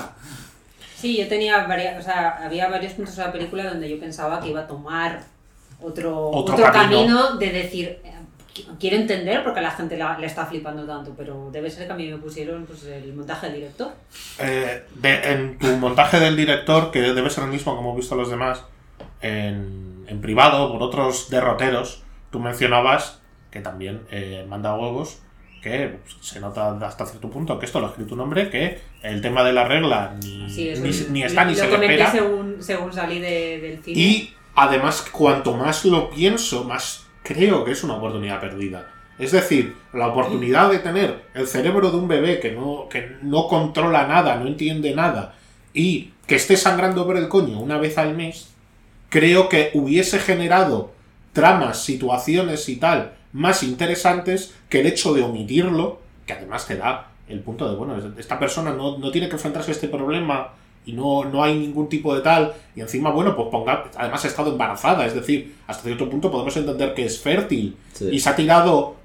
Sí, 0.96 1.18
yo 1.18 1.28
tenía 1.28 1.66
varias, 1.66 2.00
o 2.00 2.04
sea, 2.04 2.38
había 2.46 2.70
varios 2.70 2.94
puntos 2.94 3.16
de 3.16 3.24
la 3.24 3.32
película 3.32 3.64
donde 3.68 3.90
yo 3.90 4.00
pensaba 4.00 4.40
que 4.40 4.50
iba 4.50 4.60
a 4.60 4.68
tomar 4.68 5.24
otro, 5.82 6.30
Otro 6.30 6.54
otro, 6.54 6.72
camino. 6.72 7.08
camino. 7.08 7.38
de 7.38 7.50
decir, 7.50 8.02
quiero 8.80 8.96
entender 8.98 9.44
por 9.44 9.54
qué 9.54 9.62
la 9.62 9.72
gente 9.72 9.98
la- 9.98 10.18
le 10.18 10.26
está 10.28 10.46
flipando 10.46 10.86
tanto, 10.86 11.14
pero 11.18 11.50
debe 11.52 11.70
ser 11.70 11.88
que 11.88 11.94
a 11.94 11.96
mí 11.96 12.08
me 12.08 12.18
pusieron 12.18 12.66
pues, 12.66 12.84
el 12.86 13.14
montaje 13.14 13.48
del 13.48 13.56
director. 13.56 13.92
Eh, 14.40 14.84
de- 14.96 15.32
en 15.34 15.58
tu 15.60 15.68
montaje 15.78 16.20
del 16.20 16.36
director, 16.36 16.92
que 16.92 17.00
debe 17.02 17.30
ser 17.30 17.44
el 17.46 17.50
mismo 17.52 17.76
como 17.76 17.90
hemos 17.90 17.98
visto 18.02 18.16
los 18.16 18.30
demás, 18.30 18.64
en, 19.22 20.06
en 20.08 20.22
privado, 20.22 20.72
por 20.72 20.82
otros 20.84 21.30
derroteros, 21.30 22.04
tú 22.32 22.40
mencionabas 22.40 23.20
que 23.52 23.62
también 23.62 24.02
eh, 24.12 24.46
manda 24.48 24.76
huevos, 24.76 25.20
que 25.62 25.98
pues, 26.04 26.16
se 26.22 26.40
nota 26.40 26.78
hasta 26.86 27.06
cierto 27.06 27.30
punto 27.30 27.60
que 27.60 27.66
esto 27.66 27.80
lo 27.80 27.88
ha 27.88 27.90
escrito 27.90 28.14
un 28.14 28.22
hombre, 28.22 28.50
que 28.50 28.80
el 29.04 29.22
tema 29.22 29.44
de 29.44 29.52
la 29.54 29.68
regla 29.68 30.16
ni, 30.24 30.50
Sí, 30.50 30.72
ni, 30.82 30.90
es- 30.90 31.10
ni 31.10 31.24
está 31.24 31.44
ni 31.46 31.56
se 31.56 31.66
espera. 31.72 32.12
según, 32.12 32.58
según 32.64 32.94
salí 32.94 33.20
de- 33.20 33.60
del 33.60 33.84
cine. 33.84 34.00
Y 34.00 34.34
además, 34.56 35.06
cuanto 35.12 35.54
más 35.58 35.84
lo 35.86 36.10
pienso, 36.10 36.64
más 36.64 37.06
creo 37.30 37.64
que 37.64 37.74
es 37.74 37.84
una 37.84 37.94
oportunidad 37.94 38.42
perdida. 38.42 38.88
Es 39.20 39.34
decir, 39.34 39.76
la 39.94 40.08
oportunidad 40.08 40.72
de 40.72 40.80
tener 40.80 41.26
el 41.36 41.46
cerebro 41.46 41.92
de 41.92 41.98
un 41.98 42.08
bebé 42.08 42.40
que 42.40 42.52
no, 42.52 42.88
que 42.90 43.18
no 43.22 43.48
controla 43.48 44.08
nada, 44.08 44.38
no 44.38 44.48
entiende 44.48 44.96
nada, 44.96 45.36
y 45.72 46.14
que 46.26 46.36
esté 46.36 46.58
sangrando 46.58 47.06
por 47.06 47.18
el 47.18 47.28
coño 47.28 47.60
una 47.60 47.78
vez 47.78 48.00
al 48.00 48.16
mes, 48.16 48.50
creo 49.10 49.48
que 49.48 49.70
hubiese 49.76 50.18
generado 50.18 50.92
tramas, 51.32 51.84
situaciones 51.84 52.68
y 52.68 52.78
tal 52.78 53.14
más 53.32 53.62
interesantes 53.62 54.56
que 54.68 54.80
el 54.80 54.88
hecho 54.88 55.14
de 55.14 55.22
omitirlo, 55.22 56.02
que 56.26 56.34
además 56.34 56.66
te 56.66 56.78
da 56.78 57.12
el 57.28 57.42
punto 57.42 57.70
de, 57.70 57.76
bueno, 57.76 57.96
esta 58.18 58.40
persona 58.40 58.72
no, 58.72 58.98
no 58.98 59.12
tiene 59.12 59.30
que 59.30 59.36
enfrentarse 59.36 59.70
a 59.70 59.76
este 59.76 59.88
problema 59.88 60.54
y 60.86 60.94
no, 60.94 61.26
no 61.26 61.44
hay 61.44 61.58
ningún 61.58 61.88
tipo 61.90 62.16
de 62.16 62.22
tal, 62.22 62.54
y 62.76 62.82
encima, 62.82 63.12
bueno, 63.12 63.36
pues 63.36 63.50
ponga, 63.50 63.86
además 63.98 64.24
ha 64.26 64.28
estado 64.28 64.52
embarazada, 64.52 65.06
es 65.06 65.14
decir, 65.14 65.56
hasta 65.68 65.84
cierto 65.84 66.10
punto 66.10 66.32
podemos 66.32 66.56
entender 66.58 66.94
que 66.94 67.06
es 67.06 67.20
fértil 67.20 67.76
Sí. 67.94 68.10
y 68.12 68.20
se 68.20 68.30
ha 68.30 68.36
tirado 68.36 68.96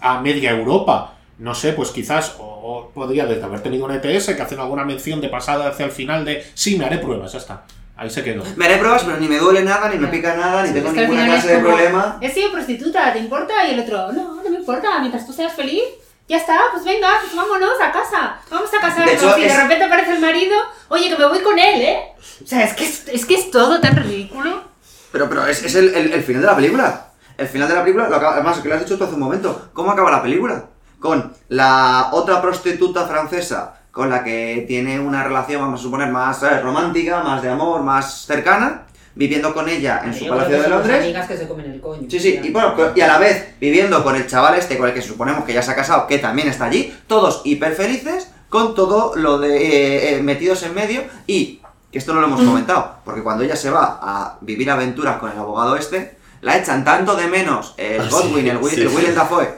a 0.00 0.20
media 0.20 0.50
Europa. 0.50 1.14
no 1.38 1.54
sé, 1.54 1.72
pues 1.72 1.90
quizás, 1.90 2.36
o, 2.38 2.44
o 2.44 2.90
podría 2.90 3.24
desde 3.24 3.42
haber 3.44 3.62
tenido 3.62 3.86
un 3.86 3.92
ETS 3.92 4.34
que 4.34 4.42
hacen 4.42 4.60
alguna 4.60 4.84
mención 4.84 5.22
de 5.22 5.28
pasada 5.30 5.68
hacia 5.68 5.86
el 5.86 5.90
final 5.90 6.22
de, 6.24 6.44
sí, 6.52 6.76
me 6.76 6.84
haré 6.84 6.98
pruebas, 6.98 7.32
ya 7.32 7.38
está. 7.38 7.62
Ahí 7.96 8.10
se 8.10 8.22
quedó. 8.22 8.42
Me 8.56 8.66
haré 8.66 8.76
pruebas, 8.76 9.04
pero 9.04 9.16
ni 9.18 9.26
me 9.26 9.38
duele 9.38 9.62
nada, 9.62 9.88
ni 9.88 9.98
me 9.98 10.08
pica 10.08 10.34
nada, 10.36 10.66
ni 10.66 10.72
tengo 10.74 10.88
Es 10.88 10.94
que 10.94 11.00
ninguna 11.00 11.24
clase 11.26 11.54
de 11.54 11.58
problema. 11.60 12.18
He 12.20 12.28
sido 12.30 12.50
prostituta, 12.52 13.12
¿te 13.14 13.20
importa? 13.20 13.54
Y 13.66 13.72
el 13.72 13.80
otro, 13.80 14.12
no, 14.12 14.42
no 14.42 14.50
me 14.50 14.56
importa, 14.58 14.98
mientras 15.00 15.26
tú 15.26 15.32
seas 15.32 15.52
feliz. 15.54 15.82
Ya 16.30 16.36
está, 16.36 16.58
pues 16.72 16.84
venga, 16.84 17.08
pues 17.20 17.34
vámonos 17.34 17.72
a 17.82 17.90
casa. 17.90 18.38
Vamos 18.50 18.70
a 18.72 18.80
casarnos. 18.80 19.10
hecho, 19.14 19.36
y 19.36 19.42
de 19.42 19.56
repente 19.56 19.84
aparece 19.84 20.12
el 20.12 20.20
marido, 20.20 20.56
oye, 20.88 21.08
que 21.08 21.16
me 21.18 21.26
voy 21.26 21.40
con 21.40 21.58
él, 21.58 21.82
¿eh? 21.82 22.12
O 22.42 22.46
sea, 22.46 22.62
es 22.64 22.74
que 22.74 22.84
es, 22.84 23.08
es, 23.08 23.26
que 23.26 23.34
es 23.34 23.50
todo 23.50 23.80
tan 23.80 23.96
ridículo. 23.96 24.62
Pero, 25.10 25.28
pero 25.28 25.46
es, 25.48 25.62
es 25.64 25.74
el, 25.74 25.92
el- 25.92 26.12
el 26.12 26.22
final 26.22 26.42
de 26.42 26.46
la 26.46 26.54
película. 26.56 27.06
El 27.36 27.48
final 27.48 27.68
de 27.68 27.74
la 27.74 27.80
película, 27.82 28.08
lo 28.08 28.14
acaba- 28.16 28.34
además, 28.34 28.58
que 28.60 28.68
lo 28.68 28.74
has 28.76 28.80
dicho 28.84 28.96
tú 28.96 29.02
hace 29.04 29.14
un 29.14 29.20
momento. 29.20 29.70
¿Cómo 29.72 29.90
acaba 29.90 30.10
la 30.10 30.22
película? 30.22 30.66
Con 31.00 31.34
la 31.48 32.10
otra 32.12 32.40
prostituta 32.40 33.06
francesa 33.08 33.76
con 33.90 34.08
la 34.08 34.22
que 34.22 34.64
tiene 34.68 35.00
una 35.00 35.24
relación, 35.24 35.60
vamos 35.62 35.80
a 35.80 35.82
suponer, 35.82 36.10
más 36.10 36.40
eh, 36.44 36.60
romántica, 36.60 37.24
más 37.24 37.42
de 37.42 37.48
amor, 37.50 37.82
más 37.82 38.24
cercana, 38.24 38.82
viviendo 39.20 39.52
con 39.52 39.68
ella 39.68 40.00
en 40.02 40.14
su 40.14 40.26
palacio 40.26 40.62
de 40.62 40.68
Londres. 40.68 41.02
amigas 41.04 41.28
que 41.28 41.36
se 41.36 41.46
comen 41.46 41.70
el 41.70 41.78
coño. 41.78 42.08
Sí, 42.10 42.18
sí, 42.18 42.40
y 42.42 42.50
bueno, 42.50 42.72
pero- 42.74 42.92
y 42.96 43.00
a 43.02 43.06
la 43.06 43.18
vez 43.18 43.54
viviendo 43.60 44.02
con 44.02 44.16
el 44.16 44.26
chaval 44.26 44.54
este 44.58 44.78
con 44.78 44.88
el 44.88 44.94
que 44.94 45.02
suponemos 45.02 45.44
que 45.44 45.52
ya 45.52 45.60
se 45.62 45.72
ha 45.72 45.76
casado, 45.76 46.06
que 46.06 46.16
también 46.18 46.48
está 46.48 46.64
allí, 46.64 46.90
todos 47.06 47.42
hiper 47.44 47.74
felices, 47.74 48.28
con 48.48 48.74
todo 48.74 49.14
lo 49.16 49.38
de 49.38 49.56
eh, 49.58 50.14
eh, 50.16 50.22
metidos 50.22 50.62
en 50.62 50.72
medio 50.74 51.02
y 51.26 51.60
que 51.92 51.98
esto 51.98 52.14
no 52.14 52.20
lo 52.22 52.28
hemos 52.28 52.40
comentado, 52.42 52.94
porque 53.04 53.22
cuando 53.22 53.44
ella 53.44 53.56
se 53.56 53.68
va 53.68 53.98
a 54.00 54.38
vivir 54.40 54.70
aventuras 54.70 55.18
con 55.18 55.30
el 55.30 55.38
abogado 55.38 55.76
este, 55.76 56.16
la 56.40 56.56
echan 56.56 56.82
tanto 56.82 57.14
de 57.14 57.26
menos 57.26 57.74
el 57.76 58.00
Ah, 58.00 58.08
Godwin, 58.10 58.44
sí, 58.44 58.48
el, 58.48 58.56
Will, 58.56 58.72
sí, 58.74 58.80
el 58.80 58.88
sí. 58.90 59.12
Dafoe, 59.12 59.48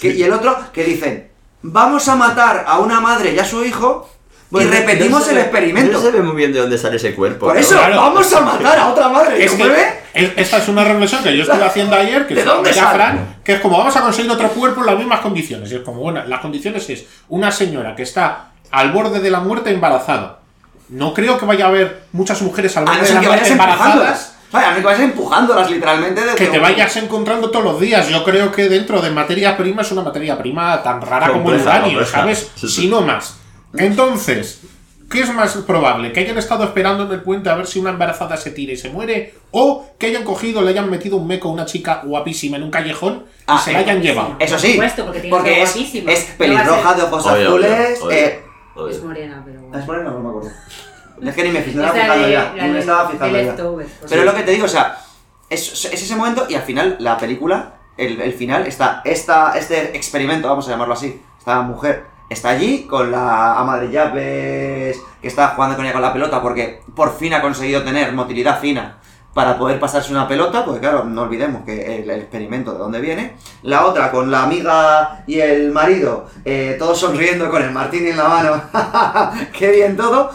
que- 0.00 0.14
y 0.14 0.22
el 0.22 0.32
otro 0.32 0.56
que 0.72 0.84
dicen, 0.84 1.28
vamos 1.60 2.08
a 2.08 2.16
matar 2.16 2.64
a 2.66 2.78
una 2.78 3.00
madre 3.02 3.34
y 3.34 3.38
a 3.38 3.44
su 3.44 3.62
hijo 3.66 4.08
y 4.52 4.64
repetimos 4.64 5.28
el 5.28 5.38
experimento. 5.38 5.92
No 5.92 6.00
se 6.00 6.10
ve 6.10 6.22
muy 6.22 6.34
bien 6.36 6.52
de 6.52 6.58
dónde 6.60 6.76
sale 6.78 6.96
ese 6.96 7.14
cuerpo. 7.14 7.46
Por 7.46 7.56
eso, 7.56 7.76
Claro. 7.76 7.96
vamos 7.96 8.32
a 8.32 8.40
matar 8.40 8.78
a 8.78 8.88
otra 8.88 9.08
madre 9.08 9.44
Es 9.44 9.52
que 9.52 9.62
bebé. 9.62 10.00
es- 10.14 10.32
esta 10.36 10.58
es 10.58 10.68
una 10.68 10.82
reflexión 10.84 11.22
que 11.22 11.36
yo 11.36 11.42
estuve 11.44 11.64
haciendo 11.64 11.94
ayer, 11.96 12.26
que 12.26 12.34
¿De 12.34 12.40
es 12.40 12.46
dónde 12.46 12.70
de 12.70 12.74
sale? 12.76 12.94
Fran, 12.94 13.36
que 13.44 13.52
es 13.54 13.60
como 13.60 13.78
vamos 13.78 13.94
a 13.96 14.00
conseguir 14.00 14.30
otro 14.30 14.48
cuerpo 14.48 14.80
en 14.80 14.86
las 14.86 14.96
mismas 14.96 15.20
condiciones. 15.20 15.70
Y 15.70 15.76
es 15.76 15.80
como, 15.82 16.00
bueno, 16.00 16.24
las 16.26 16.40
condiciones 16.40 16.88
es 16.90 17.04
una 17.28 17.52
señora 17.52 17.94
que 17.94 18.02
está 18.02 18.46
al 18.72 18.90
borde 18.92 19.20
de 19.20 19.30
la 19.30 19.40
muerte 19.40 19.70
embarazada. 19.70 20.38
No 20.88 21.14
creo 21.14 21.38
que 21.38 21.46
vaya 21.46 21.66
a 21.66 21.68
haber 21.68 22.02
muchas 22.12 22.42
mujeres 22.42 22.76
al 22.76 22.82
A 22.82 22.86
borde 22.86 22.96
no 22.96 23.02
de 23.02 23.06
ser 23.06 23.14
la 23.14 23.20
que 23.20 23.26
muerte 23.28 23.42
vayas 23.44 23.52
embarazadas 23.52 23.86
empujándolas. 23.94 24.34
Vaya, 24.50 24.66
a 24.66 24.70
no 24.70 24.74
ser 24.74 24.82
que 24.82 24.86
vayas 24.86 25.02
empujándolas 25.02 25.70
literalmente 25.70 26.20
desde 26.22 26.34
que 26.34 26.46
te 26.46 26.56
un- 26.56 26.62
vayas 26.64 26.96
encontrando 26.96 27.50
todos 27.50 27.64
los 27.64 27.80
días. 27.80 28.08
Yo 28.08 28.24
creo 28.24 28.50
que 28.50 28.68
dentro 28.68 29.00
de 29.00 29.10
materia 29.10 29.56
prima 29.56 29.82
es 29.82 29.92
una 29.92 30.02
materia 30.02 30.36
prima 30.36 30.82
tan 30.82 31.00
rara 31.00 31.28
como 31.28 31.52
el 31.52 31.60
uranio. 31.60 32.04
¿sabes? 32.04 32.50
Sí, 32.56 32.66
sí. 32.66 32.80
Si 32.82 32.88
no 32.88 33.02
más. 33.02 33.36
Entonces, 33.76 34.60
¿qué 35.10 35.20
es 35.22 35.32
más 35.32 35.56
probable? 35.58 36.12
¿Que 36.12 36.20
hayan 36.20 36.38
estado 36.38 36.64
esperando 36.64 37.04
en 37.04 37.12
el 37.12 37.22
puente 37.22 37.48
a 37.50 37.54
ver 37.54 37.66
si 37.66 37.78
una 37.78 37.90
embarazada 37.90 38.36
se 38.36 38.50
tira 38.50 38.72
y 38.72 38.76
se 38.76 38.90
muere? 38.90 39.34
¿O 39.52 39.86
que 39.98 40.06
hayan 40.06 40.24
cogido, 40.24 40.62
le 40.62 40.70
hayan 40.70 40.90
metido 40.90 41.16
un 41.16 41.26
meco 41.26 41.48
a 41.48 41.52
una 41.52 41.66
chica 41.66 42.02
guapísima 42.04 42.56
en 42.56 42.64
un 42.64 42.70
callejón 42.70 43.24
y 43.26 43.42
Ah, 43.46 43.58
se 43.64 43.72
la 43.72 43.80
hayan 43.80 44.00
llevado? 44.02 44.36
Eso 44.38 44.54
Por 44.54 44.60
sí, 44.60 44.72
supuesto, 44.72 45.04
porque 45.04 45.20
tiene 45.20 45.36
que 45.38 45.44
ser 45.44 45.58
es, 45.62 45.72
guapísima. 45.74 46.12
es 46.12 46.24
pelirroja 46.38 46.94
de 46.94 47.02
ojos 47.02 47.26
azules. 47.26 48.00
eh. 48.10 48.40
Es 48.88 49.02
morena, 49.02 49.42
pero... 49.44 49.60
¿Es 49.78 49.86
morena? 49.86 50.10
No 50.10 50.20
me 50.20 50.28
acuerdo. 50.30 50.50
Es 51.22 51.34
que 51.34 51.42
ni 51.44 51.50
me, 51.50 51.60
fijé, 51.60 51.76
no 51.76 51.82
me 51.82 51.88
Es 51.90 51.94
la 51.94 52.00
estaba 52.00 52.14
fijando 52.14 52.26
de- 52.26 52.32
ya. 52.32 52.66
Ni 52.66 52.72
me 52.72 52.78
estaba 52.78 53.10
fijando 53.10 53.40
ya. 53.42 53.56
Pero 54.08 54.24
lo 54.24 54.34
que 54.34 54.42
te 54.42 54.52
digo, 54.52 54.64
o 54.64 54.68
sea, 54.68 54.96
es, 55.50 55.84
es 55.84 55.92
ese 56.02 56.16
momento 56.16 56.46
y 56.48 56.54
al 56.54 56.62
final 56.62 56.96
la 56.98 57.18
película, 57.18 57.74
el, 57.98 58.22
el 58.22 58.32
final, 58.32 58.66
está 58.66 59.02
esta, 59.04 59.52
este 59.58 59.94
experimento, 59.94 60.48
vamos 60.48 60.66
a 60.66 60.70
llamarlo 60.70 60.94
así. 60.94 61.20
Esta 61.38 61.60
mujer 61.60 62.04
está 62.30 62.50
allí 62.50 62.84
con 62.84 63.10
la 63.10 63.58
ama 63.58 63.78
de 63.78 63.90
llaves 63.90 65.02
que 65.20 65.28
está 65.28 65.48
jugando 65.48 65.76
con 65.76 65.84
ella 65.84 65.92
con 65.92 66.02
la 66.02 66.12
pelota 66.12 66.40
porque 66.40 66.80
por 66.94 67.18
fin 67.18 67.34
ha 67.34 67.42
conseguido 67.42 67.82
tener 67.82 68.12
motilidad 68.12 68.60
fina 68.60 68.96
para 69.34 69.56
poder 69.56 69.78
pasarse 69.78 70.10
una 70.10 70.26
pelota, 70.26 70.64
porque 70.64 70.80
claro, 70.80 71.04
no 71.04 71.22
olvidemos 71.22 71.64
que 71.64 71.98
el, 71.98 72.10
el 72.10 72.20
experimento 72.20 72.72
de 72.72 72.78
dónde 72.78 73.00
viene. 73.00 73.34
La 73.62 73.86
otra 73.86 74.10
con 74.10 74.30
la 74.30 74.42
amiga 74.42 75.22
y 75.26 75.38
el 75.38 75.70
marido, 75.70 76.28
eh, 76.44 76.76
todos 76.78 76.98
sonriendo 76.98 77.48
con 77.48 77.62
el 77.62 77.70
martini 77.70 78.10
en 78.10 78.16
la 78.16 78.28
mano. 78.28 78.62
¡Qué 79.56 79.70
bien 79.70 79.96
todo! 79.96 80.32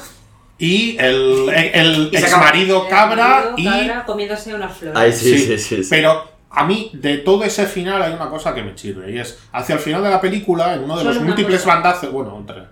Y 0.57 0.95
el, 0.97 1.49
el, 1.49 2.09
se 2.11 2.19
ex 2.19 2.37
marido 2.37 2.87
cabra 2.87 3.51
y... 3.57 3.65
Cabra 3.65 4.05
comiéndose 4.05 4.55
unas 4.55 4.77
flores. 4.77 4.97
Ay, 4.97 5.11
sí, 5.11 5.37
sí, 5.37 5.57
sí. 5.57 5.83
sí. 5.83 5.87
Pero 5.89 6.34
a 6.55 6.65
mí, 6.65 6.89
de 6.93 7.17
todo 7.19 7.43
ese 7.43 7.65
final, 7.65 8.01
hay 8.01 8.13
una 8.13 8.29
cosa 8.29 8.53
que 8.55 8.63
me 8.63 8.73
chirre. 8.75 9.11
Y 9.11 9.19
es, 9.19 9.37
hacia 9.51 9.75
el 9.75 9.81
final 9.81 10.03
de 10.03 10.09
la 10.09 10.21
película, 10.21 10.73
en 10.73 10.83
uno 10.83 10.95
de 10.97 11.03
Solo 11.03 11.15
los 11.15 11.23
múltiples 11.23 11.61
cosa. 11.61 11.73
bandazos, 11.75 12.11
bueno, 12.11 12.37
entre, 12.37 12.63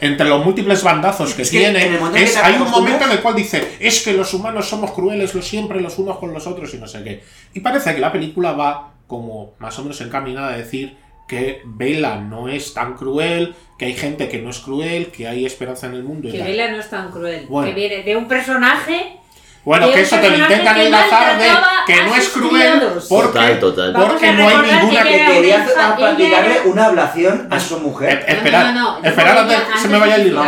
entre 0.00 0.28
los 0.28 0.44
múltles 0.44 0.82
bandazos 0.82 1.34
que 1.34 1.42
Es 1.42 1.50
que 1.50 1.58
tiene, 1.58 1.98
que 2.14 2.22
es- 2.22 2.36
hay 2.36 2.54
un 2.54 2.70
momento 2.70 3.04
en 3.04 3.10
el 3.12 3.20
cual 3.20 3.34
dice, 3.34 3.76
es 3.80 4.02
que 4.02 4.12
los 4.14 4.32
humanos 4.34 4.68
somos 4.68 4.92
crueles 4.92 5.34
los 5.34 5.46
siempre 5.46 5.80
los 5.80 5.98
unos 5.98 6.18
con 6.18 6.32
los 6.32 6.46
otros 6.46 6.72
y 6.74 6.78
no 6.78 6.86
sé 6.86 7.02
qué. 7.02 7.22
Y 7.52 7.60
parece 7.60 7.94
que 7.94 8.00
la 8.00 8.10
película 8.12 8.52
va 8.52 8.92
como 9.06 9.54
más 9.58 9.78
o 9.78 9.82
menos 9.82 10.00
encaminada 10.00 10.54
a 10.54 10.56
decir 10.56 10.96
que 11.28 11.60
Bella 11.64 12.16
no 12.16 12.48
es 12.48 12.72
tan 12.74 12.94
cruel, 12.94 13.54
que 13.78 13.86
hay 13.86 13.94
gente 13.94 14.28
que 14.28 14.40
no 14.40 14.50
es 14.50 14.58
cruel, 14.60 15.08
que 15.08 15.26
hay 15.26 15.44
esperanza 15.46 15.86
en 15.86 15.94
el 15.94 16.04
mundo. 16.04 16.28
y 16.28 16.32
Que. 16.32 16.42
Bella 16.42 16.70
no 16.70 16.78
es 16.78 16.88
tan 16.90 17.10
cruel. 17.10 17.46
Bueno. 17.48 17.68
Que 17.68 17.74
viene 17.74 18.02
de 18.02 18.16
un 18.16 18.28
personaje. 18.28 19.18
Bueno, 19.64 19.90
que 19.92 20.00
eso 20.02 20.18
te 20.18 20.30
lo 20.30 20.36
intentan 20.36 20.78
enlazar 20.78 21.38
de 21.38 21.46
que 21.86 22.02
no 22.04 22.14
es 22.14 22.28
cruel 22.28 22.82
porque, 23.08 23.26
Total, 23.26 23.60
total. 23.60 23.92
Porque 23.94 24.32
no 24.32 24.48
hay 24.48 24.56
ninguna 24.56 25.02
que 25.04 25.24
Quería 25.26 25.66
practicarle 25.96 26.60
una 26.66 26.86
ablación 26.86 27.48
a 27.50 27.58
su 27.58 27.78
mujer. 27.80 28.24
Eh, 28.28 28.32
esperad, 28.34 28.66
No, 28.66 28.72
no, 28.72 29.00
no, 29.00 29.08
esperad 29.08 29.38
antes 29.38 29.60
que 29.60 29.78
se 29.78 29.88
me 29.88 29.98
vaya 29.98 30.16
el 30.16 30.26
hilo. 30.26 30.44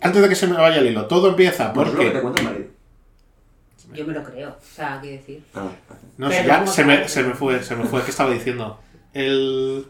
Antes 0.00 0.22
de 0.22 0.28
que 0.28 0.34
se 0.34 0.46
me 0.46 0.56
vaya 0.56 0.78
el 0.78 0.86
hilo, 0.86 1.06
todo 1.06 1.28
empieza 1.28 1.70
es 1.70 1.76
lo 1.76 1.98
que 1.98 2.10
te 2.10 2.18
porque. 2.18 2.70
Yo 3.92 4.04
me 4.04 4.12
lo 4.12 4.24
creo. 4.24 4.50
O 4.50 4.74
sea, 4.74 4.98
¿qué 5.00 5.12
decir? 5.12 5.42
Ah, 5.54 5.68
No 6.16 6.28
ya 6.28 6.58
¿cómo 6.58 6.66
se 6.72 6.84
me, 6.84 7.08
se 7.08 7.22
me 7.22 7.34
fue, 7.34 7.62
se 7.62 7.76
me 7.76 7.84
fue. 7.84 8.02
¿Qué 8.02 8.10
estaba 8.10 8.30
diciendo? 8.30 8.80
El. 9.12 9.86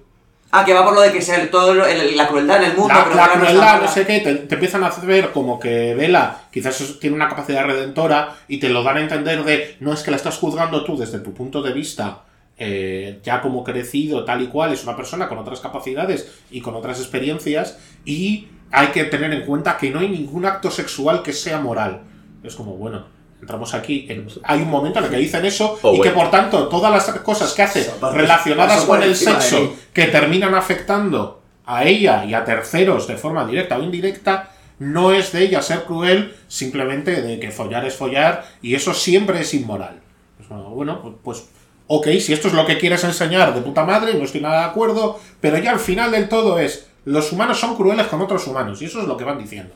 Ah, 0.50 0.64
que 0.64 0.72
va 0.72 0.84
por 0.84 0.94
lo 0.94 1.00
de 1.00 1.10
que 1.10 1.20
sea 1.20 1.40
el- 1.40 1.50
todo 1.50 1.74
lo- 1.74 1.84
el- 1.86 2.16
la 2.16 2.28
crueldad 2.28 2.58
en 2.62 2.70
el 2.70 2.76
mundo. 2.76 2.94
La, 2.94 3.04
pero 3.04 3.16
la 3.16 3.28
crueldad, 3.32 3.82
no 3.82 3.88
sé 3.88 4.06
qué, 4.06 4.20
te, 4.20 4.34
te 4.36 4.54
empiezan 4.54 4.84
a 4.84 4.86
hacer 4.86 5.30
como 5.32 5.58
que 5.58 5.94
Vela 5.96 6.42
quizás 6.52 6.98
tiene 7.00 7.16
una 7.16 7.28
capacidad 7.28 7.64
redentora 7.64 8.36
y 8.46 8.58
te 8.58 8.68
lo 8.68 8.82
dan 8.84 8.98
a 8.98 9.00
entender 9.00 9.42
de 9.44 9.76
no 9.80 9.92
es 9.92 10.02
que 10.02 10.10
la 10.12 10.16
estás 10.16 10.38
juzgando 10.38 10.84
tú 10.84 10.96
desde 10.96 11.18
tu 11.18 11.34
punto 11.34 11.60
de 11.60 11.72
vista 11.72 12.20
eh, 12.56 13.18
ya 13.24 13.40
como 13.40 13.64
crecido 13.64 14.24
tal 14.24 14.42
y 14.42 14.46
cual, 14.46 14.72
es 14.72 14.84
una 14.84 14.94
persona 14.94 15.28
con 15.28 15.38
otras 15.38 15.58
capacidades 15.58 16.30
y 16.52 16.60
con 16.60 16.76
otras 16.76 17.00
experiencias 17.00 17.78
y 18.04 18.46
hay 18.70 18.88
que 18.88 19.02
tener 19.04 19.32
en 19.32 19.42
cuenta 19.44 19.76
que 19.76 19.90
no 19.90 19.98
hay 19.98 20.08
ningún 20.08 20.46
acto 20.46 20.70
sexual 20.70 21.22
que 21.24 21.32
sea 21.32 21.58
moral. 21.60 22.02
Es 22.44 22.54
como, 22.54 22.74
bueno, 22.76 23.06
entramos 23.44 23.74
aquí, 23.74 24.06
en- 24.08 24.26
hay 24.42 24.62
un 24.62 24.70
momento 24.70 24.98
en 24.98 25.04
el 25.04 25.10
que 25.10 25.16
dicen 25.18 25.44
eso 25.44 25.78
Oh, 25.82 25.94
y 25.94 26.00
que 26.00 26.10
por 26.10 26.30
tanto 26.30 26.66
todas 26.68 26.90
las 26.90 27.04
cosas 27.20 27.52
que 27.52 27.62
hace 27.62 27.90
relacionadas 28.14 28.84
con 28.86 29.02
el 29.02 29.14
sexo 29.14 29.74
que 29.92 30.06
terminan 30.06 30.54
afectando 30.54 31.42
a 31.66 31.84
ella 31.84 32.24
y 32.24 32.32
a 32.34 32.44
terceros 32.44 33.06
de 33.06 33.16
forma 33.16 33.46
directa 33.46 33.76
o 33.78 33.82
indirecta, 33.82 34.50
no 34.78 35.12
es 35.12 35.30
de 35.32 35.42
ella 35.44 35.62
ser 35.62 35.84
cruel, 35.84 36.34
simplemente 36.48 37.22
de 37.22 37.38
que 37.38 37.50
follar 37.50 37.84
es 37.84 37.94
follar 37.94 38.44
y 38.62 38.74
eso 38.74 38.92
siempre 38.94 39.40
es 39.40 39.52
inmoral. 39.54 40.00
Pues, 40.36 40.48
bueno, 40.48 41.00
pues, 41.02 41.14
pues, 41.22 41.44
ok, 41.86 42.06
si 42.20 42.32
esto 42.32 42.48
es 42.48 42.54
lo 42.54 42.64
que 42.66 42.78
quieres 42.78 43.04
enseñar 43.04 43.54
de 43.54 43.60
puta 43.60 43.84
madre, 43.84 44.14
no 44.14 44.24
estoy 44.24 44.40
nada 44.40 44.60
de 44.60 44.64
acuerdo, 44.66 45.20
pero 45.40 45.58
ya 45.58 45.70
al 45.72 45.78
final 45.80 46.10
del 46.10 46.28
todo 46.28 46.58
es, 46.58 46.86
los 47.04 47.30
humanos 47.32 47.60
son 47.60 47.76
crueles 47.76 48.06
con 48.06 48.20
otros 48.22 48.46
humanos 48.46 48.80
y 48.82 48.86
eso 48.86 49.00
es 49.02 49.06
lo 49.06 49.16
que 49.18 49.24
van 49.24 49.38
diciendo. 49.38 49.74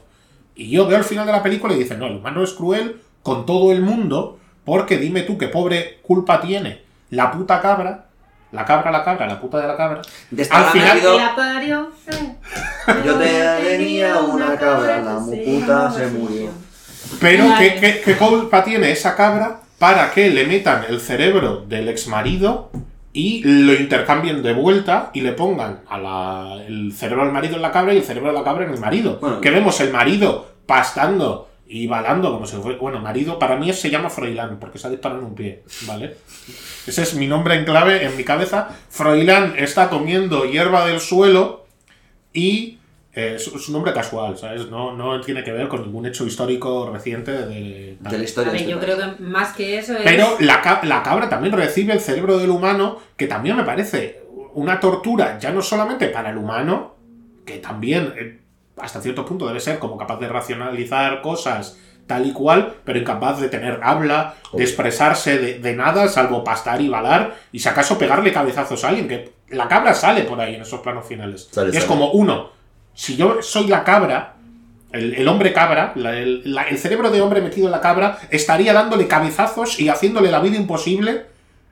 Y 0.57 0.71
yo 0.71 0.87
veo 0.87 0.97
al 0.99 1.05
final 1.05 1.25
de 1.27 1.33
la 1.33 1.43
película 1.43 1.73
y 1.75 1.79
dicen, 1.79 2.01
no, 2.01 2.07
el 2.07 2.17
humano 2.17 2.43
es 2.43 2.51
cruel 2.53 3.01
con 3.29 3.45
todo 3.45 3.73
el 3.73 3.83
mundo, 3.83 4.39
porque 4.65 4.97
dime 4.97 5.21
tú 5.23 5.37
qué 5.37 5.49
pobre 5.49 5.99
culpa 6.03 6.41
tiene 6.41 6.81
la 7.11 7.31
puta 7.31 7.61
cabra, 7.61 8.07
la 8.53 8.65
cabra, 8.65 8.91
la 8.91 9.05
cabra, 9.05 9.27
la 9.27 9.39
puta 9.39 9.59
de 9.61 9.67
la 9.69 9.77
cabra. 9.77 10.01
De 10.31 10.43
esta 10.43 10.57
Al 10.57 10.65
final- 10.73 11.01
La 11.19 11.37
parió. 11.37 11.91
eh. 12.07 12.35
Yo 13.05 13.15
tenía 13.19 14.17
una 14.21 14.57
cabra, 14.57 15.03
la 15.03 15.19
puta 15.19 15.91
se 15.91 16.07
murió. 16.07 16.49
Pero. 17.21 17.45
¿qué, 17.59 17.75
qué, 17.81 18.01
qué 18.03 18.17
culpa 18.17 18.65
tiene 18.65 18.91
esa 18.91 19.15
cabra 19.15 19.61
para 19.79 20.11
que 20.11 20.31
le 20.31 20.47
metan 20.47 20.85
el 20.89 21.01
cerebro 21.01 21.65
del 21.69 21.89
exmarido 21.89 22.71
y 23.13 23.43
lo 23.45 23.75
intercambien 23.75 24.43
de 24.43 24.53
vuelta 24.55 25.11
y 25.13 25.21
le 25.21 25.33
pongan 25.33 25.81
a 25.89 25.99
la- 25.99 26.63
el 26.67 26.93
cerebro 26.95 27.25
del 27.25 27.33
marido 27.35 27.57
en 27.57 27.63
la 27.63 27.73
cabra 27.73 27.93
y 27.93 27.99
el 27.99 28.05
cerebro 28.05 28.31
de 28.33 28.39
la 28.39 28.45
cabra 28.45 28.65
en 28.65 28.73
el 28.73 28.81
marido? 28.81 29.19
Bueno. 29.21 29.41
que 29.43 29.51
vemos 29.51 29.79
el 29.81 29.93
marido 29.93 30.47
pastando 30.67 31.48
y 31.69 31.87
balando 31.87 32.33
como 32.33 32.47
si 32.47 32.57
fuera... 32.57 32.79
Bueno, 32.79 32.99
marido 33.01 33.39
para 33.39 33.57
mí 33.57 33.73
se 33.73 33.91
llama 33.91 34.09
Froilán 34.11 34.59
porque 34.59 34.79
se 34.79 34.87
ha 34.87 34.91
disparado 34.91 35.21
en 35.21 35.27
un 35.27 35.35
pie, 35.35 35.63
¿vale? 35.87 36.17
Ese 36.87 37.03
es 37.03 37.15
mi 37.15 37.27
nombre 37.27 37.55
en 37.57 37.65
clave 37.65 38.05
en 38.05 38.17
mi 38.17 38.25
cabeza. 38.25 38.69
Froilán 38.89 39.55
está 39.59 39.89
comiendo 39.91 40.45
hierba 40.47 40.87
del 40.87 41.01
suelo 41.01 41.67
y 42.33 42.79
eh, 43.13 43.35
es, 43.37 43.47
es 43.49 43.69
un 43.69 43.75
nombre 43.75 43.93
casual, 43.93 44.39
¿sabes? 44.39 44.69
No, 44.69 44.97
no 44.97 45.21
tiene 45.21 45.43
que 45.45 45.53
ver 45.53 45.69
con 45.69 45.83
ningún 45.83 46.07
hecho 46.07 46.25
histórico 46.27 46.91
reciente 46.93 47.33
de... 47.33 47.97
De 48.01 48.13
la 48.13 48.19
A 48.19 48.23
historia. 48.23 48.53
ver, 48.53 48.63
de 48.63 48.69
yo 48.71 48.79
este 48.81 48.87
creo 48.93 49.17
que 49.17 49.23
más 49.23 49.55
que 49.55 49.79
eso 49.79 49.95
es. 49.97 50.03
Pero 50.05 50.37
la, 50.41 50.81
la 50.85 51.03
cabra 51.03 51.29
también 51.29 51.53
recibe 51.53 51.93
el 51.93 52.01
cerebro 52.01 52.39
del 52.39 52.51
humano, 52.51 52.99
que 53.17 53.27
también 53.27 53.57
me 53.57 53.65
parece 53.65 54.23
una 54.55 54.81
tortura 54.81 55.39
ya 55.39 55.51
no 55.51 55.61
solamente 55.63 56.09
para 56.09 56.31
el 56.31 56.39
humano, 56.39 56.95
que 57.45 57.59
también 57.59 58.13
eh, 58.17 58.41
hasta 58.81 59.01
cierto 59.01 59.25
punto 59.25 59.47
debe 59.47 59.61
ser 59.61 59.79
como 59.79 59.97
capaz 59.97 60.19
de 60.19 60.29
racionalizar 60.29 61.21
cosas 61.23 61.79
tal 62.07 62.27
y 62.27 62.33
cual, 62.33 62.77
pero 62.85 62.99
incapaz 62.99 63.39
de 63.39 63.49
tener 63.51 63.81
habla, 63.83 64.35
de 64.55 64.63
expresarse 64.63 65.39
de, 65.39 65.59
de 65.59 65.77
nada, 65.77 66.09
salvo 66.09 66.43
pastar 66.43 66.81
y 66.81 66.89
balar, 66.89 67.37
y 67.53 67.59
si 67.59 67.69
acaso 67.69 67.99
pegarle 67.99 68.33
cabezazos 68.33 68.83
a 68.85 68.89
alguien, 68.89 69.09
que 69.09 69.33
la 69.51 69.69
cabra 69.69 69.93
sale 69.93 70.23
por 70.23 70.41
ahí 70.41 70.55
en 70.55 70.63
esos 70.63 70.81
planos 70.81 71.07
finales. 71.07 71.49
Sale, 71.51 71.67
y 71.71 71.77
es 71.77 71.83
sale. 71.85 71.87
como, 71.87 72.11
uno, 72.13 72.49
si 72.95 73.17
yo 73.17 73.43
soy 73.43 73.67
la 73.67 73.85
cabra, 73.85 74.37
el, 74.91 75.17
el 75.17 75.29
hombre 75.29 75.53
cabra, 75.53 75.93
la- 75.97 76.17
el, 76.19 76.55
la- 76.55 76.63
el 76.63 76.79
cerebro 76.79 77.11
de 77.11 77.21
hombre 77.21 77.43
metido 77.43 77.67
en 77.67 77.73
la 77.73 77.83
cabra, 77.83 78.19
estaría 78.31 78.73
dándole 78.73 79.07
cabezazos 79.07 79.79
y 79.79 79.91
haciéndole 79.91 80.31
la 80.31 80.41
vida 80.41 80.57
imposible 80.57 81.27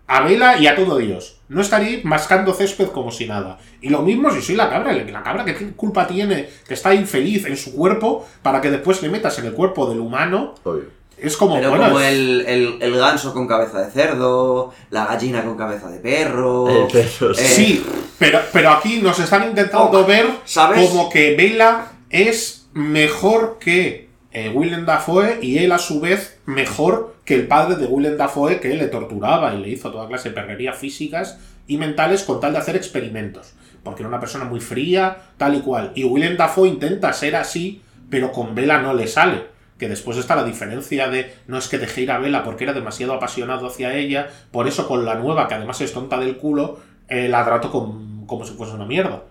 a 0.06 0.20
Vela 0.20 0.58
y 0.58 0.66
a 0.66 0.76
todo 0.76 0.98
Dios. 0.98 1.35
No 1.48 1.60
estaría 1.60 2.00
mascando 2.04 2.52
césped 2.54 2.88
como 2.88 3.10
si 3.12 3.26
nada. 3.26 3.58
Y 3.80 3.88
lo 3.88 4.02
mismo 4.02 4.30
si 4.30 4.42
soy 4.42 4.56
la 4.56 4.68
cabra, 4.68 4.92
la 4.92 5.22
cabra 5.22 5.44
que 5.44 5.54
qué 5.54 5.70
culpa 5.70 6.06
tiene 6.06 6.48
que 6.66 6.74
está 6.74 6.92
infeliz 6.94 7.46
en 7.46 7.56
su 7.56 7.74
cuerpo 7.74 8.26
para 8.42 8.60
que 8.60 8.70
después 8.70 9.00
le 9.02 9.08
metas 9.10 9.38
en 9.38 9.46
el 9.46 9.52
cuerpo 9.52 9.88
del 9.88 10.00
humano. 10.00 10.54
Obvio. 10.64 10.84
Es 11.18 11.34
como, 11.38 11.54
Pero 11.54 11.70
bueno, 11.70 11.84
como 11.86 12.00
es- 12.00 12.12
el, 12.12 12.44
el, 12.46 12.78
el 12.82 12.96
ganso 12.98 13.32
con 13.32 13.46
cabeza 13.48 13.80
de 13.80 13.90
cerdo, 13.90 14.74
la 14.90 15.06
gallina 15.06 15.42
con 15.44 15.56
cabeza 15.56 15.88
de 15.90 15.98
perro. 15.98 16.68
El 16.68 16.88
perro, 16.88 17.32
sí. 17.32 17.40
eh, 17.42 17.46
Sí, 17.46 17.86
pero, 18.18 18.40
pero 18.52 18.70
aquí 18.72 19.00
nos 19.00 19.18
están 19.18 19.44
intentando 19.48 20.00
Oh, 20.00 20.04
ver 20.04 20.26
¿sabes? 20.44 20.86
como 20.88 21.08
que 21.08 21.34
Vela 21.34 21.92
es 22.10 22.66
mejor 22.74 23.56
que 23.58 24.10
eh, 24.32 24.50
Willem 24.54 24.84
Dafoe 24.84 25.38
y 25.40 25.56
él 25.58 25.72
a 25.72 25.78
su 25.78 26.00
vez 26.00 26.38
mejor 26.44 27.15
que 27.26 27.34
el 27.34 27.48
padre 27.48 27.74
de 27.74 27.86
Willem 27.86 28.16
Dafoe 28.16 28.60
que 28.60 28.72
le 28.74 28.86
torturaba 28.86 29.52
y 29.52 29.60
le 29.60 29.68
hizo 29.68 29.90
toda 29.90 30.06
clase 30.06 30.30
de 30.30 30.34
perrerías 30.36 30.78
físicas 30.78 31.38
y 31.66 31.76
mentales 31.76 32.22
con 32.22 32.40
tal 32.40 32.52
de 32.52 32.58
hacer 32.60 32.76
experimentos. 32.76 33.52
Porque 33.82 34.02
era 34.02 34.08
una 34.08 34.20
persona 34.20 34.44
muy 34.44 34.60
fría, 34.60 35.18
tal 35.36 35.56
y 35.56 35.60
cual. 35.60 35.90
Y 35.96 36.04
Willem 36.04 36.36
Dafoe 36.36 36.68
intenta 36.68 37.12
ser 37.12 37.34
así, 37.34 37.82
pero 38.08 38.30
con 38.30 38.54
Vela 38.54 38.80
no 38.80 38.94
le 38.94 39.08
sale. 39.08 39.48
Que 39.76 39.88
después 39.88 40.16
está 40.16 40.36
la 40.36 40.44
diferencia 40.44 41.08
de 41.08 41.34
no 41.48 41.58
es 41.58 41.68
que 41.68 41.78
dejé 41.78 42.02
ir 42.02 42.12
a 42.12 42.18
Vela 42.18 42.44
porque 42.44 42.64
era 42.64 42.72
demasiado 42.72 43.12
apasionado 43.12 43.66
hacia 43.66 43.94
ella, 43.94 44.28
por 44.52 44.68
eso 44.68 44.86
con 44.86 45.04
la 45.04 45.16
nueva, 45.16 45.48
que 45.48 45.54
además 45.54 45.80
es 45.80 45.92
tonta 45.92 46.18
del 46.18 46.36
culo, 46.36 46.78
eh, 47.08 47.28
la 47.28 47.44
trato 47.44 47.70
como 47.70 48.44
si 48.46 48.54
fuese 48.54 48.74
una 48.74 48.86
mierda. 48.86 49.24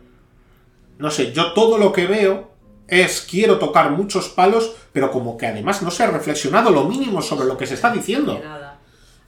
No 0.98 1.10
sé, 1.10 1.32
yo 1.32 1.54
todo 1.54 1.78
lo 1.78 1.94
que 1.94 2.08
veo 2.08 2.55
es 2.88 3.22
quiero 3.22 3.58
tocar 3.58 3.92
muchos 3.92 4.30
palos, 4.30 4.76
pero 4.92 5.12
como 5.12 5.38
que 5.38 5.48
además 5.48 5.82
no 5.82 5.92
se 5.92 6.04
ha 6.04 6.08
reflexionado 6.08 6.70
lo 6.70 6.86
mínimo 6.86 7.22
sobre 7.22 7.48
lo 7.48 7.58
que 7.58 7.66
se 7.66 7.76
está 7.76 7.92
diciendo. 7.92 8.40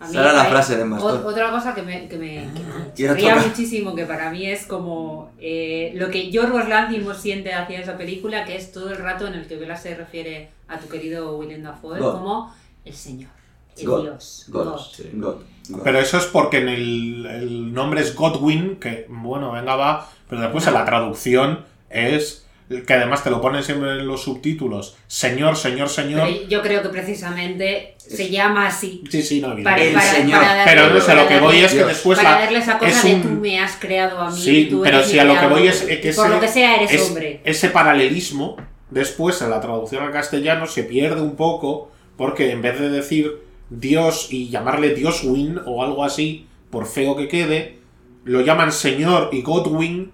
Será 0.06 0.32
la 0.32 0.44
hay 0.44 0.52
frase 0.52 0.78
de 0.78 0.86
Mastor. 0.86 1.26
Otra 1.26 1.50
cosa 1.50 1.74
que 1.74 1.82
me, 1.82 2.08
que 2.08 2.18
me, 2.18 2.48
que 2.96 3.10
me 3.10 3.16
tocar. 3.16 3.48
muchísimo, 3.48 3.96
que 3.96 4.06
para 4.06 4.30
mí 4.30 4.46
es 4.46 4.68
como 4.68 5.32
eh, 5.40 5.92
lo 5.96 6.12
que 6.12 6.30
Yorgos 6.30 6.70
Lanthimos 6.70 7.18
siente 7.18 7.52
hacia 7.52 7.80
esa 7.80 7.98
película, 7.98 8.46
que 8.46 8.56
es 8.56 8.72
todo 8.72 8.92
el 8.92 8.98
rato 8.98 9.26
en 9.26 9.34
el 9.34 9.48
que 9.48 9.58
Bella 9.58 9.76
se 9.76 9.96
refiere 9.96 10.52
a 10.68 10.78
tu 10.78 10.88
querido 10.88 11.36
Willem 11.38 11.64
Dafoe 11.64 12.00
God. 12.00 12.12
como 12.12 12.54
el 12.86 12.94
Señor, 12.94 13.32
el 13.76 13.88
God. 13.88 14.02
Dios, 14.04 14.46
God, 14.50 14.66
God. 14.66 14.80
sí, 14.80 15.10
God, 15.14 15.38
God. 15.70 15.82
Pero 15.84 16.00
eso 16.00 16.20
es 16.20 16.26
porque 16.26 16.60
en 16.60 16.70
el, 16.70 17.26
el 17.26 17.74
nombre 17.74 18.02
es 18.02 18.14
Godwin, 18.14 18.76
que 18.76 19.08
bueno, 19.10 19.52
venga, 19.52 19.76
va, 19.76 20.08
pero 20.30 20.42
después 20.42 20.68
en 20.68 20.76
la 20.76 20.86
traducción 20.86 21.66
es 21.90 22.47
que 22.86 22.94
además 22.94 23.24
te 23.24 23.30
lo 23.30 23.40
ponen 23.40 23.64
siempre 23.64 23.92
en 23.92 24.08
los 24.08 24.24
subtítulos, 24.24 24.98
Señor, 25.08 25.56
Señor, 25.56 25.88
Señor. 25.90 26.28
Pero 26.28 26.48
yo 26.50 26.62
creo 26.62 26.82
que 26.82 26.90
precisamente 26.90 27.96
se 27.98 28.30
llama 28.30 28.68
así. 28.68 29.04
Sí, 29.10 29.22
sí, 29.22 29.40
no, 29.42 29.56
Para. 29.64 29.82
El 29.82 29.94
para- 29.94 30.12
Señor. 30.14 30.40
para 30.42 30.54
darle- 30.56 30.72
Pero 30.74 30.94
no 30.94 31.00
sé, 31.02 31.12
a 31.12 31.16
lo 31.16 31.28
que 31.28 31.40
voy 31.40 31.58
es 31.60 31.74
que 31.74 31.84
después 31.86 32.18
para 32.20 32.32
la- 32.32 32.40
darle 32.42 32.60
esa 32.60 32.78
cosa 32.78 32.92
es 32.92 33.04
de 33.04 33.16
tú 33.22 33.30
me 33.30 33.60
has 33.60 33.76
creado 33.78 34.20
a 34.20 34.30
mí, 34.30 34.42
Sí, 34.42 34.68
tú 34.70 34.82
pero 34.84 35.02
si 35.04 35.18
a 35.18 35.24
lo 35.24 35.40
que 35.40 35.48
voy 35.48 35.68
es 35.68 35.82
que 35.82 35.94
y 35.94 35.98
por 36.14 36.26
ese- 36.26 36.30
lo 36.30 36.40
que 36.42 36.48
sea 36.48 36.76
eres 36.76 36.92
es- 36.94 37.08
hombre. 37.08 37.42
Ese 37.46 37.70
paralelismo, 37.70 38.58
después 38.92 39.42
en 39.42 39.50
la 39.50 39.62
traducción 39.62 40.04
al 40.04 40.12
castellano, 40.12 40.68
se 40.68 40.84
pierde 40.84 41.22
un 41.22 41.36
poco 41.36 41.92
porque 42.18 42.52
en 42.52 42.62
vez 42.62 42.80
de 42.80 42.90
decir 42.90 43.32
Dios 43.70 44.28
y 44.32 44.50
llamarle 44.50 44.94
Dioswin 44.94 45.60
o 45.66 45.84
algo 45.84 46.04
así, 46.04 46.48
por 46.70 46.86
feo 46.86 47.16
que 47.16 47.28
quede, 47.28 47.80
lo 48.26 48.42
llaman 48.42 48.72
Señor 48.74 49.30
y 49.32 49.42
Godwin 49.42 50.12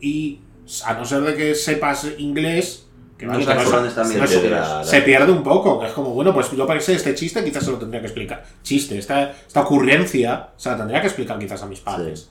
y 0.00 0.38
a 0.84 0.94
no 0.94 1.04
ser 1.04 1.20
de 1.22 1.34
que 1.34 1.54
sepas 1.54 2.06
inglés, 2.18 2.86
que 3.18 3.26
No 3.26 3.32
vale, 3.32 3.44
sabes 3.44 3.64
por 3.64 3.72
dónde 3.74 3.88
están 3.88 4.04
no 4.08 4.10
bien 4.12 4.24
es- 4.24 4.42
tiradas. 4.42 4.88
se 4.90 5.00
pierde 5.02 5.32
un 5.32 5.42
poco, 5.42 5.80
que 5.80 5.86
es 5.86 5.92
como, 5.92 6.10
bueno, 6.10 6.34
pues 6.34 6.50
yo 6.52 6.66
pensé 6.66 6.94
este 6.94 7.14
chiste 7.14 7.42
quizás 7.44 7.64
se 7.64 7.70
lo 7.70 7.78
tendría 7.78 8.00
que 8.00 8.06
explicar. 8.08 8.44
Chiste, 8.62 8.98
esta, 8.98 9.30
esta 9.30 9.60
ocurrencia 9.60 10.48
se 10.56 10.68
la 10.70 10.76
tendría 10.76 11.00
que 11.00 11.06
explicar 11.06 11.38
quizás 11.38 11.62
a 11.62 11.66
mis 11.66 11.80
padres. 11.80 12.30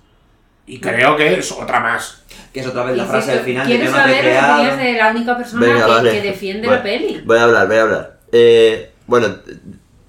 Y 0.67 0.79
creo 0.79 1.15
que 1.15 1.35
es 1.39 1.51
otra 1.51 1.79
más. 1.79 2.23
Que 2.51 2.59
es 2.61 2.67
otra 2.67 2.83
vez 2.85 2.97
la 2.97 3.05
frase 3.05 3.31
del 3.35 3.41
final 3.41 3.67
Quiero 3.67 3.83
que 3.85 3.89
no 3.91 3.95
saber 3.95 4.25
las 4.25 4.49
opiniones 4.53 4.77
de 4.79 4.93
la 4.93 5.11
única 5.11 5.37
persona 5.37 5.65
Venga, 5.65 5.85
que, 5.85 5.91
vale. 5.91 6.11
que 6.11 6.21
defiende 6.21 6.67
Vale. 6.67 6.77
la 6.77 6.83
peli. 6.83 7.21
Voy 7.25 7.37
a 7.37 7.43
hablar, 7.43 7.67
voy 7.67 7.77
a 7.77 7.81
hablar. 7.83 8.19
Eh, 8.31 8.91
bueno, 9.05 9.27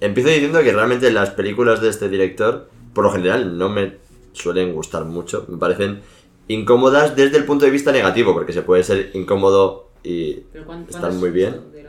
empiezo 0.01 0.29
diciendo 0.29 0.63
que 0.63 0.71
realmente 0.73 1.11
las 1.11 1.29
películas 1.31 1.79
de 1.81 1.89
este 1.89 2.09
director, 2.09 2.69
por 2.93 3.03
lo 3.03 3.11
general, 3.11 3.57
no 3.57 3.69
me 3.69 3.97
suelen 4.33 4.73
gustar 4.73 5.05
mucho. 5.05 5.45
Me 5.47 5.57
parecen 5.57 6.01
incómodas 6.47 7.15
desde 7.15 7.37
el 7.37 7.45
punto 7.45 7.65
de 7.65 7.71
vista 7.71 7.91
negativo, 7.91 8.33
porque 8.33 8.53
se 8.53 8.61
puede 8.61 8.83
ser 8.83 9.11
incómodo 9.13 9.87
y 10.03 10.35
Pero 10.53 10.65
¿cuán- 10.65 10.81
están 10.83 11.01
cuántas 11.01 11.19
muy 11.19 11.29
bien. 11.31 11.71
de? 11.71 11.87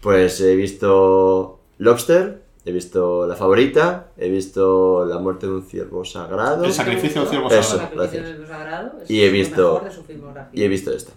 Pues 0.00 0.40
he 0.40 0.56
visto 0.56 1.60
Lobster, 1.78 2.42
he 2.64 2.72
visto 2.72 3.26
La 3.26 3.36
Favorita, 3.36 4.08
he 4.16 4.28
visto 4.28 5.04
La 5.04 5.18
muerte 5.18 5.46
de 5.46 5.52
un 5.52 5.62
ciervo 5.64 6.04
sagrado 6.04 6.64
El 6.64 6.72
sacrificio 6.72 7.20
del 7.22 7.30
ciervo 7.30 7.48
Eso. 7.50 7.76
sagrado. 7.76 8.06
Del 8.08 8.46
sagrado 8.46 8.92
es 9.02 9.10
Y 9.10 9.22
he 9.22 9.30
visto- 9.30 9.74
mejor 9.74 9.84
de 9.84 9.90
su 9.94 10.02
filmografía. 10.04 10.60
y 10.60 10.64
he 10.64 10.68
visto 10.68 10.92
esta. 10.92 11.12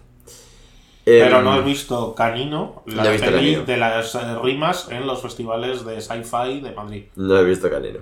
Pero 1.04 1.38
Em, 1.38 1.44
no 1.44 1.56
he 1.56 1.62
visto 1.62 2.14
Canino, 2.16 2.82
la 2.86 3.04
No 3.04 3.08
he 3.08 3.12
visto 3.12 3.26
peli 3.26 3.36
Canino. 3.52 3.64
de 3.64 3.76
las 3.76 4.14
eh, 4.16 4.18
rimas 4.42 4.88
en 4.90 5.06
los 5.06 5.22
festivales 5.22 5.84
de 5.84 6.00
sci-fi 6.00 6.60
de 6.60 6.72
Madrid. 6.72 7.04
No 7.14 7.38
he 7.38 7.44
visto 7.44 7.70
Canino. 7.70 8.00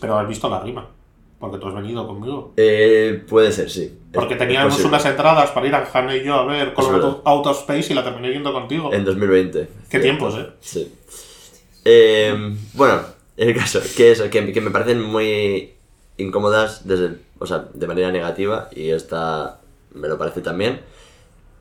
Pero 0.00 0.18
has 0.18 0.28
visto 0.28 0.48
la 0.48 0.60
rima, 0.60 0.88
porque 1.38 1.58
tú 1.58 1.68
has 1.68 1.74
venido 1.74 2.06
conmigo. 2.06 2.54
Eh, 2.56 3.22
puede 3.28 3.52
ser, 3.52 3.68
sí. 3.70 3.98
Porque 4.12 4.34
Es- 4.34 4.38
teníamos 4.38 4.72
posible. 4.74 4.88
unas 4.88 5.04
entradas 5.06 5.50
para 5.50 5.66
ir 5.66 5.74
a 5.74 5.88
Hanna 5.92 6.16
y 6.16 6.24
yo 6.24 6.34
a 6.34 6.44
ver. 6.46 6.72
Out 6.76 7.46
of 7.46 7.58
Space 7.60 7.92
y 7.92 7.94
la 7.94 8.02
terminé 8.04 8.32
yendo 8.32 8.52
contigo. 8.52 8.92
En 8.92 9.04
2020. 9.04 9.68
Qué 9.90 9.98
tiempos, 10.00 10.34
¿eh? 10.38 10.46
Sí. 10.60 10.92
Eh, 11.84 12.34
bueno, 12.74 13.00
el 13.36 13.54
caso, 13.54 13.80
que 13.96 14.12
eso, 14.12 14.28
que, 14.30 14.52
que 14.52 14.60
me 14.60 14.70
parecen 14.70 15.02
muy 15.02 15.74
incómodas 16.16 16.86
desde, 16.88 17.16
o 17.38 17.46
sea, 17.46 17.66
de 17.72 17.86
manera 17.86 18.10
negativa 18.10 18.68
y 18.74 18.90
esta 18.90 19.60
me 19.92 20.08
lo 20.08 20.18
parece 20.18 20.40
también. 20.40 20.80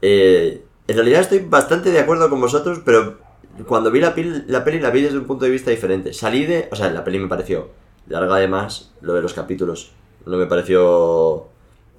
Eh, 0.02 0.64
en 0.88 0.96
realidad 0.96 1.22
estoy 1.22 1.40
bastante 1.40 1.92
de 1.92 2.00
acuerdo 2.00 2.30
con 2.30 2.40
vosotros, 2.42 2.80
pero 2.86 3.18
cuando 3.68 3.92
vi 3.92 4.00
la, 4.00 4.14
peli, 4.16 4.44
la 4.48 4.64
peli 4.64 4.80
la 4.80 4.90
vi 4.90 5.02
desde 5.02 5.18
un 5.18 5.26
punto 5.26 5.46
de 5.46 5.52
vista 5.52 5.72
diferente. 5.72 6.14
Salí 6.14 6.46
de, 6.46 6.70
o 6.72 6.76
sea, 6.76 6.90
la 6.92 7.04
peli 7.04 7.20
me 7.20 7.28
pareció 7.28 7.70
larga 8.08 8.36
además, 8.36 8.92
lo 9.02 9.14
de 9.14 9.22
los 9.22 9.34
capítulos 9.34 9.92
no 10.26 10.38
me 10.38 10.46
pareció 10.48 11.48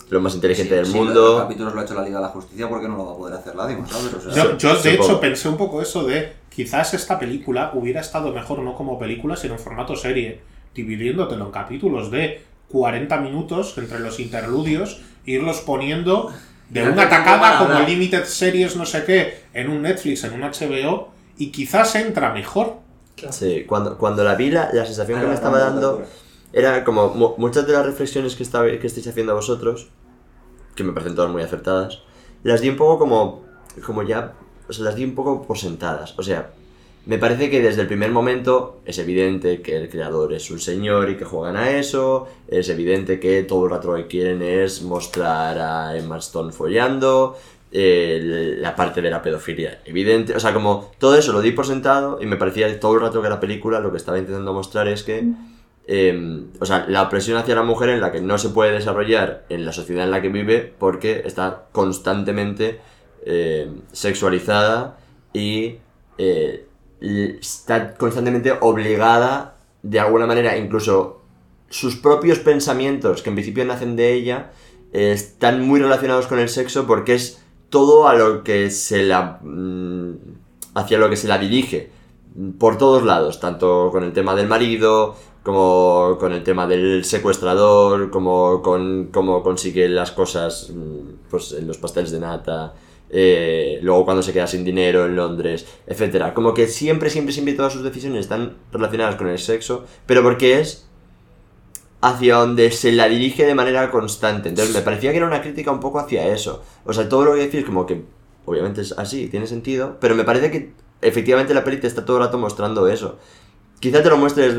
lo 0.08 0.20
más 0.20 0.34
inteligente 0.34 0.70
Sí, 0.70 0.76
del 0.76 0.86
sí, 0.86 0.94
mundo. 0.94 1.32
Los 1.32 1.42
capítulos 1.42 1.74
lo 1.74 1.80
ha 1.80 1.84
hecho 1.84 1.94
la 1.94 2.02
Liga 2.02 2.18
de 2.18 2.22
la 2.26 2.28
Justicia 2.30 2.68
porque 2.68 2.88
no 2.88 2.96
lo 2.96 3.06
va 3.06 3.12
a 3.12 3.16
poder 3.16 3.34
hacer 3.38 3.54
la 3.56 3.66
Dima, 3.66 3.86
¿sabes? 3.86 4.14
O 4.14 4.20
sea, 4.20 4.32
Yo, 4.44 4.56
yo, 4.56 4.74
de 4.74 4.92
Supongo. 4.92 5.04
hecho, 5.04 5.20
pensé 5.20 5.48
un 5.48 5.56
poco 5.56 5.82
eso 5.82 6.04
de 6.04 6.32
quizás 6.48 6.94
esta 6.94 7.18
película 7.18 7.72
hubiera 7.74 8.00
estado 8.00 8.32
mejor 8.32 8.60
no 8.60 8.74
como 8.74 8.98
película, 8.98 9.36
sino 9.36 9.54
en 9.54 9.60
formato 9.60 9.96
serie, 9.96 10.40
dividiéndotelo 10.74 11.46
en 11.46 11.50
capítulos 11.50 12.10
de 12.10 12.42
40 12.70 13.16
minutos 13.18 13.76
entre 13.78 13.98
los 14.00 14.20
interludios, 14.20 15.00
irlos 15.24 15.60
poniendo 15.60 16.32
de 16.70 16.82
una 16.82 16.90
qué 16.90 16.96
tiempo 17.08 17.10
tacada 17.10 17.40
para 17.40 17.58
como. 17.74 17.88
Limited 17.88 18.24
Series, 18.24 18.76
no 18.76 18.86
sé 18.86 19.04
qué, 19.04 19.42
en 19.54 19.68
un 19.70 19.82
Netflix, 19.82 20.24
en 20.24 20.32
un 20.34 20.42
HBO, 20.42 21.08
y 21.38 21.50
quizás 21.50 21.94
entra 21.96 22.32
mejor. 22.32 22.78
Sí, 23.30 23.64
cuando, 23.66 23.96
cuando 23.98 24.24
la 24.24 24.34
vi, 24.34 24.50
la, 24.50 24.70
la 24.72 24.84
sensación 24.84 25.20
que 25.20 25.26
me 25.26 25.34
estaba 25.34 25.58
dando 25.58 26.02
era 26.52 26.84
como 26.84 27.08
mu- 27.14 27.34
muchas 27.38 27.66
de 27.66 27.72
las 27.72 27.84
reflexiones 27.86 28.36
que, 28.36 28.42
está, 28.42 28.62
que 28.78 28.86
estáis 28.86 29.06
haciendo 29.06 29.34
vosotros, 29.34 29.88
que 30.74 30.84
me 30.84 30.92
parecen 30.92 31.14
todas 31.16 31.30
muy 31.30 31.42
acertadas, 31.42 32.02
las 32.42 32.60
di 32.60 32.68
un 32.68 32.76
poco 32.76 32.98
como, 32.98 33.44
como 33.84 34.02
ya, 34.02 34.34
o 34.68 34.72
sea, 34.72 34.84
las 34.84 34.96
di 34.96 35.04
un 35.04 35.14
poco 35.14 35.42
por 35.42 35.58
sentadas. 35.58 36.14
O 36.18 36.22
sea, 36.22 36.50
me 37.06 37.18
parece 37.18 37.50
que 37.50 37.62
desde 37.62 37.82
el 37.82 37.86
primer 37.86 38.10
momento 38.10 38.80
es 38.84 38.98
evidente 38.98 39.62
que 39.62 39.76
el 39.76 39.88
creador 39.88 40.32
es 40.32 40.50
un 40.50 40.58
señor 40.58 41.08
y 41.08 41.16
que 41.16 41.24
juegan 41.24 41.56
a 41.56 41.70
eso, 41.70 42.26
es 42.48 42.68
evidente 42.68 43.20
que 43.20 43.42
todo 43.44 43.64
el 43.64 43.70
rato 43.70 43.92
lo 43.92 43.96
que 43.96 44.08
quieren 44.08 44.42
es 44.42 44.82
mostrar 44.82 45.58
a 45.58 45.96
Emma 45.96 46.18
Stone 46.18 46.52
follando, 46.52 47.36
eh, 47.78 48.56
la 48.58 48.74
parte 48.74 49.02
de 49.02 49.10
la 49.10 49.20
pedofilia. 49.20 49.80
Evidente, 49.84 50.34
o 50.34 50.40
sea, 50.40 50.54
como 50.54 50.92
todo 50.98 51.14
eso 51.14 51.32
lo 51.32 51.42
di 51.42 51.52
por 51.52 51.66
sentado 51.66 52.18
y 52.22 52.26
me 52.26 52.36
parecía 52.36 52.80
todo 52.80 52.94
el 52.94 53.00
rato 53.00 53.20
que 53.20 53.28
la 53.28 53.38
película 53.38 53.80
lo 53.80 53.90
que 53.90 53.98
estaba 53.98 54.18
intentando 54.18 54.54
mostrar 54.54 54.88
es 54.88 55.02
que 55.02 55.24
eh, 55.86 56.46
o 56.58 56.64
sea, 56.64 56.86
la 56.88 57.02
opresión 57.02 57.36
hacia 57.36 57.54
la 57.54 57.62
mujer 57.62 57.90
en 57.90 58.00
la 58.00 58.12
que 58.12 58.22
no 58.22 58.38
se 58.38 58.48
puede 58.48 58.72
desarrollar 58.72 59.44
en 59.50 59.66
la 59.66 59.72
sociedad 59.72 60.04
en 60.04 60.10
la 60.10 60.22
que 60.22 60.30
vive 60.30 60.74
porque 60.78 61.22
está 61.26 61.66
constantemente 61.72 62.80
eh, 63.26 63.70
sexualizada 63.92 64.98
y 65.34 65.76
eh, 66.16 66.66
está 67.00 67.94
constantemente 67.94 68.52
obligada 68.58 69.58
de 69.82 70.00
alguna 70.00 70.26
manera, 70.26 70.56
incluso 70.56 71.22
sus 71.68 71.96
propios 71.96 72.38
pensamientos, 72.38 73.22
que 73.22 73.28
en 73.28 73.36
principio 73.36 73.64
nacen 73.66 73.96
de 73.96 74.14
ella, 74.14 74.50
eh, 74.92 75.12
están 75.12 75.60
muy 75.60 75.78
relacionados 75.80 76.26
con 76.26 76.38
el 76.38 76.48
sexo 76.48 76.86
porque 76.86 77.14
es 77.14 77.42
todo 77.70 78.08
a 78.08 78.14
lo 78.14 78.42
que 78.44 78.70
se 78.70 79.04
la... 79.04 79.40
mm, 79.42 80.14
hacia 80.74 80.98
lo 80.98 81.08
que 81.10 81.16
se 81.16 81.28
la 81.28 81.38
dirige. 81.38 81.90
Por 82.58 82.76
todos 82.76 83.02
lados, 83.02 83.40
tanto 83.40 83.88
con 83.90 84.04
el 84.04 84.12
tema 84.12 84.34
del 84.34 84.46
marido, 84.46 85.16
como 85.42 86.16
con 86.18 86.32
el 86.32 86.42
tema 86.42 86.66
del 86.66 87.04
secuestrador, 87.04 88.10
como 88.10 88.60
con 88.62 89.10
cómo 89.12 89.42
consigue 89.42 89.88
las 89.88 90.10
cosas 90.12 90.70
mm, 90.74 91.30
pues, 91.30 91.52
en 91.52 91.66
los 91.66 91.78
pasteles 91.78 92.10
de 92.10 92.20
nata, 92.20 92.74
eh, 93.08 93.78
luego 93.82 94.04
cuando 94.04 94.22
se 94.22 94.32
queda 94.32 94.46
sin 94.46 94.64
dinero 94.64 95.06
en 95.06 95.16
Londres, 95.16 95.66
etcétera. 95.86 96.34
Como 96.34 96.52
que 96.52 96.66
siempre, 96.66 97.10
siempre, 97.10 97.32
siempre 97.32 97.54
todas 97.54 97.72
sus 97.72 97.82
decisiones 97.82 98.20
están 98.20 98.56
relacionadas 98.72 99.16
con 99.16 99.28
el 99.28 99.38
sexo, 99.38 99.84
pero 100.06 100.22
porque 100.22 100.60
es 100.60 100.85
hacia 102.06 102.36
donde 102.36 102.70
se 102.70 102.92
la 102.92 103.08
dirige 103.08 103.44
de 103.44 103.54
manera 103.54 103.90
constante. 103.90 104.48
Entonces 104.48 104.74
me 104.74 104.80
parecía 104.82 105.10
que 105.10 105.16
era 105.16 105.26
una 105.26 105.42
crítica 105.42 105.72
un 105.72 105.80
poco 105.80 105.98
hacia 105.98 106.28
eso. 106.28 106.62
O 106.84 106.92
sea, 106.92 107.08
todo 107.08 107.24
lo 107.24 107.34
que 107.34 107.40
decís 107.40 107.64
como 107.64 107.84
que 107.84 108.04
obviamente 108.44 108.82
es 108.82 108.92
así, 108.92 109.28
tiene 109.28 109.48
sentido, 109.48 109.96
pero 110.00 110.14
me 110.14 110.22
parece 110.22 110.52
que 110.52 110.72
efectivamente 111.02 111.52
la 111.52 111.64
peli 111.64 111.78
te 111.78 111.88
está 111.88 112.04
todo 112.04 112.18
el 112.18 112.22
rato 112.22 112.38
mostrando 112.38 112.86
eso. 112.86 113.18
Quizá 113.80 114.02
te 114.02 114.08
lo 114.08 114.16
muestres... 114.18 114.56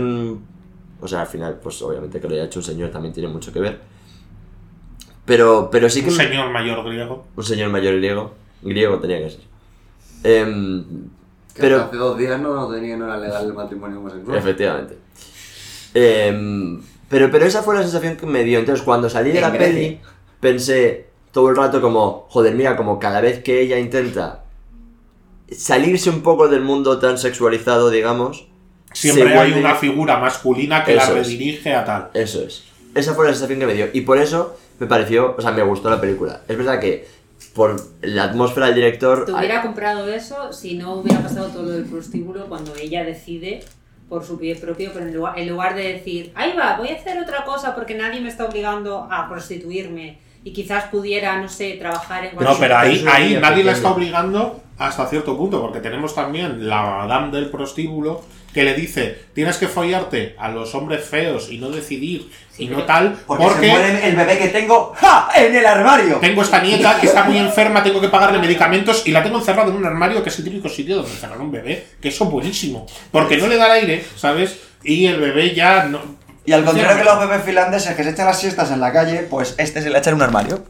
O 1.00 1.08
sea, 1.08 1.22
al 1.22 1.28
final, 1.28 1.60
pues 1.62 1.82
obviamente 1.84 2.20
que 2.20 2.28
lo 2.28 2.34
haya 2.34 2.46
hecho 2.46 2.60
un 2.60 2.66
señor 2.66 2.90
también 2.90 3.14
tiene 3.14 3.30
mucho 3.30 3.54
que 3.54 3.60
ver. 3.60 3.80
Pero, 5.26 5.70
pero 5.72 5.90
sí 5.90 6.02
que... 6.02 6.10
Un 6.10 6.16
señor 6.16 6.50
mayor 6.50 6.84
griego. 6.84 7.26
un 7.36 7.44
señor 7.44 7.70
mayor 7.70 7.96
griego. 7.96 8.34
Griego 8.62 9.00
tenía 9.00 9.20
que 9.20 9.30
ser. 9.30 9.42
Em, 10.24 10.84
Que 11.54 11.62
pero... 11.62 11.84
Hace 11.84 11.96
dos 11.96 12.18
días 12.18 12.42
no, 12.42 12.68
tenía, 12.68 12.98
no 12.98 13.06
era 13.06 13.18
legal 13.18 13.46
el 13.46 13.54
matrimonio 13.54 14.00
homosexual. 14.00 14.38
Efectivamente. 14.38 14.98
Em, 15.94 16.82
pero, 17.10 17.30
pero 17.32 17.46
esa 17.46 17.64
fue 17.64 17.76
la 17.76 17.82
sensación 17.84 18.16
que 18.18 18.26
me 18.26 18.44
dio. 18.44 18.60
Entonces, 18.60 18.84
cuando 18.84 19.10
salí 19.10 19.32
de 19.32 19.42
la 19.42 19.50
Grecia. 19.50 19.74
peli, 19.74 20.00
pensé 20.40 21.08
todo 21.32 21.50
el 21.50 21.56
rato 21.56 21.82
como, 21.82 22.26
joder, 22.30 22.56
mira, 22.56 22.76
como 22.76 23.00
cada 23.00 23.22
vez 23.22 23.44
que 23.44 23.62
ella 23.62 23.78
intenta 23.80 24.44
salirse 25.52 26.10
un 26.10 26.22
poco 26.22 26.48
del 26.50 26.62
mundo 26.62 27.00
tan 27.00 27.18
sexualizado, 27.18 27.90
digamos, 27.90 28.48
Siempre 28.94 29.24
se 29.26 29.30
hay 29.30 29.52
vuelve- 29.52 29.60
una 29.60 29.76
figura 29.76 30.18
masculina 30.18 30.84
que 30.84 30.96
la 30.96 31.04
es. 31.04 31.10
redirige 31.10 31.74
a 31.74 31.86
tal. 31.86 32.10
Eso 32.14 32.44
es. 32.44 32.64
Esa 32.96 33.14
fue 33.14 33.26
la 33.26 33.32
sensación 33.34 33.60
que 33.60 33.66
me 33.68 33.74
dio. 33.74 33.88
Y 33.94 34.02
por 34.02 34.18
eso 34.18 34.58
me 34.80 34.88
pareció, 34.88 35.36
o 35.38 35.42
sea, 35.42 35.52
me 35.52 35.62
gustó 35.64 35.90
la 35.90 36.02
película. 36.02 36.42
Es 36.48 36.58
verdad 36.58 36.80
que 36.80 37.08
por 37.54 37.76
la 38.02 38.24
atmósfera 38.24 38.68
del 38.68 38.76
director... 38.76 39.26
Te 39.26 39.34
hubiera 39.34 39.62
comprado 39.62 40.08
eso 40.12 40.52
si 40.54 40.76
no 40.76 40.96
hubiera 40.96 41.22
pasado 41.22 41.48
todo 41.48 41.64
lo 41.64 41.70
del 41.70 41.86
prostíbulo 41.86 42.48
cuando 42.48 42.76
ella 42.76 43.04
decide 43.04 43.64
por 44.10 44.24
su 44.24 44.38
pie 44.40 44.56
propio, 44.56 44.92
pero 44.94 45.06
en 45.06 45.14
lugar, 45.14 45.38
en 45.38 45.50
lugar 45.50 45.76
de 45.76 45.94
decir, 45.94 46.32
ahí 46.36 46.54
va, 46.58 46.78
voy 46.78 46.90
a 46.90 46.94
hacer 46.96 47.20
otra 47.20 47.44
cosa 47.44 47.76
porque 47.76 47.94
nadie 47.96 48.22
me 48.22 48.30
está 48.30 48.46
obligando 48.46 49.08
a 49.12 49.28
prostituirme 49.30 50.18
y 50.44 50.54
quizás 50.54 50.86
pudiera, 50.86 51.42
no 51.42 51.50
sé, 51.50 51.74
trabajar 51.74 52.24
en 52.26 52.32
No, 52.36 52.38
cualquier- 52.38 52.60
pero 52.60 52.78
ahí, 52.78 53.38
nadie 53.42 53.64
la 53.64 53.74
está 53.74 53.92
obligando 53.92 54.62
hasta 54.78 55.08
cierto 55.08 55.38
punto, 55.38 55.62
porque 55.62 55.80
tenemos 55.80 56.14
también 56.14 56.68
la 56.68 56.82
madame 56.82 57.32
del 57.32 57.50
prostíbulo 57.50 58.24
que 58.54 58.64
le 58.64 58.74
dice, 58.74 59.26
tienes 59.34 59.58
que 59.58 59.68
follarte 59.68 60.36
a 60.40 60.50
los 60.50 60.74
hombres 60.74 61.04
feos 61.04 61.52
y 61.52 61.60
no 61.60 61.70
decidir 61.70 62.30
Sí, 62.52 62.64
y 62.64 62.68
no 62.70 62.84
tal, 62.86 63.16
Porque, 63.28 63.44
porque, 63.44 63.68
se 63.68 63.72
muere 63.72 64.08
el 64.08 64.16
bebé 64.16 64.38
que 64.40 64.48
tengo 64.48 64.94
¡ja! 64.96 65.30
en 65.36 65.56
el 65.56 65.64
armario. 65.64 66.18
tengo 66.18 66.42
esta 66.42 66.60
nieta 66.60 67.00
que 67.00 67.06
está 67.06 67.24
muy 67.24 67.38
enferma, 67.38 67.84
tengo 67.84 68.02
que 68.02 68.10
pagarle 68.10 68.40
medicamentos 68.40 69.06
y 69.06 69.12
la 69.12 69.22
tengo 69.22 69.38
encerrada 69.38 69.70
en 69.70 69.76
un 69.76 69.86
armario 69.86 70.24
que 70.24 70.30
es 70.30 70.40
el 70.40 70.46
típico 70.46 70.68
sitio 70.68 70.96
donde 70.96 71.12
encerrar 71.12 71.40
un 71.40 71.52
bebé, 71.52 71.86
que 72.02 72.08
eso 72.08 72.24
es 72.24 72.32
buenísimo, 72.32 72.88
porque 73.12 73.38
no 73.38 73.46
le 73.46 73.58
da 73.58 73.68
el 73.68 73.84
aire, 73.84 74.06
¿sabes? 74.16 74.58
Y 74.84 75.06
el 75.06 75.20
bebé 75.20 75.54
ya 75.54 75.84
no... 75.84 76.00
Y 76.46 76.54
al 76.54 76.64
contrario 76.64 76.98
que 76.98 77.04
los 77.04 77.20
bebés 77.20 77.44
finlandeses 77.44 77.96
que 77.96 78.04
se 78.04 78.10
echan 78.10 78.26
las 78.26 78.40
siestas 78.40 78.72
en 78.72 78.80
la 78.80 78.92
calle, 78.92 79.28
pues 79.30 79.54
este 79.60 79.82
se 79.84 79.92
le 79.92 80.00
echa 80.00 80.10
en 80.10 80.16
un 80.16 80.24
armario. 80.24 80.64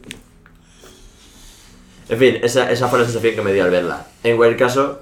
En 2.08 2.18
fin, 2.18 2.38
esa, 2.42 2.70
esa 2.70 2.88
fue 2.88 2.98
la 2.98 3.04
sensación 3.04 3.34
que 3.34 3.42
me 3.42 3.52
dio 3.52 3.64
al 3.64 3.70
verla. 3.70 4.06
En 4.24 4.36
cualquier 4.36 4.58
caso, 4.58 5.00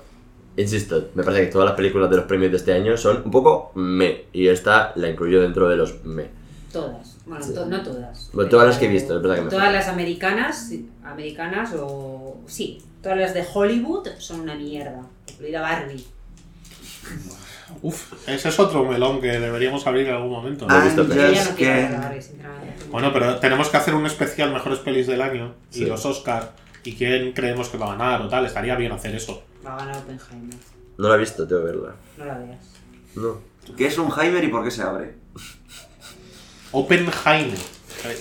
insisto, 0.56 1.10
me 1.14 1.22
parece 1.22 1.46
que 1.46 1.52
todas 1.52 1.66
las 1.66 1.76
películas 1.76 2.10
de 2.10 2.16
los 2.16 2.24
premios 2.26 2.50
de 2.50 2.56
este 2.58 2.72
año 2.72 2.96
son 2.96 3.22
un 3.24 3.30
poco 3.30 3.70
me. 3.74 4.24
Y 4.32 4.48
esta 4.48 4.92
la 4.96 5.08
incluyo 5.08 5.40
dentro 5.42 5.68
de 5.68 5.76
los 5.76 6.04
me. 6.04 6.26
Todas. 6.72 7.16
Bueno, 7.26 7.44
to- 7.54 7.66
no 7.66 7.82
todas. 7.82 8.30
Bueno, 8.32 8.50
todas 8.50 8.66
las 8.68 8.78
que 8.78 8.86
he 8.86 8.88
visto, 8.88 9.16
es 9.16 9.22
verdad 9.22 9.36
que 9.36 9.42
me 9.42 9.50
Todas 9.50 9.72
las 9.72 9.88
americanas, 9.88 10.70
americanas 11.04 11.70
o... 11.78 12.36
Sí, 12.46 12.82
todas 13.02 13.18
las 13.18 13.34
de 13.34 13.44
Hollywood 13.52 14.08
son 14.18 14.40
una 14.40 14.54
mierda. 14.54 15.00
Incluida 15.28 15.60
Barbie. 15.60 16.04
Uf, 17.82 18.12
ese 18.28 18.48
es 18.48 18.58
otro 18.60 18.84
melón 18.84 19.20
que 19.20 19.26
deberíamos 19.40 19.86
abrir 19.86 20.06
en 20.06 20.14
algún 20.14 20.30
momento. 20.30 20.66
Ah. 20.68 20.82
visto, 20.84 21.02
no 21.04 21.14
Barbie, 21.14 22.22
sinceramente. 22.22 22.84
Bueno, 22.90 23.12
pero 23.12 23.38
tenemos 23.38 23.68
que 23.68 23.76
hacer 23.76 23.94
un 23.94 24.06
especial 24.06 24.52
mejores 24.52 24.78
pelis 24.80 25.06
del 25.08 25.20
año 25.20 25.54
y 25.72 25.78
Sí. 25.78 25.84
los 25.86 26.04
Oscar 26.06 26.52
y 26.86 26.94
quién 26.94 27.32
creemos 27.32 27.68
que 27.68 27.78
va 27.78 27.86
a 27.86 27.96
ganar 27.96 28.22
o 28.22 28.28
tal. 28.28 28.46
Estaría 28.46 28.74
bien 28.76 28.92
hacer 28.92 29.14
eso. 29.14 29.42
Va 29.66 29.74
a 29.74 29.78
ganar 29.78 29.96
Oppenheimer. 29.98 30.54
No 30.98 31.08
la 31.08 31.14
he 31.16 31.18
visto, 31.18 31.46
tengo 31.46 31.62
que 31.62 31.66
verla. 31.72 31.94
No 32.16 32.24
la 32.24 32.38
veas. 32.38 32.58
No. 33.14 33.38
¿Qué 33.76 33.86
es 33.86 33.98
un 33.98 34.10
Heimer 34.18 34.44
y 34.44 34.48
por 34.48 34.62
qué 34.64 34.70
se 34.70 34.82
abre? 34.82 35.14
Open 36.72 37.10
Jaime. 37.10 37.54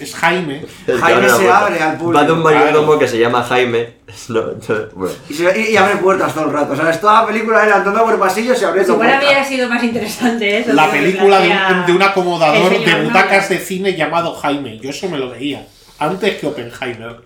Es 0.02 0.16
Jaime. 0.16 0.66
Es 0.88 1.00
Jaime 1.00 1.30
se 1.30 1.50
abre 1.50 1.80
al 1.80 1.98
público, 1.98 2.14
Va 2.20 2.26
de 2.26 2.32
un 2.32 2.42
mayordomo 2.42 2.86
claro. 2.88 3.00
que 3.00 3.08
se 3.08 3.20
llama 3.20 3.44
Jaime. 3.44 3.96
No, 4.30 4.42
no, 4.42 4.88
bueno. 4.96 5.14
Y, 5.30 5.34
se- 5.34 5.60
y- 5.62 5.74
y 5.74 5.78
abre 5.78 5.98
puertas 5.98 6.34
todo 6.34 6.46
el 6.46 6.54
rato. 6.54 6.76
¿Sabes? 6.76 7.00
Toda 7.02 7.22
la 7.22 7.28
película 7.28 7.64
era 7.66 7.76
andando 7.78 8.04
por 8.06 8.18
pasillos 8.18 8.60
y 8.62 8.66
abriendo 8.66 8.96
puertas. 8.96 9.24
hubiera 9.24 9.44
sido 9.44 9.68
más 9.70 9.84
interesante 9.84 10.60
eso. 10.60 10.74
La 10.74 10.90
película 10.90 11.40
de 11.42 11.50
un, 11.50 11.86
de 11.86 11.92
un 11.92 12.02
acomodador 12.02 12.84
de 12.84 13.04
butacas 13.04 13.50
de 13.50 13.58
cine 13.60 13.94
llamado 13.96 14.34
Jaime. 14.36 14.80
Yo 14.80 14.90
eso 14.90 15.10
me 15.10 15.18
lo 15.18 15.30
veía. 15.30 15.68
Antes 16.00 16.38
que 16.40 16.48
Oppenheimer. 16.48 17.18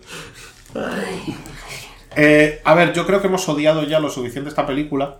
Eh, 2.16 2.62
a 2.64 2.74
ver, 2.76 2.94
yo 2.94 3.06
creo 3.06 3.22
que 3.22 3.28
hemos 3.28 3.48
odiado 3.48 3.84
ya 3.84 4.00
lo 4.00 4.10
suficiente 4.10 4.50
esta 4.50 4.66
película 4.66 5.20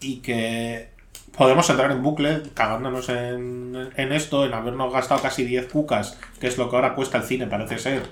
y 0.00 0.16
que 0.18 0.90
podemos 1.36 1.68
entrar 1.70 1.90
en 1.92 2.02
bucle 2.02 2.42
cagándonos 2.54 3.08
en, 3.08 3.90
en 3.96 4.12
esto, 4.12 4.44
en 4.44 4.54
habernos 4.54 4.92
gastado 4.92 5.22
casi 5.22 5.44
10 5.44 5.66
cucas, 5.66 6.18
que 6.40 6.48
es 6.48 6.58
lo 6.58 6.68
que 6.68 6.76
ahora 6.76 6.94
cuesta 6.94 7.18
el 7.18 7.24
cine, 7.24 7.46
parece 7.46 7.78
ser, 7.78 8.02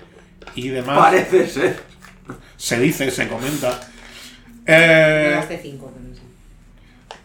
y 0.55 0.69
demás. 0.69 0.97
Parece 0.99 1.47
ser. 1.47 1.79
Se 2.57 2.79
dice, 2.79 3.11
se 3.11 3.27
comenta. 3.27 3.79
Me 4.65 4.73
Eh, 4.75 5.31
gasté 5.35 5.59
cinco 5.61 5.91
con 5.91 6.11
eso. 6.11 6.21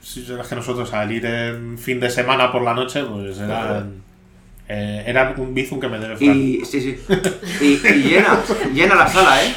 si 0.00 0.20
es 0.20 0.46
que 0.48 0.54
nosotros 0.54 0.92
al 0.94 1.12
ir 1.12 1.26
en 1.26 1.78
fin 1.78 2.00
de 2.00 2.10
semana 2.10 2.52
por 2.52 2.62
la 2.62 2.74
noche, 2.74 3.04
pues 3.04 3.38
eran, 3.38 4.03
eh, 4.68 5.04
eran 5.06 5.38
un 5.38 5.54
bizum 5.54 5.78
que 5.80 5.88
me 5.88 5.98
debe 5.98 6.16
Fran. 6.16 6.36
Y 6.36 6.64
sí, 6.64 6.80
sí. 6.80 6.98
Y, 7.60 7.86
y 7.86 8.02
llena, 8.02 8.40
llena 8.72 8.94
la 8.94 9.08
sala, 9.08 9.42
¿eh? 9.44 9.54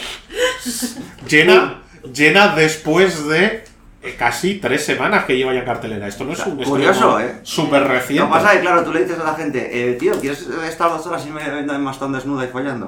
Llena, 1.28 1.82
llena 2.14 2.56
después 2.56 3.28
de 3.28 3.64
eh, 4.04 4.16
casi 4.18 4.56
tres 4.56 4.86
semanas 4.86 5.26
que 5.26 5.38
lleva 5.38 5.54
ya 5.54 5.66
cartelera. 5.66 6.08
Esto 6.08 6.24
no 6.24 6.34
es 6.34 6.46
un 6.46 6.58
Curioso, 6.64 7.20
¿eh? 7.20 7.40
Súper 7.44 7.82
Lo 7.84 7.88
reciente. 7.88 8.26
que 8.26 8.32
pasa 8.32 8.52
es 8.52 8.56
que, 8.58 8.62
claro, 8.62 8.84
tú 8.84 8.94
le 8.94 9.04
dices 9.04 9.20
a 9.20 9.24
la 9.24 9.36
gente, 9.36 9.70
eh, 9.72 9.94
tío, 9.94 10.20
¿quieres 10.20 10.48
estar 10.68 10.90
dos 10.90 11.06
horas 11.08 11.26
y 11.26 11.30
media 11.32 11.60
en 11.60 11.82
Mastón 11.82 12.14
desnuda 12.14 12.46
y 12.46 12.48
follando? 12.48 12.88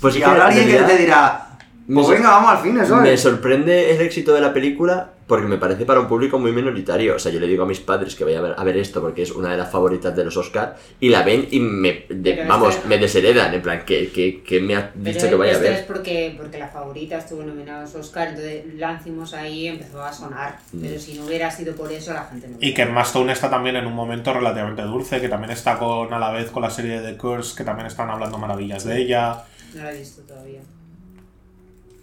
Pues 0.00 0.16
y 0.16 0.22
habrá 0.22 0.50
en 0.50 0.58
alguien 0.58 0.68
que 0.68 0.84
te 0.84 0.98
dirá, 0.98 1.49
me 1.49 1.49
pues 1.94 2.08
venga, 2.08 2.30
vamos 2.30 2.50
al 2.50 2.62
cine, 2.62 2.80
Me 2.80 2.86
¿sabes? 2.86 3.20
sorprende 3.20 3.90
el 3.94 4.00
éxito 4.02 4.32
de 4.34 4.40
la 4.40 4.52
película 4.52 5.10
porque 5.26 5.46
me 5.46 5.58
parece 5.58 5.84
para 5.84 6.00
un 6.00 6.08
público 6.08 6.38
muy 6.40 6.50
minoritario. 6.50 7.14
O 7.14 7.18
sea, 7.20 7.30
yo 7.30 7.38
le 7.38 7.46
digo 7.46 7.62
a 7.62 7.66
mis 7.66 7.78
padres 7.78 8.16
que 8.16 8.24
vayan 8.24 8.44
a 8.44 8.48
ver, 8.48 8.54
a 8.58 8.64
ver 8.64 8.76
esto 8.78 9.00
porque 9.00 9.22
es 9.22 9.30
una 9.30 9.52
de 9.52 9.56
las 9.56 9.70
favoritas 9.70 10.14
de 10.16 10.24
los 10.24 10.36
Oscar 10.36 10.76
y 10.98 11.08
la 11.08 11.22
ven 11.22 11.46
y 11.52 11.60
me, 11.60 12.04
de- 12.08 12.44
vamos, 12.48 12.74
este- 12.74 12.88
me 12.88 12.98
desheredan. 12.98 13.54
En 13.54 13.62
plan, 13.62 13.84
que, 13.86 14.10
que, 14.10 14.42
que 14.42 14.60
me 14.60 14.74
ha 14.74 14.90
dicho 14.94 15.18
Pero 15.20 15.30
que 15.30 15.34
vaya 15.36 15.52
a 15.52 15.54
esto 15.54 15.64
es 15.66 15.70
ver. 15.76 15.86
porque, 15.86 16.34
porque 16.36 16.58
la 16.58 16.66
favorita 16.68 17.18
estuvo 17.18 17.44
nominada 17.44 17.78
a 17.78 17.82
los 17.82 17.94
Oscar, 17.94 18.28
entonces 18.28 18.74
Lancimos 18.74 19.32
ahí 19.34 19.68
empezó 19.68 20.02
a 20.02 20.12
sonar. 20.12 20.58
Pero 20.80 20.98
si 20.98 21.14
no 21.14 21.24
hubiera 21.26 21.48
sido 21.50 21.74
por 21.76 21.92
eso, 21.92 22.12
la 22.12 22.24
gente 22.24 22.48
no 22.48 22.56
Y 22.60 22.74
que 22.74 22.82
Emma 22.82 23.02
Stone 23.02 23.32
está 23.32 23.48
también 23.48 23.76
en 23.76 23.86
un 23.86 23.94
momento 23.94 24.32
relativamente 24.32 24.82
dulce, 24.82 25.20
que 25.20 25.28
también 25.28 25.52
está 25.52 25.78
con 25.78 26.12
a 26.12 26.18
la 26.18 26.32
vez 26.32 26.50
con 26.50 26.62
la 26.64 26.70
serie 26.70 27.00
de 27.00 27.12
The 27.12 27.16
Curse, 27.16 27.56
que 27.56 27.62
también 27.62 27.86
están 27.86 28.10
hablando 28.10 28.36
maravillas 28.36 28.82
de 28.84 28.98
ella. 29.00 29.44
No 29.74 29.84
la 29.84 29.92
he 29.92 29.98
visto 29.98 30.22
todavía. 30.22 30.60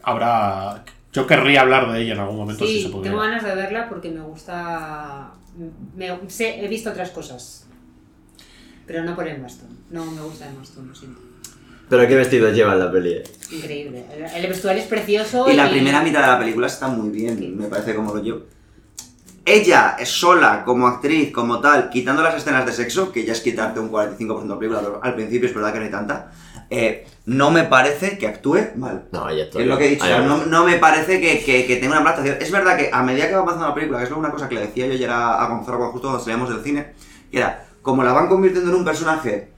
Habrá. 0.08 0.84
Yo 1.12 1.28
querría 1.28 1.62
hablar 1.62 1.92
de 1.92 2.02
ella 2.02 2.14
en 2.14 2.20
algún 2.20 2.38
momento 2.38 2.66
si 2.66 2.72
Sí, 2.74 2.78
se 2.84 2.86
tengo 2.88 3.00
pudiera. 3.00 3.18
ganas 3.18 3.44
de 3.44 3.56
verla 3.56 3.90
porque 3.90 4.10
me 4.10 4.22
gusta. 4.22 5.32
Me, 5.96 6.18
sé, 6.30 6.64
he 6.64 6.68
visto 6.68 6.90
otras 6.92 7.10
cosas. 7.12 7.68
Pero 8.86 9.04
no 9.04 9.16
por 9.16 9.28
Emma 9.28 9.48
Stone. 9.48 9.74
No 9.90 10.06
me 10.06 10.22
gusta 10.22 10.48
Emma 10.48 10.64
Stone, 10.64 10.88
lo 10.88 10.96
siento. 10.96 11.20
Pero 11.90 12.08
qué 12.08 12.16
vestido 12.16 12.50
lleva 12.52 12.74
en 12.74 12.80
la 12.80 12.92
peli. 12.92 13.14
eh? 13.14 13.24
Increíble. 13.52 14.06
El, 14.16 14.24
el 14.44 14.48
vestuario 14.50 14.82
es 14.82 14.88
precioso. 14.88 15.50
Y 15.52 15.56
la 15.56 15.70
primera 15.70 16.02
mitad 16.02 16.22
de 16.22 16.28
la 16.28 16.40
película 16.40 16.68
está 16.68 16.88
muy 16.88 17.10
bien, 17.10 17.58
me 17.58 17.68
parece 17.68 17.94
como 17.96 18.14
lo 18.14 18.22
llevo. 18.22 18.42
Ella 19.46 19.96
es 19.98 20.10
sola, 20.10 20.64
como 20.66 20.88
actriz, 20.88 21.32
como 21.32 21.60
tal, 21.62 21.90
quitando 21.90 22.22
las 22.22 22.36
escenas 22.36 22.66
de 22.66 22.74
sexo, 22.74 23.12
que 23.14 23.26
ya 23.26 23.32
es 23.32 23.40
quitarte 23.42 23.80
un 23.80 23.90
45% 23.90 24.42
de 24.44 24.48
la 24.50 24.60
película, 24.60 25.00
al 25.02 25.16
principio 25.16 25.48
es 25.48 25.56
verdad 25.56 25.72
que 25.72 25.80
no 25.80 25.86
hay 25.86 25.92
tanta, 25.92 26.32
eh, 26.70 27.08
no 27.26 27.52
me 27.52 27.64
parece 27.64 28.18
que 28.18 28.28
actúe 28.28 28.60
mal. 28.76 29.06
No, 29.12 29.32
ya 29.32 29.44
Es 29.44 29.66
lo 29.66 29.78
que 29.78 29.86
he 29.86 29.90
dicho, 29.90 30.06
no, 30.24 30.46
no 30.46 30.64
me 30.66 30.78
parece 30.78 31.20
que, 31.20 31.44
que, 31.44 31.66
que 31.66 31.76
tenga 31.78 31.94
una 31.94 32.02
mala 32.02 32.12
actuación. 32.12 32.38
Es 32.42 32.52
verdad 32.52 32.78
que 32.78 32.90
a 32.92 33.04
medida 33.04 33.28
que 33.28 33.36
va 33.36 33.42
avanzando 33.42 33.70
la 33.70 33.76
película, 33.76 34.00
que 34.00 34.06
es 34.06 34.12
una 34.12 34.32
cosa 34.32 34.48
que 34.50 34.56
le 34.56 34.62
decía 34.62 34.88
yo 34.88 34.94
ayer 34.94 35.10
a, 35.10 35.42
a 35.42 35.48
Gonzalo 35.48 35.78
cuando 35.78 35.94
justo 35.94 36.08
cuando 36.08 36.24
salíamos 36.24 36.50
del 36.50 36.64
cine, 36.64 36.94
que 37.32 37.38
era, 37.38 37.66
como 37.82 38.04
la 38.04 38.14
van 38.14 38.28
convirtiendo 38.28 38.70
en 38.72 38.78
un 38.78 38.86
personaje 38.86 39.50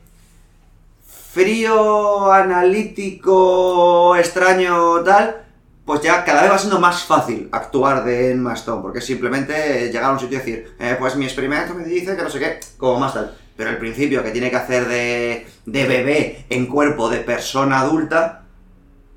frío, 1.32 2.32
analítico, 2.32 4.16
extraño, 4.16 5.03
tal, 5.03 5.45
pues 5.86 6.01
ya 6.01 6.24
cada 6.24 6.41
vez 6.41 6.51
va 6.51 6.57
siendo 6.57 6.80
más 6.80 7.03
fácil 7.03 7.49
actuar 7.51 8.03
de 8.03 8.32
Emma 8.32 8.53
Stone, 8.53 8.82
porque 8.82 9.01
simplemente 9.01 9.88
llegar 9.91 10.05
a 10.05 10.12
un 10.12 10.20
sitio 10.20 10.38
y 10.38 10.39
decir, 10.39 10.76
eh, 10.80 10.95
pues 10.99 11.16
mi 11.16 11.26
experimento 11.26 11.74
me 11.74 11.84
dice 11.84 12.16
que 12.16 12.24
no 12.24 12.30
sé 12.30 12.39
qué, 12.39 12.60
como 12.78 12.99
más 12.99 13.14
tal. 13.14 13.36
Pero 13.60 13.72
el 13.72 13.78
principio 13.78 14.24
que 14.24 14.32
tiene 14.32 14.49
que 14.49 14.55
hacer 14.55 14.88
de, 14.88 15.45
de 15.66 15.86
bebé 15.86 16.45
en 16.49 16.66
cuerpo 16.68 17.10
de 17.10 17.18
persona 17.18 17.82
adulta, 17.82 18.43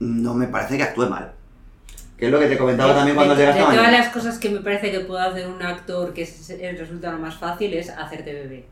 no 0.01 0.35
me 0.35 0.49
parece 0.49 0.77
que 0.77 0.83
actúe 0.83 1.09
mal. 1.09 1.31
Que 2.19 2.27
es 2.27 2.33
lo 2.33 2.41
que 2.41 2.47
te 2.49 2.59
comentaba 2.59 2.93
también 2.93 3.15
cuando 3.15 3.37
de, 3.37 3.41
llegaste 3.43 3.61
de 3.61 3.65
a 3.67 3.69
todas 3.71 3.81
mañana. 3.85 3.99
las 4.05 4.13
cosas 4.13 4.39
que 4.41 4.51
me 4.51 4.59
parece 4.59 4.91
que 4.91 4.99
puede 4.99 5.23
hacer 5.25 5.47
un 5.47 5.63
actor 5.63 6.13
que 6.13 6.23
es- 6.23 6.51
es- 6.51 6.77
resulta 6.79 7.13
lo 7.13 7.19
más 7.19 7.37
fácil 7.37 7.73
es 7.73 7.89
hacerte 7.91 8.33
bebé. 8.33 8.65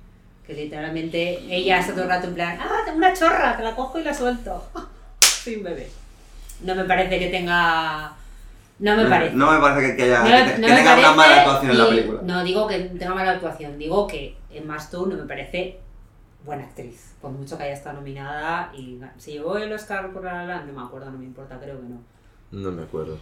Que 0.44 0.54
literalmente 0.54 1.38
ella 1.48 1.78
está 1.78 1.92
todo 1.92 2.02
el 2.02 2.08
rato 2.10 2.26
en 2.26 2.34
plan, 2.34 2.58
ah, 2.60 2.80
tengo 2.84 2.98
una 2.98 3.12
chorra, 3.12 3.56
te 3.56 3.62
la 3.62 3.76
cojo 3.76 4.00
y 4.00 4.02
la 4.02 4.12
suelto. 4.12 4.66
Soy 5.20 5.54
un 5.54 5.62
bebé. 5.62 5.88
No 6.64 6.74
me 6.74 6.82
parece 6.82 7.16
que 7.16 7.28
tenga... 7.28 8.12
No 8.80 8.96
me 8.96 9.04
parece. 9.04 9.36
No 9.36 9.52
me 9.52 9.60
parece 9.60 9.86
que, 9.92 9.96
que 9.98 10.02
haya, 10.02 10.18
No 10.18 10.46
que, 10.46 10.52
que 10.54 10.58
no 10.62 10.66
me 10.68 10.74
tenga 10.74 10.98
una 10.98 11.12
mala 11.12 11.36
actuación 11.42 11.70
en 11.70 11.78
la 11.78 11.84
y- 11.84 11.88
película. 11.90 12.20
No 12.24 12.42
digo 12.42 12.66
que 12.66 12.78
tenga 12.80 13.14
mala 13.14 13.30
actuación, 13.30 13.78
digo 13.78 14.06
que 14.08 14.39
Emma 14.52 14.76
Stone 14.76 15.14
no 15.14 15.22
me 15.22 15.28
parece 15.28 15.78
buena 16.44 16.64
actriz. 16.64 17.14
Por 17.20 17.30
mucho 17.30 17.56
que 17.56 17.64
haya 17.64 17.74
estado 17.74 17.96
nominada 17.96 18.72
y 18.74 18.98
se 19.18 19.32
llevó 19.32 19.56
el 19.58 19.72
Oscar 19.72 20.10
por 20.12 20.24
La 20.24 20.44
La 20.44 20.62
no 20.62 20.72
me 20.72 20.82
acuerdo, 20.82 21.10
no 21.10 21.18
me 21.18 21.24
importa, 21.24 21.58
creo 21.60 21.76
que 21.80 21.86
no. 21.86 22.00
No 22.52 22.72
me 22.72 22.82
acuerdo. 22.82 23.18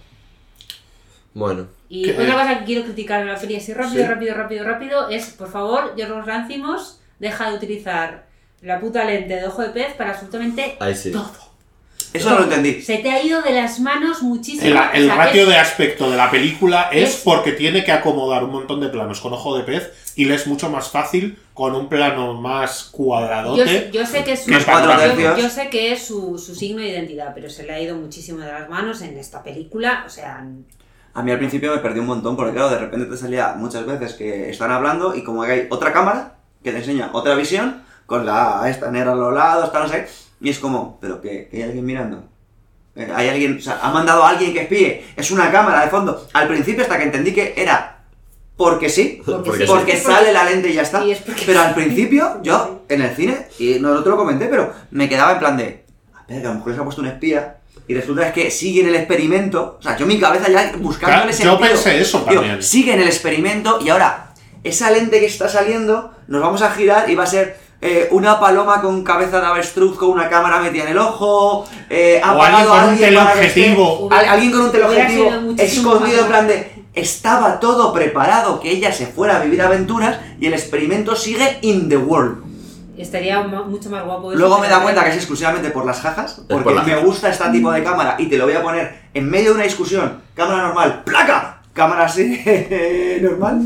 Bueno, 1.35 1.67
Y 1.89 2.05
¿Qué? 2.05 2.13
otra 2.13 2.33
cosa 2.33 2.59
que 2.59 2.65
quiero 2.65 2.85
criticar 2.85 3.21
en 3.21 3.29
la 3.29 3.39
peli 3.39 3.57
así 3.57 3.73
rápido, 3.75 4.03
Sí. 4.05 4.09
rápido, 4.09 4.35
rápido, 4.35 4.65
rápido 4.65 5.09
es, 5.09 5.31
por 5.31 5.49
favor, 5.49 5.95
Yorgos 5.97 6.27
Lanthimos, 6.27 7.01
deja 7.19 7.51
de 7.51 7.57
utilizar 7.57 8.27
la 8.63 8.81
puta 8.81 9.05
lente 9.05 9.37
de 9.37 9.47
ojo 9.47 9.63
de 9.63 9.69
pez 9.69 9.95
para 9.95 10.11
absolutamente 10.11 10.77
sí. 10.95 11.13
todo. 11.13 11.31
Eso 12.13 12.31
no 12.31 12.39
lo 12.39 12.45
entendí. 12.45 12.81
Se 12.83 12.99
te 12.99 13.11
ha 13.11 13.23
ido 13.23 13.43
de 13.43 13.53
las 13.53 13.81
manos 13.81 14.23
muchísimo. 14.23 14.67
El, 14.67 14.77
O 14.77 14.83
el 14.95 15.07
sea, 15.07 15.15
ratio 15.17 15.43
es- 15.43 15.49
de 15.49 15.57
aspecto 15.57 16.11
de 16.11 16.17
la 16.17 16.31
película 16.31 16.89
es, 16.93 17.11
es- 17.11 17.17
porque 17.25 17.53
tiene 17.53 17.85
que 17.85 17.93
acomodar 17.93 18.45
un 18.45 18.51
montón 18.53 18.81
de 18.81 18.89
planos 18.89 19.21
con 19.21 19.33
ojo 19.33 19.57
de 19.57 19.65
pez 19.65 20.13
y 20.17 20.25
le 20.25 20.35
es 20.35 20.47
mucho 20.47 20.71
más 20.71 20.91
fácil 20.91 21.39
con 21.55 21.75
un 21.75 21.89
plano 21.89 22.35
más 22.35 22.87
Yo, 22.87 22.97
cuadradote. 22.99 23.91
yo 23.93 24.07
sé 24.07 24.25
que 24.25 24.33
es 24.33 24.41
su, 24.45 24.51
Que 24.51 24.57
es 24.57 24.65
cuatro 24.65 24.93
yo- 24.93 24.99
tercios. 24.99 25.39
yo 25.43 25.49
sé 25.51 25.69
que 25.71 25.93
es 25.93 26.07
su, 26.07 26.39
su 26.39 26.55
signo 26.55 26.81
de 26.81 26.89
identidad, 26.89 27.33
pero 27.35 27.51
se 27.51 27.65
le 27.65 27.73
ha 27.73 27.81
ido 27.81 27.97
muchísimo 27.97 28.39
de 28.41 28.53
las 28.53 28.69
manos 28.69 29.03
en 29.03 29.17
esta 29.19 29.43
película. 29.43 30.05
O 30.07 30.11
sea, 30.11 30.45
A 31.15 31.23
mí 31.23 31.31
al 31.33 31.39
principio 31.39 31.73
me 31.73 31.79
perdí 31.79 31.99
un 32.01 32.07
montón 32.07 32.37
porque 32.37 32.53
claro, 32.53 32.71
de 32.71 32.79
repente 32.79 33.07
te 33.07 33.17
salía 33.17 33.55
muchas 33.57 33.85
veces 33.87 34.15
que 34.15 34.51
están 34.51 34.71
hablando 34.71 35.15
y 35.17 35.25
como 35.25 35.43
que 35.45 35.51
hay 35.53 35.67
otra 35.71 35.93
cámara 35.93 36.37
que 36.63 36.71
te 36.71 36.79
enseña 36.79 37.11
otra 37.13 37.35
visión 37.35 37.83
con 38.07 38.25
la 38.25 38.63
esta 38.69 38.91
negra 38.91 39.13
a 39.13 39.17
los 39.17 39.35
lados, 39.35 39.73
tal, 39.73 39.83
no 39.85 39.89
sé, 39.89 40.07
y 40.41 40.51
es 40.51 40.59
como, 40.59 40.99
pero 41.01 41.21
que, 41.21 41.49
hay 41.53 41.63
alguien 41.63 41.85
mirando. 41.85 42.25
Eh, 42.95 43.09
Hay 43.15 43.29
alguien, 43.29 43.59
o 43.59 43.61
sea, 43.61 43.79
ha 43.81 43.93
mandado 43.93 44.25
a 44.25 44.31
alguien 44.31 44.53
que 44.53 44.63
espíe, 44.63 45.05
es 45.17 45.31
una 45.31 45.53
cámara 45.53 45.83
de 45.85 45.91
fondo. 45.91 46.27
Al 46.33 46.49
principio 46.49 46.83
hasta 46.83 46.99
que 46.99 47.05
entendí 47.05 47.33
que 47.33 47.55
era 47.57 47.99
porque 48.59 48.89
sí, 48.89 49.23
Porque 49.25 49.51
Porque 49.51 49.67
sí, 49.67 49.73
porque 49.73 49.93
es 49.93 50.03
sale 50.03 50.33
la 50.33 50.45
lente 50.45 50.69
y 50.69 50.73
ya 50.75 50.83
está. 50.83 51.05
y 51.05 51.13
es 51.13 51.21
porque 51.21 51.45
Pero 51.47 51.61
al 51.61 51.75
principio, 51.75 52.41
yo, 52.43 52.83
en 52.89 53.03
el 53.03 53.15
cine, 53.15 53.47
y 53.61 53.79
no, 53.79 53.95
no 53.95 54.03
te 54.03 54.11
lo 54.11 54.17
comenté, 54.17 54.47
pero 54.47 54.73
me 54.91 55.09
quedaba 55.09 55.33
en 55.35 55.39
plan 55.39 55.57
de, 55.57 55.85
a 56.13 56.25
ver, 56.29 56.41
que 56.41 56.47
a 56.47 56.51
lo 56.51 56.57
mejor 56.57 56.73
les 56.73 56.81
ha 56.81 56.85
puesto 56.85 57.01
un 57.01 57.07
espía, 57.07 57.59
y 57.87 57.95
resulta 57.95 58.27
es 58.27 58.33
que 58.33 58.51
siguen 58.51 58.89
el 58.89 58.97
experimento, 58.97 59.77
o 59.79 59.83
sea, 59.83 59.97
yo 59.97 60.07
en 60.07 60.09
mi 60.09 60.19
cabeza 60.19 60.51
ya 60.51 60.73
buscándole 60.77 61.33
Claro, 61.33 61.53
yo 61.53 61.61
pensé 61.61 62.01
eso 62.01 62.19
Digo, 62.29 62.41
también. 62.41 62.61
siguen 62.61 63.01
el 63.01 63.07
experimento, 63.07 63.79
y 63.81 63.91
ahora, 63.91 64.35
esa 64.65 64.91
lente 64.91 65.21
que 65.21 65.27
está 65.27 65.49
saliendo, 65.49 66.13
nos 66.27 66.43
vamos 66.43 66.61
a 66.61 66.73
girar 66.73 67.09
y 67.09 67.15
va 67.15 67.23
a 67.23 67.29
ser 67.29 67.57
eh, 67.81 68.09
una 68.11 68.41
paloma 68.41 68.81
con 68.81 69.05
cabeza 69.05 69.41
de 69.41 69.47
avestruz 69.47 69.97
con 69.97 70.11
una 70.11 70.29
cámara 70.29 70.61
metida 70.61 70.85
en 70.85 70.89
el 70.91 70.99
ojo, 70.99 71.65
eh, 71.89 72.21
ha 72.23 72.35
O 72.35 72.43
alguien 72.43 72.63
a 72.63 72.67
con 72.69 72.77
un 72.77 72.89
alguien 72.91 72.95
esté- 72.97 73.05
teleobjetivo. 73.07 74.09
Al- 74.11 74.29
alguien 74.29 74.51
con 74.53 74.61
un 74.63 74.73
teleobjetivo 74.73 75.31
escondido 75.59 76.21
en 76.23 76.27
plan 76.27 76.47
de 76.49 76.73
estaba 76.95 77.61
todo 77.61 77.93
preparado 77.93 78.59
que 78.59 78.71
ella 78.73 78.93
se 78.93 79.07
fuera 79.07 79.37
a 79.37 79.41
vivir 79.41 79.63
aventuras 79.63 80.19
y 80.41 80.47
el 80.47 80.55
experimento 80.55 81.15
sigue 81.15 81.59
in 81.63 81.89
the 81.89 81.97
world. 81.97 82.43
estaría 82.97 83.41
mucho 83.43 83.91
más 83.91 84.05
guapo. 84.05 84.33
eso, 84.33 84.41
Luego 84.41 84.59
me 84.59 84.67
da 84.69 84.81
cuenta 84.83 85.05
que 85.05 85.11
es 85.11 85.17
exclusivamente 85.17 85.71
por 85.71 85.87
las 85.87 86.01
jajas, 86.01 86.43
porque 86.49 86.65
por 86.65 86.75
me 86.75 86.81
jajas. 86.91 87.05
gusta 87.05 87.29
este 87.29 87.49
tipo 87.51 87.71
de 87.71 87.85
cámara 87.85 88.17
y 88.19 88.27
te 88.27 88.37
lo 88.37 88.45
voy 88.47 88.55
a 88.55 88.63
poner 88.65 89.03
en 89.15 89.31
medio 89.31 89.51
de 89.51 89.55
una 89.55 89.63
discusión, 89.65 90.21
cámara 90.35 90.65
normal, 90.65 91.03
placa, 91.05 91.63
cámara 91.73 92.07
así 92.07 92.43
normal. 93.23 93.61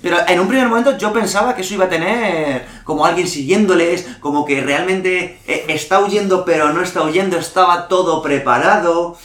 Pero 0.00 0.16
en 0.28 0.38
un 0.40 0.46
primer 0.48 0.68
momento 0.68 0.96
yo 0.96 1.12
pensaba 1.12 1.54
que 1.56 1.62
eso 1.62 1.74
iba 1.74 1.86
a 1.86 1.88
tener 1.88 2.64
como 2.84 3.04
alguien 3.04 3.26
siguiéndoles, 3.26 4.06
como 4.20 4.44
que 4.46 4.60
realmente 4.60 5.40
eh, 5.46 5.64
está 5.68 5.98
huyendo 6.04 6.44
pero 6.44 6.72
no 6.72 6.82
está 6.82 7.02
huyendo, 7.02 7.36
estaba 7.36 7.88
todo 7.88 8.22
preparado, 8.22 9.16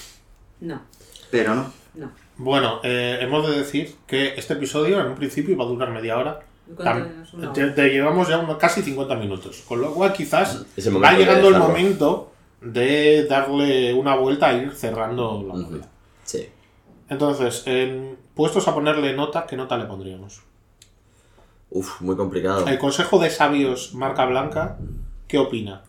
No, 0.60 0.82
pero 1.30 1.54
no. 1.56 1.72
no. 1.96 2.12
Bueno, 2.38 2.80
eh, 2.84 3.20
hemos 3.22 3.48
de 3.48 3.58
decir 3.58 3.96
que 4.08 4.34
este 4.36 4.54
episodio 4.54 5.00
en 5.00 5.08
un 5.08 5.16
principio 5.16 5.54
iba 5.54 5.64
a 5.64 5.68
durar 5.68 5.90
media 5.92 6.18
hora. 6.18 6.40
¿Y 6.68 6.74
cuánto 6.74 7.06
Tam- 7.10 7.24
es 7.24 7.34
una 7.34 7.54
te, 7.54 7.68
te 7.68 7.90
llevamos 7.90 8.28
ya 8.30 8.40
unos 8.40 8.58
casi 8.58 8.82
50 8.82 9.16
minutos. 9.16 9.62
Con 9.68 9.80
lo 9.82 9.94
cual 9.94 10.12
quizás 10.14 10.66
va 11.04 11.14
llegando 11.14 11.50
el 11.50 11.58
momento 11.58 12.32
de 12.62 13.26
darle 13.26 13.94
una 13.94 14.16
vuelta 14.16 14.48
a 14.48 14.54
ir 14.54 14.72
cerrando 14.72 15.44
la 15.48 15.54
movida. 15.54 15.88
Sí. 16.24 16.48
Entonces, 17.10 17.64
en- 17.68 18.18
puestos 18.34 18.68
a 18.68 18.74
ponerle 18.74 19.14
nota, 19.14 19.46
¿qué 19.46 19.56
nota 19.56 19.78
le 19.78 19.86
pondríamos? 19.86 20.42
Uf, 21.76 22.02
muy 22.02 22.16
complicado. 22.16 22.68
El 22.68 22.78
Consejo 22.78 23.18
de 23.20 23.30
Sabios 23.32 23.94
Marca 23.96 24.26
Blanca, 24.26 24.78
¿qué 25.28 25.40
opina? 25.40 25.82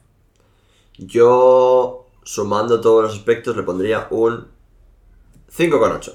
Yo, 0.97 2.07
sumando 2.23 2.81
todos 2.81 3.05
los 3.05 3.13
aspectos, 3.15 3.55
le 3.57 3.63
pondría 3.65 4.07
un 4.11 4.47
5,8. 5.55 6.13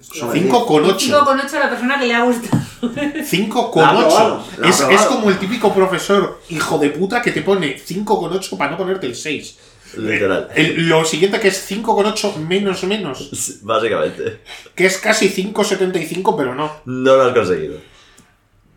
Sobre 0.00 0.40
5 0.40 0.66
con 0.66 0.84
8. 0.84 0.96
5 0.98 1.24
con 1.24 1.40
8 1.40 1.56
a 1.56 1.60
la 1.60 1.70
persona 1.70 1.98
que 1.98 2.06
le 2.06 2.14
ha 2.14 2.24
gustado. 2.24 2.62
5 3.24 3.70
con 3.70 3.82
La 3.82 3.88
ha 3.90 3.96
8. 3.98 4.04
aprobado, 4.06 4.44
la 4.58 4.66
ha 4.66 4.70
Es, 4.70 4.80
es 4.80 5.00
como 5.02 5.28
el 5.30 5.38
típico 5.38 5.72
profesor 5.74 6.40
hijo 6.48 6.78
de 6.78 6.90
puta 6.90 7.22
que 7.22 7.30
te 7.32 7.42
pone 7.42 7.78
5 7.78 8.20
con 8.20 8.32
8 8.32 8.56
para 8.58 8.70
no 8.72 8.76
ponerte 8.78 9.06
el 9.06 9.14
6. 9.16 9.58
Literal. 9.96 10.48
El- 10.54 10.88
lo 10.88 11.04
siguiente 11.04 11.38
que 11.40 11.48
es 11.48 11.64
5 11.64 11.94
con 11.94 12.06
8 12.06 12.34
menos 12.48 12.82
menos. 12.84 13.30
Sí, 13.32 13.58
Básicamente. 13.62 14.40
Que 14.74 14.86
es 14.86 14.98
casi 14.98 15.28
5,75, 15.28 16.34
pero 16.36 16.54
no. 16.54 16.70
No 16.84 17.16
lo 17.16 17.22
has 17.24 17.34
conseguido. 17.34 17.78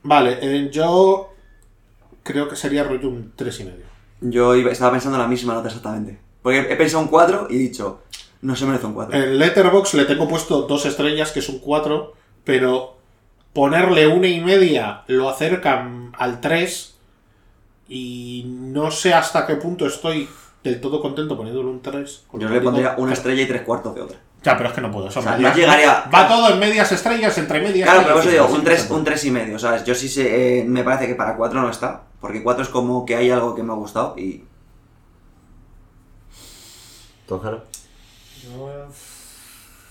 Vale, 0.08 0.38
eh, 0.41 0.70
yo 0.72 1.34
creo 2.24 2.47
que 2.47 2.56
sería 2.56 2.84
rollo 2.84 3.10
un 3.10 3.34
3,5. 3.36 3.72
Yo 4.22 4.56
iba- 4.56 4.72
estaba 4.72 4.91
pensando 4.91 5.18
la 5.18 5.28
misma 5.28 5.53
nota 5.56 5.68
exactamente. 5.68 6.20
Porque 6.41 6.60
he 6.60 6.76
pensado 6.76 7.01
un 7.03 7.10
4 7.10 7.47
y 7.49 7.56
he 7.56 7.60
dicho, 7.60 8.01
no 8.41 8.56
se 8.56 8.66
merece 8.66 8.86
un 8.86 8.93
4. 8.93 9.16
En 9.18 9.39
Letterbox 9.39 9.95
le 9.95 10.06
tengo 10.06 10.28
puesto 10.28 10.62
dos 10.64 10.86
estrellas, 10.86 11.32
que 11.32 11.39
es 11.39 11.49
un 11.49 11.58
4, 11.60 12.14
pero 12.43 12.97
ponerle 13.51 14.06
una 14.08 14.28
y 14.28 14.39
media 14.41 15.03
lo 15.08 15.28
acercan 15.30 16.12
al 16.18 16.39
3 16.39 16.95
y 17.88 18.43
no 18.47 18.91
sé 18.91 19.14
hasta 19.14 19.45
qué 19.47 19.56
punto 19.56 19.86
estoy 19.88 20.28
del 20.64 20.82
todo 20.82 21.01
contento 21.01 21.36
poniéndole 21.38 21.70
un 21.70 21.82
3. 21.82 22.26
Yo 22.34 22.49
le 22.49 22.62
pondría 22.62 22.95
una 22.97 23.14
estrella 23.14 23.41
y 23.43 23.47
tres 23.47 23.62
cuartos 23.64 23.95
de 23.95 24.01
otra. 24.01 24.18
Ya, 24.46 24.56
pero 24.58 24.70
es 24.70 24.76
que 24.76 24.82
no 24.82 24.91
puedo. 24.91 25.10
son 25.12 25.22
O 25.22 25.24
sea, 25.24 25.36
medias. 25.38 25.54
no 25.56 25.60
llegaría- 25.62 26.04
Va 26.14 26.28
todo 26.28 26.50
en 26.52 26.60
medias 26.60 26.91
estrellas, 26.91 27.38
entre 27.38 27.60
medias. 27.62 27.89
Claro, 27.89 28.02
pero 28.04 28.14
por 28.16 28.22
eso 28.24 28.32
digo, 28.32 28.46
un 28.48 28.56
sí, 28.60 28.62
3, 28.64 28.82
sí, 28.82 28.93
un 28.93 29.04
tres 29.04 29.26
y 29.26 29.32
medio, 29.32 29.60
¿sabes? 29.60 29.84
Yo 29.84 29.96
sí 29.96 30.08
sé, 30.08 30.60
eh, 30.60 30.64
me 30.66 30.84
parece 30.84 31.08
que 31.08 31.16
para 31.16 31.36
4 31.36 31.60
no 31.62 31.70
está. 31.70 32.04
Porque 32.22 32.43
4 32.43 32.64
es 32.64 32.70
como 32.70 33.06
que 33.06 33.16
hay 33.16 33.30
algo 33.32 33.56
que 33.56 33.64
me 33.64 33.74
ha 33.74 33.76
gustado 33.76 34.16
y... 34.18 34.43
¿Don 37.28 37.39
Jara? 37.41 37.64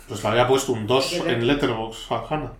Pues 0.08 0.22
le 0.22 0.28
había 0.28 0.46
puesto 0.46 0.72
un 0.72 0.86
2 0.86 1.12
en 1.26 1.46
Letterbox 1.46 2.10
a 2.12 2.24
Hanna. 2.30 2.52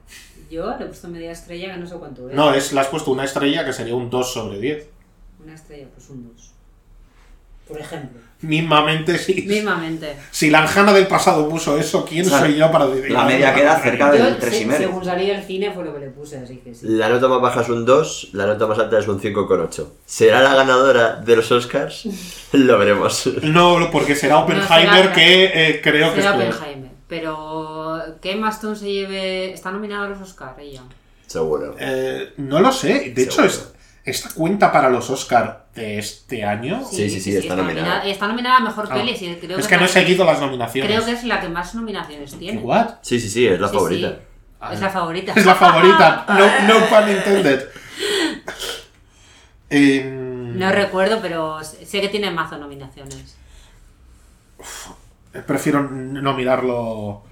Yo 0.51 0.76
le 0.76 0.84
he 0.84 0.86
puesto 0.88 1.09
media 1.09 1.30
estrella 1.30 1.74
que 1.74 1.80
no 1.80 1.86
sé 1.86 1.95
cuánto 1.97 2.28
es. 2.28 2.34
No, 2.34 2.53
es, 2.55 2.72
le 2.72 2.80
has 2.80 2.88
puesto 2.88 3.11
una 3.12 3.24
estrella 3.24 3.64
que 3.64 3.72
sería 3.72 3.95
un 3.95 4.11
2 4.11 4.32
sobre 4.32 4.59
10. 4.59 4.88
Una 5.42 5.55
estrella, 5.55 5.86
pues 5.95 6.09
un 6.11 6.24
2. 6.34 6.53
Por 7.68 7.80
ejemplo. 7.80 8.20
Mismamente, 8.42 9.16
sí. 9.16 9.44
Mismamente. 9.48 10.16
Si 10.30 10.50
la 10.50 10.64
Hanna 10.66 10.92
del 10.92 11.06
pasado 11.06 11.48
puso 11.48 11.78
eso, 11.78 12.04
¿quién 12.04 12.26
O 12.26 12.28
sea, 12.28 12.40
soy 12.40 12.56
yo 12.56 12.70
para 12.70 12.86
decir? 12.88 13.10
la 13.10 13.24
media 13.24 13.54
queda 13.54 13.80
cerca 13.80 14.10
de- 14.12 14.18
del 14.22 14.36
tres 14.38 14.54
y 14.54 14.58
se- 14.58 14.66
medio. 14.66 14.88
según 14.88 15.04
salí 15.04 15.26
del 15.28 15.42
cine 15.42 15.72
fue 15.72 15.82
lo 15.84 15.94
que 15.94 16.00
le 16.00 16.10
puse, 16.10 16.36
así 16.38 16.58
que 16.58 16.74
sí. 16.74 16.86
La 16.88 17.08
nota 17.08 17.26
más 17.28 17.40
baja 17.40 17.62
es 17.62 17.68
un 17.70 17.86
2, 17.86 18.28
la 18.34 18.44
nota 18.46 18.66
más 18.66 18.78
alta 18.78 18.98
es 18.98 19.08
un 19.08 19.18
5,8. 19.18 19.94
¿Será 20.04 20.42
la 20.42 20.54
ganadora 20.56 21.16
de 21.16 21.36
los 21.36 21.50
Oscars? 21.50 22.06
Lo 22.52 22.78
veremos. 22.78 23.30
No, 23.42 23.88
porque 23.90 24.14
será 24.14 24.38
Oppenheimer 24.40 24.68
será- 25.04 25.12
que 25.14 25.44
eh, 25.54 25.80
creo 25.82 26.12
que 26.12 26.20
es 26.20 26.26
Será. 26.26 26.36
Oppenheimer. 26.36 26.90
Pero 27.08 27.98
que 28.20 28.32
Emma 28.32 28.50
Stone 28.50 28.76
se 28.76 28.92
lleve... 28.92 29.52
Está 29.54 29.70
nominada 29.70 30.04
a 30.06 30.08
los 30.10 30.20
Oscar, 30.20 30.54
ella. 30.60 30.82
Seguro. 31.26 31.74
Eh, 31.78 32.32
no 32.38 32.60
lo 32.60 32.70
sé. 32.72 33.12
De 33.14 33.22
hecho, 33.22 33.42
es, 33.44 33.72
esta 34.05 34.30
cuenta 34.34 34.70
para 34.70 34.90
los 34.90 35.09
Oscar 35.11 35.66
de 35.74 35.98
este 35.98 36.44
año. 36.44 36.84
Sí, 36.88 37.11
sí, 37.11 37.20
sí, 37.20 37.36
está 37.36 37.57
nominada. 37.57 38.07
Está 38.07 38.28
nominada 38.28 38.59
a 38.59 38.61
Mejor 38.61 38.88
Ah, 38.90 38.94
Peli, 38.94 39.16
sí, 39.16 39.36
creo 39.40 39.59
es 39.59 39.64
que 39.66 39.70
que 39.70 39.76
no 39.76 39.84
he 39.84 39.88
la- 39.88 39.92
seguido 39.92 40.24
las 40.24 40.40
nominaciones. 40.40 40.90
Creo 40.90 41.05
que 41.05 41.12
es 41.12 41.24
la 41.24 41.40
que 41.40 41.48
más 41.48 41.74
nominaciones 41.74 42.38
tiene. 42.38 42.61
¿What? 42.61 42.96
Sí, 43.02 43.18
sí, 43.18 43.28
sí, 43.30 43.46
es 43.46 43.59
la 43.61 43.68
Sí, 43.68 43.74
favorita. 43.74 44.09
sí. 44.11 44.74
Es 44.74 44.80
la 44.80 44.90
favorita. 44.90 45.32
Es 45.34 45.46
la 45.46 45.55
favorita. 45.55 46.26
No, 46.28 46.78
no 46.80 46.86
pun 46.86 47.11
intended. 47.11 47.68
Em, 49.70 50.59
No 50.59 50.70
recuerdo, 50.70 51.18
pero 51.20 51.62
sé 51.64 52.00
que 52.00 52.09
tiene 52.09 52.30
mazo 52.30 52.59
nominaciones. 52.59 53.36
Prefiero 55.46 55.82
no 55.82 56.34
mirarlo 56.34 57.24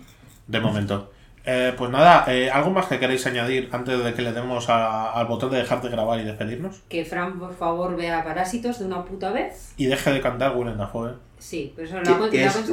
de 0.49 0.61
momento. 0.61 1.13
Eh, 1.45 1.75
pues 1.77 1.91
nada, 1.91 2.25
eh, 2.29 2.51
¿algo 2.51 2.71
más 2.71 2.87
que 2.87 3.01
queréis 3.01 3.27
añadir 3.27 3.69
antes 3.73 4.03
de 4.05 4.15
que 4.15 4.23
le 4.23 4.33
demos 4.33 4.69
a- 4.69 5.13
al 5.13 5.27
botón 5.27 5.51
de 5.51 5.59
dejar 5.59 5.83
de 5.83 5.89
grabar 5.89 6.21
y 6.21 6.25
despedirnos? 6.25 6.83
Que 6.89 7.05
Fran, 7.05 7.39
por 7.39 7.53
favor, 7.55 7.97
vea 7.97 8.23
Parásitos 8.23 8.79
de 8.79 8.85
una 8.85 9.05
puta 9.05 9.33
vez. 9.33 9.73
Y 9.77 9.87
deje 9.87 10.13
de 10.13 10.21
cantar 10.21 10.57
Willem 10.57 10.79
Dafoe. 10.79 11.15
Sí, 11.41 11.73
pero 11.75 11.89
eso 11.89 11.97
lo 11.99 12.03
¿Qué, 12.05 12.11
hago 12.11 12.27
es? 12.27 12.57
Es. 12.57 12.71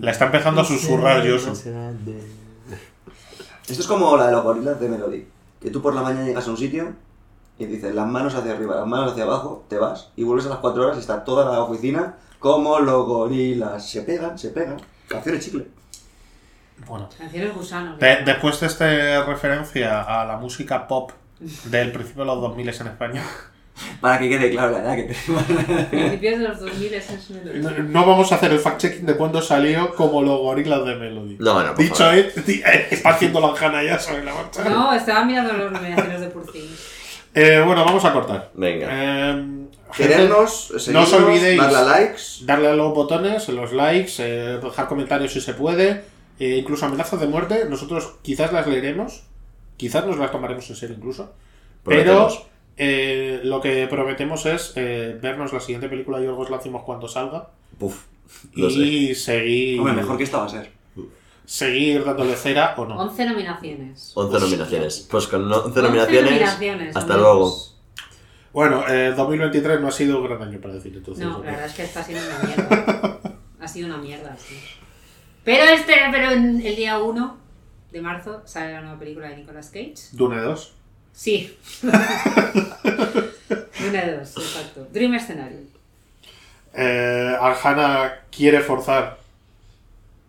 La 0.00 0.10
está 0.10 0.26
empezando 0.26 0.60
a 0.60 0.64
susurrar 0.64 1.22
Yosu. 1.24 1.52
Esto 3.68 3.82
es 3.82 3.86
como 3.86 4.16
la 4.16 4.26
de 4.26 4.32
los 4.32 4.42
gorilas 4.42 4.80
de 4.80 4.88
Melody. 4.88 5.26
Que 5.60 5.70
tú 5.70 5.80
por 5.82 5.94
la 5.94 6.02
mañana 6.02 6.24
llegas 6.26 6.46
a 6.48 6.50
un 6.50 6.56
sitio 6.56 6.92
y 7.58 7.66
dices 7.66 7.94
las 7.94 8.06
manos 8.06 8.34
hacia 8.34 8.52
arriba, 8.52 8.76
las 8.76 8.86
manos 8.86 9.12
hacia 9.12 9.24
abajo, 9.24 9.64
te 9.68 9.76
vas 9.78 10.10
y 10.16 10.24
vuelves 10.24 10.46
a 10.46 10.50
las 10.50 10.58
4 10.58 10.84
horas 10.84 10.96
y 10.96 11.00
está 11.00 11.22
toda 11.24 11.44
la 11.44 11.60
oficina 11.60 12.16
como 12.38 12.78
los 12.80 13.06
gorilas. 13.06 13.88
Se 13.88 14.02
pegan, 14.02 14.38
se 14.38 14.50
pegan. 14.50 14.78
Canciones 15.08 15.44
chicle. 15.44 15.66
Bueno. 16.86 17.08
Canciones 17.18 17.54
gusanos. 17.54 17.98
De- 17.98 18.22
después 18.24 18.58
de 18.60 18.66
esta 18.66 19.24
referencia 19.24 20.02
a 20.02 20.24
la 20.24 20.36
música 20.36 20.86
pop 20.86 21.10
del 21.64 21.92
principio 21.92 22.22
de 22.22 22.26
los 22.26 22.40
2000 22.40 22.68
en 22.68 22.86
España, 22.86 23.22
Para 24.00 24.18
que 24.18 24.28
quede 24.28 24.50
claro 24.50 24.72
la 24.72 24.78
edad 24.80 24.96
que 24.96 25.02
tenemos. 25.14 25.44
Principios 25.90 26.38
de 26.40 26.48
los 26.48 26.60
2000 26.60 26.94
es 26.94 27.30
Melody. 27.30 27.58
no, 27.60 27.70
no 27.70 28.06
vamos 28.06 28.32
a 28.32 28.34
hacer 28.34 28.50
el 28.50 28.58
fact-checking 28.60 29.04
de 29.04 29.14
cuándo 29.16 29.40
salió 29.40 29.94
como 29.94 30.20
los 30.22 30.38
gorilas 30.40 30.84
de 30.84 30.96
Melody. 30.96 31.36
No, 31.38 31.62
no, 31.62 31.68
por 31.74 31.78
Dicho 31.84 31.94
favor. 31.96 32.14
es, 32.16 32.36
eh, 32.48 32.88
está 32.90 33.10
haciendo 33.10 33.40
la 33.40 33.54
Hanna 33.56 33.82
ya 33.84 33.96
sobre 34.00 34.24
la 34.24 34.34
marcha. 34.34 34.64
No, 34.68 34.92
estaba 34.92 35.24
mirando 35.24 35.52
las 35.52 35.70
nominaciones 35.70 36.20
de 36.20 36.26
Things. 36.26 36.88
Eh, 37.34 37.62
bueno, 37.64 37.84
vamos 37.84 38.04
a 38.04 38.12
cortar. 38.12 38.50
Venga. 38.54 38.88
Eh, 38.90 39.44
Querernos, 39.96 40.72
no 40.92 41.00
os 41.02 41.12
olvidéis 41.12 41.56
darle 41.60 41.78
a 41.78 41.82
likes. 41.82 42.22
darle 42.42 42.68
a 42.68 42.72
los 42.74 42.92
botones, 42.92 43.48
los 43.48 43.72
likes, 43.72 44.12
eh, 44.18 44.58
dejar 44.62 44.88
comentarios 44.88 45.32
si 45.32 45.40
se 45.40 45.54
puede, 45.54 46.02
eh, 46.38 46.56
incluso 46.58 46.86
amenazas 46.86 47.20
de 47.20 47.26
muerte. 47.26 47.64
Nosotros 47.68 48.14
quizás 48.22 48.52
las 48.52 48.66
leeremos, 48.66 49.22
quizás 49.76 50.06
nos 50.06 50.18
las 50.18 50.30
tomaremos 50.30 50.68
en 50.70 50.76
serio 50.76 50.96
incluso. 50.96 51.32
Pero 51.84 52.28
eh, 52.76 53.40
lo 53.44 53.60
que 53.60 53.86
prometemos 53.88 54.46
es 54.46 54.72
eh, 54.76 55.18
vernos 55.20 55.52
la 55.52 55.60
siguiente 55.60 55.88
película 55.88 56.20
y 56.20 56.26
os 56.26 56.50
la 56.50 56.56
hacemos 56.58 56.82
cuando 56.84 57.08
salga. 57.08 57.48
Puf. 57.78 58.04
Lo 58.54 58.68
sé. 58.70 58.78
Y 58.78 59.14
seguir, 59.14 59.80
Hombre, 59.80 59.94
mejor 59.94 60.18
que 60.18 60.24
esta 60.24 60.38
va 60.38 60.44
a 60.46 60.48
ser. 60.50 60.70
seguir 61.46 62.04
dándole 62.04 62.36
cera 62.36 62.74
o 62.76 62.84
no. 62.84 62.96
11 62.98 63.24
nominaciones. 63.26 64.12
11 64.14 64.40
nominaciones. 64.40 65.08
Pues 65.10 65.26
con 65.28 65.48
no- 65.48 65.56
11 65.56 65.68
11 65.68 65.82
nominaciones. 65.82 66.24
nominaciones, 66.30 66.96
hasta 66.96 67.14
amigos. 67.14 67.22
luego. 67.32 67.78
Bueno, 68.52 68.84
eh, 68.88 69.12
2023 69.16 69.80
no 69.80 69.88
ha 69.88 69.92
sido 69.92 70.18
un 70.20 70.26
gran 70.28 70.42
año 70.42 70.60
para 70.60 70.74
decir 70.74 70.92
entonces. 70.96 71.24
No, 71.24 71.38
la 71.38 71.50
verdad 71.52 71.66
es 71.66 71.74
que 71.74 71.82
está 71.84 72.02
siendo 72.02 72.24
una 72.26 72.38
mierda. 72.54 73.18
ha 73.60 73.68
sido 73.68 73.86
una 73.86 73.96
mierda, 73.98 74.36
sí. 74.36 74.56
Pero 75.48 75.64
este, 75.72 75.94
pero 76.12 76.30
en 76.32 76.60
el 76.60 76.76
día 76.76 76.98
1 76.98 77.36
de 77.92 78.00
marzo 78.02 78.42
sale 78.44 78.74
la 78.74 78.82
nueva 78.82 78.98
película 78.98 79.30
de 79.30 79.36
Nicolas 79.38 79.70
Cage. 79.70 79.94
Dune 80.12 80.42
2. 80.42 80.74
Sí. 81.12 81.56
Dune 81.82 81.94
2, 84.18 84.36
exacto. 84.36 84.86
Dream 84.92 85.18
Scenario. 85.18 85.58
Eh, 86.74 87.36
Arjana 87.40 88.12
quiere 88.30 88.60
forzar 88.60 89.18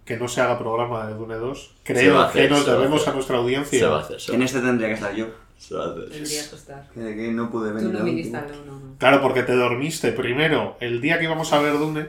que 0.05 0.17
no 0.17 0.27
se 0.27 0.41
haga 0.41 0.57
programa 0.57 1.05
de 1.07 1.13
Dune 1.15 1.35
2. 1.35 1.59
Se 1.59 1.69
va 1.69 1.69
a 1.69 1.73
Creo 1.83 2.21
hacer, 2.21 2.43
que 2.43 2.49
nos 2.49 2.67
a 2.67 2.71
debemos 2.75 3.07
a 3.07 3.13
nuestra 3.13 3.37
audiencia. 3.37 3.79
Se 3.79 3.85
va 3.85 3.97
a 3.97 4.01
hacer. 4.01 4.19
Se 4.21 4.33
En 4.35 4.41
este 4.41 4.59
tendría 4.61 4.87
que 4.87 4.93
estar 4.95 5.13
yo. 5.13 5.27
se 5.57 5.75
va 5.75 5.85
a 5.85 5.91
hacer. 5.91 6.09
Tendrías 6.09 6.47
que 6.47 6.55
estar. 6.55 6.87
Que, 6.93 7.15
que 7.15 7.31
no 7.31 7.51
pude 7.51 7.69
Tú 7.71 7.75
venir. 7.75 7.91
no 7.93 7.99
al 7.99 8.05
viniste 8.05 8.37
último. 8.37 8.53
al 8.63 8.69
1, 8.69 8.79
no. 8.79 8.95
Claro, 8.97 9.21
porque 9.21 9.43
te 9.43 9.53
dormiste 9.53 10.11
primero 10.13 10.77
el 10.79 11.01
día 11.01 11.17
que 11.19 11.25
íbamos 11.25 11.51
a 11.53 11.59
ver 11.59 11.73
Dune 11.77 12.07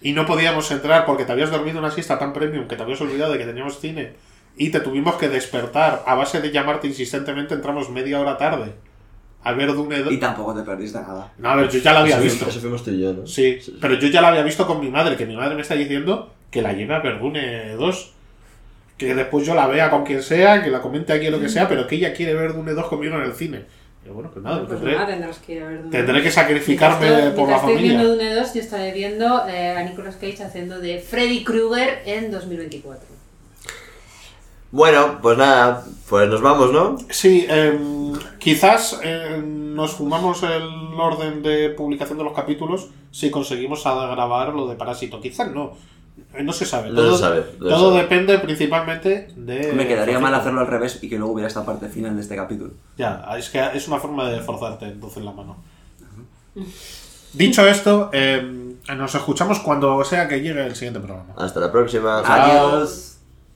y 0.00 0.12
no 0.12 0.26
podíamos 0.26 0.70
entrar 0.70 1.04
porque 1.06 1.24
te 1.24 1.32
habías 1.32 1.50
dormido 1.50 1.78
una 1.78 1.90
siesta 1.90 2.18
tan 2.18 2.32
premium 2.32 2.68
que 2.68 2.76
te 2.76 2.82
habías 2.82 3.00
olvidado 3.00 3.32
de 3.32 3.38
que 3.38 3.44
teníamos 3.46 3.78
cine 3.80 4.12
y 4.56 4.70
te 4.70 4.80
tuvimos 4.80 5.16
que 5.16 5.28
despertar 5.28 6.02
a 6.06 6.14
base 6.14 6.40
de 6.40 6.50
llamarte 6.50 6.86
insistentemente. 6.86 7.54
Entramos 7.54 7.90
media 7.90 8.20
hora 8.20 8.36
tarde 8.36 8.72
a 9.42 9.52
ver 9.52 9.72
Dune 9.74 10.00
2. 10.02 10.12
Y 10.12 10.16
tampoco 10.18 10.54
te 10.54 10.62
perdiste 10.62 10.98
nada. 10.98 11.32
No, 11.38 11.50
a 11.50 11.56
ver, 11.56 11.68
yo 11.68 11.78
ya 11.78 11.92
la 11.92 12.00
había 12.00 12.14
Eso 12.16 12.24
visto. 12.24 12.38
fuimos- 12.38 12.54
Eso 12.54 12.60
fuimos 12.60 12.84
tú 12.84 12.90
y 12.90 13.00
yo, 13.00 13.12
¿no? 13.12 13.26
Sí, 13.26 13.58
pero 13.80 13.94
yo 13.94 14.08
ya 14.08 14.20
la 14.20 14.28
había 14.28 14.42
visto 14.42 14.66
con 14.66 14.80
mi 14.80 14.90
madre, 14.90 15.16
que 15.16 15.24
mi 15.26 15.36
madre 15.36 15.54
me 15.54 15.62
está 15.62 15.74
diciendo 15.74 16.32
que 16.50 16.62
la 16.62 16.72
lleve 16.72 16.94
a 16.94 17.00
ver 17.00 17.18
Dune 17.20 17.74
2. 17.76 18.12
Que 18.98 19.14
después 19.14 19.46
yo 19.46 19.54
la 19.54 19.66
vea 19.66 19.90
con 19.90 20.04
quien 20.04 20.22
sea, 20.22 20.62
que 20.64 20.70
la 20.70 20.80
comente 20.80 21.12
aquí 21.12 21.28
o 21.28 21.30
lo 21.30 21.38
que 21.40 21.50
sea, 21.50 21.68
pero 21.68 21.86
que 21.86 21.96
ella 21.96 22.14
quiere 22.14 22.32
ver 22.34 22.54
Dune 22.54 22.72
2 22.72 22.86
conmigo 22.88 23.14
en 23.16 23.22
el 23.24 23.34
cine. 23.34 23.64
Y 24.06 24.12
bueno, 24.12 24.30
pues 24.32 24.44
nada, 24.44 24.58
Pues 24.58 24.70
tendré, 24.70 24.94
nada, 24.94 25.06
tendrás 25.06 25.38
que 25.38 25.54
ir 25.54 25.62
a 25.62 25.68
ver 25.68 25.90
tendré 25.90 26.18
que 26.18 26.28
2. 26.28 26.34
sacrificarme 26.34 27.06
Mientras 27.06 27.34
por 27.34 27.48
la 27.48 27.56
mientras 27.56 27.70
estoy 27.70 27.82
viendo 27.82 28.04
familia. 28.04 28.28
Dune 28.28 28.40
2, 28.40 28.54
yo 28.54 28.60
estaré 28.60 28.92
viendo 28.92 29.48
eh, 29.48 29.70
a 29.70 29.82
Nicolas 29.82 30.16
Cage 30.16 30.42
haciendo 30.42 30.78
de 30.78 31.00
Freddy 31.00 31.42
Krueger 31.42 32.02
en 32.06 32.30
2024. 32.30 33.16
Bueno, 34.70 35.18
pues 35.22 35.38
nada, 35.38 35.84
pues 36.08 36.28
nos 36.28 36.42
vamos, 36.42 36.72
¿no? 36.72 36.96
Sí, 37.08 37.46
em, 37.48 38.12
quizás 38.38 39.00
em, 39.02 39.74
nos 39.74 39.92
fumamos 39.92 40.42
el 40.42 40.62
orden 40.98 41.42
de 41.42 41.70
publicación 41.70 42.18
de 42.18 42.24
los 42.24 42.32
capítulos 42.32 42.90
si 43.10 43.30
conseguimos 43.30 43.84
grabar 43.84 44.54
lo 44.54 44.68
de 44.68 44.76
Parásito. 44.76 45.20
Quizás 45.20 45.50
no. 45.50 45.76
Eh, 46.34 46.42
No 46.42 46.52
se 46.52 46.64
sabe. 46.66 46.90
No 46.90 46.96
Todo, 46.96 47.16
se 47.16 47.22
sabe, 47.22 47.44
no 47.58 47.64
se 47.66 47.70
todo 47.74 47.90
sabe. 47.90 48.02
depende 48.02 48.38
principalmente 48.38 49.28
de. 49.36 49.72
Me 49.72 49.86
quedaría 49.88 50.18
mal 50.18 50.34
hacerlo 50.34 50.60
al 50.60 50.66
revés 50.66 50.98
y 51.02 51.08
que 51.08 51.16
luego 51.18 51.32
hubiera 51.32 51.48
esta 51.48 51.64
parte 51.64 51.88
final 51.88 52.14
de 52.14 52.22
este 52.22 52.36
capítulo. 52.36 52.72
Ya, 52.98 53.24
es 53.38 53.48
que 53.50 53.62
es 53.74 53.88
una 53.88 53.98
forma 53.98 54.28
de 54.28 54.40
forzarte 54.40 54.86
entonces 54.86 55.22
la 55.24 55.32
mano. 55.32 55.56
Dicho 57.32 57.66
esto, 57.66 58.10
em, 58.12 58.76
nos 58.96 59.14
escuchamos 59.14 59.58
cuando 59.60 60.02
sea 60.04 60.26
que 60.28 60.40
llegue 60.40 60.64
el 60.66 60.74
siguiente 60.74 61.00
programa. 61.00 61.34
Hasta 61.36 61.60
la 61.60 61.70
próxima. 61.70 62.20
Adiós. 62.24 63.15